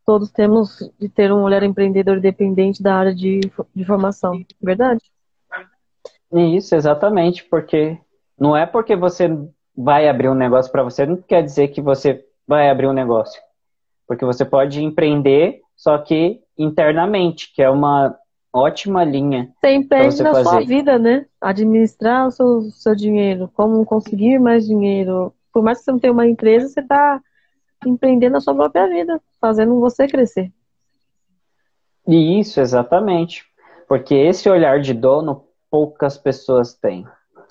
Todos 0.05 0.31
temos 0.31 0.79
de 0.99 1.09
ter 1.09 1.33
um 1.33 1.43
olhar 1.43 1.63
empreendedor 1.63 2.19
independente 2.19 2.83
da 2.83 2.95
área 2.95 3.15
de, 3.15 3.41
de 3.75 3.85
formação. 3.85 4.45
Verdade? 4.61 5.01
Isso, 6.33 6.75
exatamente, 6.75 7.45
porque 7.45 7.99
não 8.39 8.57
é 8.57 8.67
porque 8.67 8.95
você 8.95 9.29
vai 9.83 10.09
abrir 10.09 10.29
um 10.29 10.35
negócio 10.35 10.71
para 10.71 10.83
você, 10.83 11.07
não 11.07 11.17
quer 11.17 11.43
dizer 11.43 11.69
que 11.69 11.81
você 11.81 12.25
vai 12.47 12.69
abrir 12.69 12.87
um 12.87 12.93
negócio. 12.93 13.41
Porque 14.07 14.25
você 14.25 14.45
pode 14.45 14.83
empreender, 14.83 15.61
só 15.77 15.97
que 15.99 16.41
internamente, 16.59 17.53
que 17.55 17.63
é 17.63 17.71
uma 17.71 18.17
ótima 18.53 19.05
linha. 19.05 19.51
Você 19.61 19.73
empreende 19.73 20.23
na 20.23 20.33
fazer. 20.33 20.49
sua 20.49 20.61
vida, 20.61 20.99
né? 20.99 21.27
Administrar 21.41 22.27
o 22.27 22.31
seu, 22.31 22.63
seu 22.73 22.95
dinheiro, 22.95 23.51
como 23.55 23.85
conseguir 23.85 24.39
mais 24.39 24.67
dinheiro. 24.67 25.33
Por 25.53 25.63
mais 25.63 25.79
que 25.79 25.85
você 25.85 25.93
não 25.93 25.99
tenha 25.99 26.13
uma 26.13 26.27
empresa, 26.27 26.69
você 26.69 26.81
está 26.81 27.21
empreendendo 27.87 28.37
a 28.37 28.41
sua 28.41 28.55
própria 28.55 28.89
vida, 28.89 29.21
fazendo 29.41 29.81
você 29.81 30.07
crescer. 30.07 30.53
Isso, 32.07 32.61
exatamente. 32.61 33.45
Porque 33.89 34.15
esse 34.15 34.49
olhar 34.49 34.81
de 34.81 34.93
dono 34.93 35.45
poucas 35.71 36.19
pessoas 36.19 36.75
têm. 36.75 37.07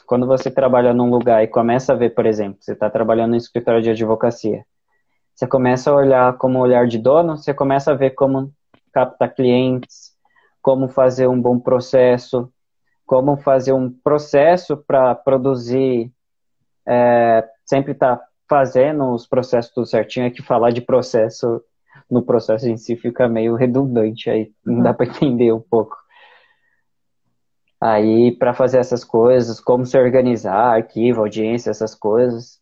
Quando 0.10 0.26
você 0.26 0.50
trabalha 0.50 0.92
num 0.92 1.08
lugar 1.08 1.44
e 1.44 1.48
começa 1.48 1.94
a 1.94 1.96
ver, 1.96 2.16
por 2.16 2.26
exemplo, 2.26 2.58
você 2.60 2.74
está 2.74 2.90
trabalhando 2.90 3.30
no 3.30 3.38
escritório 3.38 3.80
de 3.80 3.92
advocacia, 3.92 4.66
você 5.36 5.46
começa 5.46 5.92
a 5.92 5.96
olhar 5.96 6.36
como 6.40 6.58
olhar 6.58 6.88
de 6.88 6.98
dono, 6.98 7.38
você 7.38 7.54
começa 7.54 7.92
a 7.92 7.94
ver 7.94 8.16
como 8.16 8.52
captar 8.92 9.32
clientes, 9.36 10.16
como 10.64 10.90
fazer 10.90 11.28
um 11.28 11.40
bom 11.40 11.60
processo, 11.60 12.52
como 13.06 13.38
fazer 13.38 13.72
um 13.74 13.88
processo 14.04 14.76
para 14.76 15.14
produzir, 15.14 16.12
é, 16.88 17.48
sempre 17.64 17.94
tá 17.94 18.20
fazendo 18.50 19.14
os 19.14 19.28
processos 19.28 19.72
tudo 19.72 19.86
certinho, 19.86 20.26
é 20.26 20.32
que 20.32 20.42
falar 20.42 20.72
de 20.72 20.82
processo 20.82 21.62
no 22.10 22.24
processo 22.24 22.68
em 22.68 22.78
si 22.78 22.96
fica 22.96 23.30
meio 23.30 23.54
redundante 23.54 24.28
aí, 24.28 24.52
não 24.66 24.82
dá 24.82 24.92
para 24.92 25.06
entender 25.06 25.54
um 25.54 25.62
pouco. 25.62 25.96
Aí, 27.82 28.32
para 28.32 28.54
fazer 28.54 28.80
essas 28.80 29.04
coisas, 29.04 29.60
como 29.60 29.86
se 29.86 29.98
organizar, 29.98 30.76
arquivo, 30.76 31.22
audiência, 31.22 31.70
essas 31.70 31.96
coisas. 31.96 32.60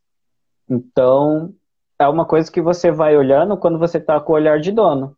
Então, 0.69 1.53
é 1.99 2.07
uma 2.07 2.25
coisa 2.25 2.51
que 2.51 2.61
você 2.61 2.91
vai 2.91 3.17
olhando 3.17 3.57
quando 3.57 3.79
você 3.79 3.97
está 3.97 4.19
com 4.19 4.33
o 4.33 4.35
olhar 4.35 4.59
de 4.59 4.71
dono. 4.71 5.17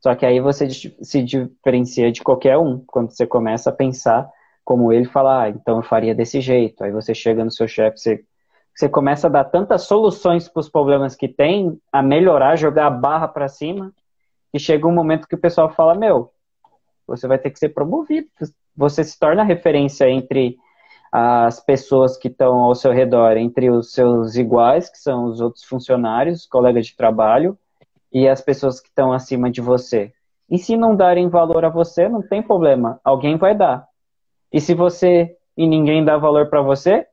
Só 0.00 0.14
que 0.14 0.26
aí 0.26 0.40
você 0.40 0.68
se 0.68 1.22
diferencia 1.22 2.12
de 2.12 2.22
qualquer 2.22 2.58
um. 2.58 2.82
Quando 2.86 3.10
você 3.10 3.26
começa 3.26 3.70
a 3.70 3.72
pensar 3.72 4.30
como 4.64 4.92
ele 4.92 5.06
fala, 5.06 5.44
ah, 5.44 5.48
então 5.48 5.78
eu 5.78 5.82
faria 5.82 6.14
desse 6.14 6.40
jeito. 6.40 6.84
Aí 6.84 6.92
você 6.92 7.14
chega 7.14 7.44
no 7.44 7.50
seu 7.50 7.66
chefe, 7.66 7.98
você, 7.98 8.24
você 8.74 8.88
começa 8.88 9.26
a 9.26 9.30
dar 9.30 9.44
tantas 9.44 9.82
soluções 9.82 10.48
para 10.48 10.60
os 10.60 10.68
problemas 10.68 11.14
que 11.14 11.28
tem, 11.28 11.78
a 11.90 12.02
melhorar, 12.02 12.56
jogar 12.56 12.86
a 12.86 12.90
barra 12.90 13.26
para 13.26 13.48
cima, 13.48 13.92
e 14.52 14.58
chega 14.58 14.86
um 14.86 14.92
momento 14.92 15.26
que 15.26 15.34
o 15.34 15.40
pessoal 15.40 15.70
fala, 15.70 15.94
meu, 15.94 16.32
você 17.06 17.26
vai 17.26 17.38
ter 17.38 17.50
que 17.50 17.58
ser 17.58 17.70
promovido 17.70 18.28
você 18.80 19.04
se 19.04 19.18
torna 19.18 19.42
referência 19.42 20.08
entre 20.08 20.56
as 21.12 21.60
pessoas 21.60 22.16
que 22.16 22.28
estão 22.28 22.60
ao 22.60 22.74
seu 22.74 22.92
redor, 22.92 23.36
entre 23.36 23.68
os 23.68 23.92
seus 23.92 24.36
iguais, 24.36 24.88
que 24.88 24.96
são 24.96 25.24
os 25.24 25.38
outros 25.38 25.64
funcionários, 25.64 26.46
colegas 26.46 26.86
de 26.86 26.96
trabalho, 26.96 27.58
e 28.10 28.26
as 28.26 28.40
pessoas 28.40 28.80
que 28.80 28.88
estão 28.88 29.12
acima 29.12 29.50
de 29.50 29.60
você. 29.60 30.14
E 30.48 30.58
se 30.58 30.78
não 30.78 30.96
darem 30.96 31.28
valor 31.28 31.62
a 31.62 31.68
você, 31.68 32.08
não 32.08 32.22
tem 32.22 32.42
problema, 32.42 32.98
alguém 33.04 33.36
vai 33.36 33.54
dar. 33.54 33.86
E 34.50 34.60
se 34.60 34.72
você 34.72 35.36
e 35.56 35.66
ninguém 35.66 36.02
dá 36.02 36.16
valor 36.16 36.48
para 36.48 36.62
você, 36.62 37.06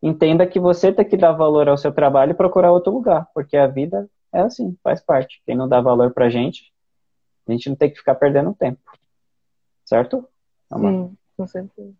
entenda 0.00 0.46
que 0.46 0.60
você 0.60 0.92
tem 0.92 1.04
que 1.04 1.16
dar 1.16 1.32
valor 1.32 1.68
ao 1.68 1.76
seu 1.76 1.90
trabalho 1.90 2.30
e 2.30 2.34
procurar 2.34 2.70
outro 2.70 2.92
lugar, 2.92 3.26
porque 3.34 3.56
a 3.56 3.66
vida 3.66 4.08
é 4.32 4.42
assim, 4.42 4.76
faz 4.82 5.00
parte. 5.02 5.42
Quem 5.44 5.56
não 5.56 5.68
dá 5.68 5.80
valor 5.80 6.12
pra 6.12 6.30
gente, 6.30 6.72
a 7.48 7.52
gente 7.52 7.68
não 7.68 7.74
tem 7.74 7.90
que 7.90 7.96
ficar 7.96 8.14
perdendo 8.14 8.54
tempo. 8.54 8.80
Certo? 9.84 10.24
Sim, 10.76 11.16
com 11.36 11.46
certeza. 11.46 11.94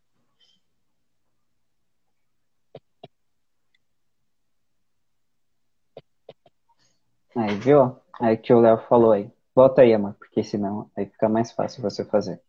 Aí, 7.37 7.57
viu? 7.57 7.97
Aí 8.21 8.37
que 8.37 8.53
o 8.53 8.61
Léo 8.61 8.79
falou 8.89 9.13
aí. 9.13 9.31
Volta 9.55 9.83
aí, 9.83 9.93
amor, 9.93 10.15
porque 10.15 10.43
senão 10.45 10.91
aí 10.97 11.07
fica 11.07 11.29
mais 11.29 11.53
fácil 11.53 11.83
você 11.83 12.05
fazer. 12.05 12.41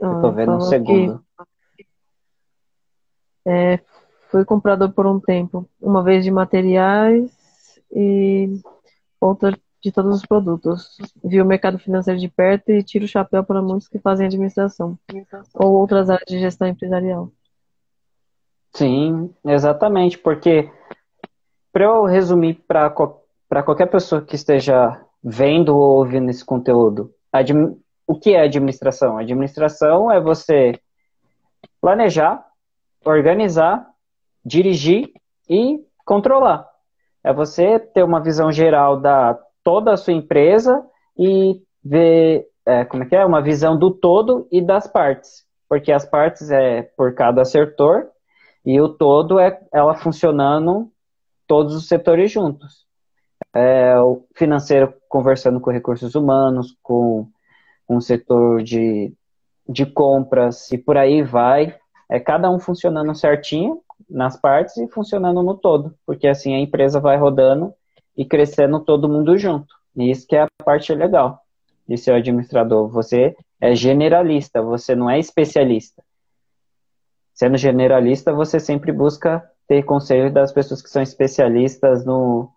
Ah, 0.00 0.06
Eu 0.12 0.20
tô 0.20 0.32
vendo 0.32 0.52
um 0.52 0.60
segundo. 0.60 1.24
É, 3.46 3.78
fui 4.30 4.44
comprador 4.44 4.92
por 4.92 5.06
um 5.06 5.20
tempo. 5.20 5.68
Uma 5.80 6.02
vez 6.02 6.24
de 6.24 6.30
materiais 6.30 7.30
e 7.92 8.60
outra 9.20 9.56
de 9.82 9.92
todos 9.92 10.16
os 10.16 10.26
produtos. 10.26 10.96
Vi 11.24 11.40
o 11.40 11.44
mercado 11.44 11.78
financeiro 11.78 12.18
de 12.18 12.28
perto 12.28 12.70
e 12.72 12.82
tiro 12.82 13.04
o 13.04 13.08
chapéu 13.08 13.44
para 13.44 13.62
muitos 13.62 13.88
que 13.88 13.98
fazem 13.98 14.26
administração 14.26 14.98
ou 15.54 15.74
outras 15.74 16.10
áreas 16.10 16.26
de 16.26 16.38
gestão 16.38 16.66
empresarial. 16.66 17.30
Sim, 18.74 19.34
exatamente, 19.44 20.18
porque 20.18 20.70
para 21.72 21.84
eu 21.84 22.04
resumir 22.04 22.54
para 22.66 22.90
qualquer 23.62 23.86
pessoa 23.86 24.22
que 24.22 24.34
esteja 24.34 25.00
vendo 25.22 25.76
ou 25.76 25.98
ouvindo 25.98 26.30
esse 26.30 26.44
conteúdo, 26.44 27.12
o 28.06 28.18
que 28.18 28.34
é 28.34 28.42
administração? 28.42 29.18
Administração 29.18 30.10
é 30.10 30.20
você 30.20 30.78
planejar, 31.80 32.44
organizar, 33.04 33.88
dirigir 34.44 35.12
e 35.48 35.84
controlar. 36.04 36.68
É 37.22 37.32
você 37.32 37.78
ter 37.78 38.02
uma 38.02 38.20
visão 38.20 38.52
geral 38.52 39.00
da 39.00 39.38
toda 39.66 39.92
a 39.92 39.96
sua 39.96 40.12
empresa 40.12 40.80
e 41.18 41.60
ver, 41.84 42.46
é, 42.64 42.84
como 42.84 43.02
é 43.02 43.06
que 43.06 43.16
é, 43.16 43.24
uma 43.24 43.42
visão 43.42 43.76
do 43.76 43.90
todo 43.90 44.46
e 44.52 44.62
das 44.62 44.86
partes, 44.86 45.44
porque 45.68 45.90
as 45.90 46.08
partes 46.08 46.52
é 46.52 46.82
por 46.96 47.12
cada 47.16 47.44
setor 47.44 48.06
e 48.64 48.80
o 48.80 48.88
todo 48.88 49.40
é 49.40 49.60
ela 49.74 49.96
funcionando 49.96 50.88
todos 51.48 51.74
os 51.74 51.88
setores 51.88 52.30
juntos. 52.30 52.86
É, 53.52 53.98
o 53.98 54.24
financeiro 54.36 54.94
conversando 55.08 55.58
com 55.58 55.72
recursos 55.72 56.14
humanos, 56.14 56.76
com, 56.80 57.26
com 57.88 57.96
o 57.96 58.00
setor 58.00 58.62
de, 58.62 59.12
de 59.68 59.84
compras 59.84 60.70
e 60.70 60.78
por 60.78 60.96
aí 60.96 61.24
vai. 61.24 61.76
É 62.08 62.20
cada 62.20 62.48
um 62.48 62.60
funcionando 62.60 63.12
certinho 63.16 63.80
nas 64.08 64.40
partes 64.40 64.76
e 64.76 64.86
funcionando 64.86 65.42
no 65.42 65.56
todo, 65.56 65.92
porque 66.06 66.28
assim 66.28 66.54
a 66.54 66.60
empresa 66.60 67.00
vai 67.00 67.16
rodando 67.16 67.74
e 68.16 68.24
crescendo 68.24 68.80
todo 68.80 69.08
mundo 69.08 69.36
junto. 69.36 69.74
E 69.96 70.10
isso 70.10 70.26
que 70.26 70.36
é 70.36 70.42
a 70.42 70.48
parte 70.64 70.94
legal 70.94 71.40
de 71.88 71.96
ser 71.96 72.12
administrador. 72.12 72.88
Você 72.88 73.36
é 73.60 73.74
generalista, 73.74 74.62
você 74.62 74.94
não 74.94 75.08
é 75.08 75.18
especialista. 75.18 76.02
sendo 77.34 77.56
generalista, 77.58 78.32
você 78.32 78.58
sempre 78.58 78.92
busca 78.92 79.44
ter 79.68 79.82
conselho 79.82 80.32
das 80.32 80.52
pessoas 80.52 80.80
que 80.80 80.88
são 80.88 81.02
especialistas 81.02 82.04
no, 82.04 82.50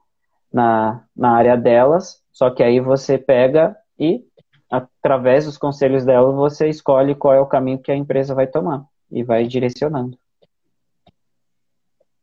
na, 0.51 1.03
na 1.15 1.31
área 1.31 1.57
delas, 1.57 2.23
só 2.31 2.49
que 2.49 2.63
aí 2.63 2.79
você 2.79 3.17
pega 3.17 3.75
e, 3.99 4.23
através 4.69 5.45
dos 5.45 5.57
conselhos 5.57 6.05
dela, 6.05 6.31
você 6.31 6.69
escolhe 6.69 7.13
qual 7.15 7.33
é 7.33 7.41
o 7.41 7.47
caminho 7.47 7.79
que 7.79 7.91
a 7.91 7.95
empresa 7.95 8.33
vai 8.33 8.47
tomar 8.47 8.85
e 9.11 9.21
vai 9.21 9.45
direcionando. 9.47 10.17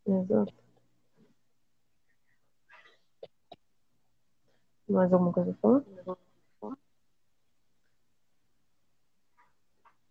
Exato. 0.06 0.65
Mais 4.88 5.12
alguma 5.12 5.32
coisa 5.32 5.50
a 5.50 5.54
falar? 5.54 5.82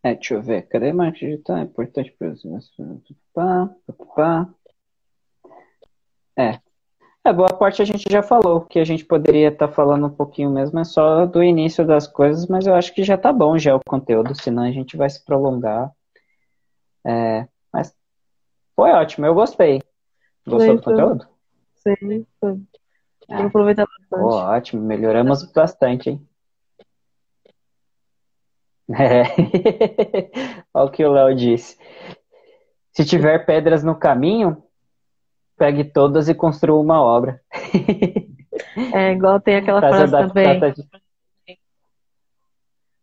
É, 0.04 0.14
deixa 0.14 0.36
eu 0.36 0.42
ver. 0.42 0.68
Cadê 0.68 0.94
marketing 0.94 1.32
digital? 1.32 1.58
É 1.58 1.62
importante 1.62 2.12
para 2.12 2.30
os 2.30 2.44
É. 6.38 6.60
É, 7.24 7.34
boa 7.34 7.50
parte 7.50 7.82
a 7.82 7.86
gente 7.86 8.06
já 8.08 8.22
falou. 8.22 8.62
Que 8.62 8.78
a 8.78 8.84
gente 8.84 9.04
poderia 9.04 9.48
estar 9.48 9.68
tá 9.68 9.74
falando 9.74 10.06
um 10.06 10.12
pouquinho 10.12 10.52
mesmo 10.52 10.78
é 10.80 10.84
só 10.84 11.26
do 11.26 11.44
início 11.44 11.84
das 11.84 12.06
coisas, 12.06 12.46
mas 12.46 12.68
eu 12.68 12.76
acho 12.76 12.94
que 12.94 13.04
já 13.04 13.18
tá 13.18 13.34
bom 13.34 13.58
já 13.58 13.76
o 13.76 13.80
conteúdo, 13.84 14.36
senão 14.40 14.62
a 14.62 14.72
gente 14.72 14.96
vai 14.96 15.10
se 15.10 15.26
prolongar. 15.26 15.92
É, 17.04 17.48
mas 17.74 17.96
foi 18.76 18.92
ótimo, 18.92 19.26
eu 19.26 19.34
gostei. 19.34 19.82
Gostou 20.46 20.76
do 20.76 20.84
conteúdo? 20.84 21.28
Sim, 21.78 22.28
foi. 22.40 22.62
É. 23.28 23.36
aproveitar 23.36 23.86
bastante. 23.86 24.24
Oh, 24.24 24.36
ótimo, 24.36 24.82
melhoramos 24.82 25.44
bastante, 25.52 26.10
hein? 26.10 26.28
É. 28.90 29.24
Olha 30.74 30.86
o 30.86 30.92
que 30.92 31.04
o 31.04 31.12
Léo 31.12 31.36
disse. 31.36 31.78
Se 32.92 33.04
tiver 33.04 33.46
pedras 33.46 33.84
no 33.84 33.96
caminho, 33.96 34.64
pegue 35.58 35.84
todas 35.84 36.30
e 36.30 36.36
construa 36.36 36.80
uma 36.80 37.02
obra. 37.02 37.42
É 38.94 39.12
igual 39.12 39.40
tem 39.40 39.58
aquela 39.58 39.80
frase 39.80 40.12
também. 40.12 40.60
De... 40.60 40.88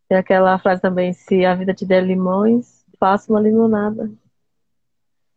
Tem 0.07 0.17
aquela 0.17 0.57
frase 0.59 0.81
também, 0.81 1.13
se 1.13 1.45
a 1.45 1.55
vida 1.55 1.73
te 1.73 1.85
der 1.85 2.03
limões, 2.03 2.85
faça 2.99 3.31
uma 3.31 3.39
limonada. 3.39 4.09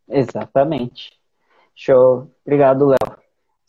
Exatamente. 0.07 1.11
Show. 1.75 2.31
Obrigado, 2.45 2.87
Léo. 2.87 2.96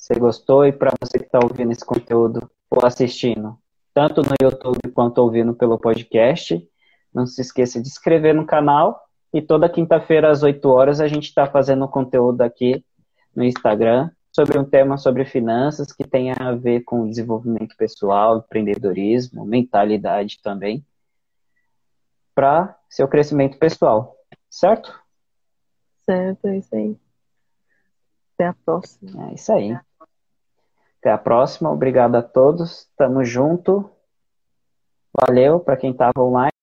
Você 0.09 0.19
gostou 0.19 0.65
e 0.65 0.73
para 0.73 0.91
você 0.99 1.19
que 1.19 1.27
está 1.27 1.39
ouvindo 1.39 1.71
esse 1.71 1.85
conteúdo 1.85 2.51
ou 2.71 2.83
assistindo, 2.83 3.59
tanto 3.93 4.23
no 4.23 4.35
YouTube 4.41 4.91
quanto 4.95 5.19
ouvindo 5.19 5.55
pelo 5.55 5.79
podcast, 5.79 6.67
não 7.13 7.27
se 7.27 7.43
esqueça 7.43 7.79
de 7.79 7.89
inscrever 7.89 8.35
no 8.35 8.47
canal 8.47 9.07
e 9.35 9.43
toda 9.43 9.69
quinta-feira 9.69 10.31
às 10.31 10.43
8 10.43 10.67
horas 10.67 10.99
a 10.99 11.07
gente 11.09 11.25
está 11.25 11.47
fazendo 11.47 11.87
conteúdo 11.87 12.41
aqui 12.41 12.83
no 13.37 13.45
Instagram 13.45 14.11
sobre 14.33 14.59
um 14.59 14.65
tema 14.65 14.97
sobre 14.97 15.27
finanças 15.27 15.93
que 15.93 16.05
tem 16.05 16.33
a 16.33 16.53
ver 16.53 16.85
com 16.85 17.07
desenvolvimento 17.07 17.77
pessoal, 17.77 18.39
empreendedorismo, 18.39 19.45
mentalidade 19.45 20.41
também, 20.43 20.83
para 22.35 22.79
seu 22.89 23.07
crescimento 23.07 23.59
pessoal, 23.59 24.17
certo? 24.49 24.91
Certo, 26.07 26.49
é 26.49 26.57
isso 26.57 26.75
aí. 26.75 26.97
Até 28.37 28.47
a 28.47 28.55
próxima. 28.55 29.29
É 29.29 29.35
isso 29.35 29.53
aí. 29.53 29.79
Até 31.09 31.15
a 31.15 31.17
próxima. 31.17 31.73
Obrigado 31.73 32.17
a 32.17 32.23
todos. 32.23 32.87
Tamo 32.95 33.25
junto. 33.25 33.91
Valeu 35.19 35.59
para 35.59 35.75
quem 35.75 35.93
estava 35.93 36.21
online. 36.21 36.51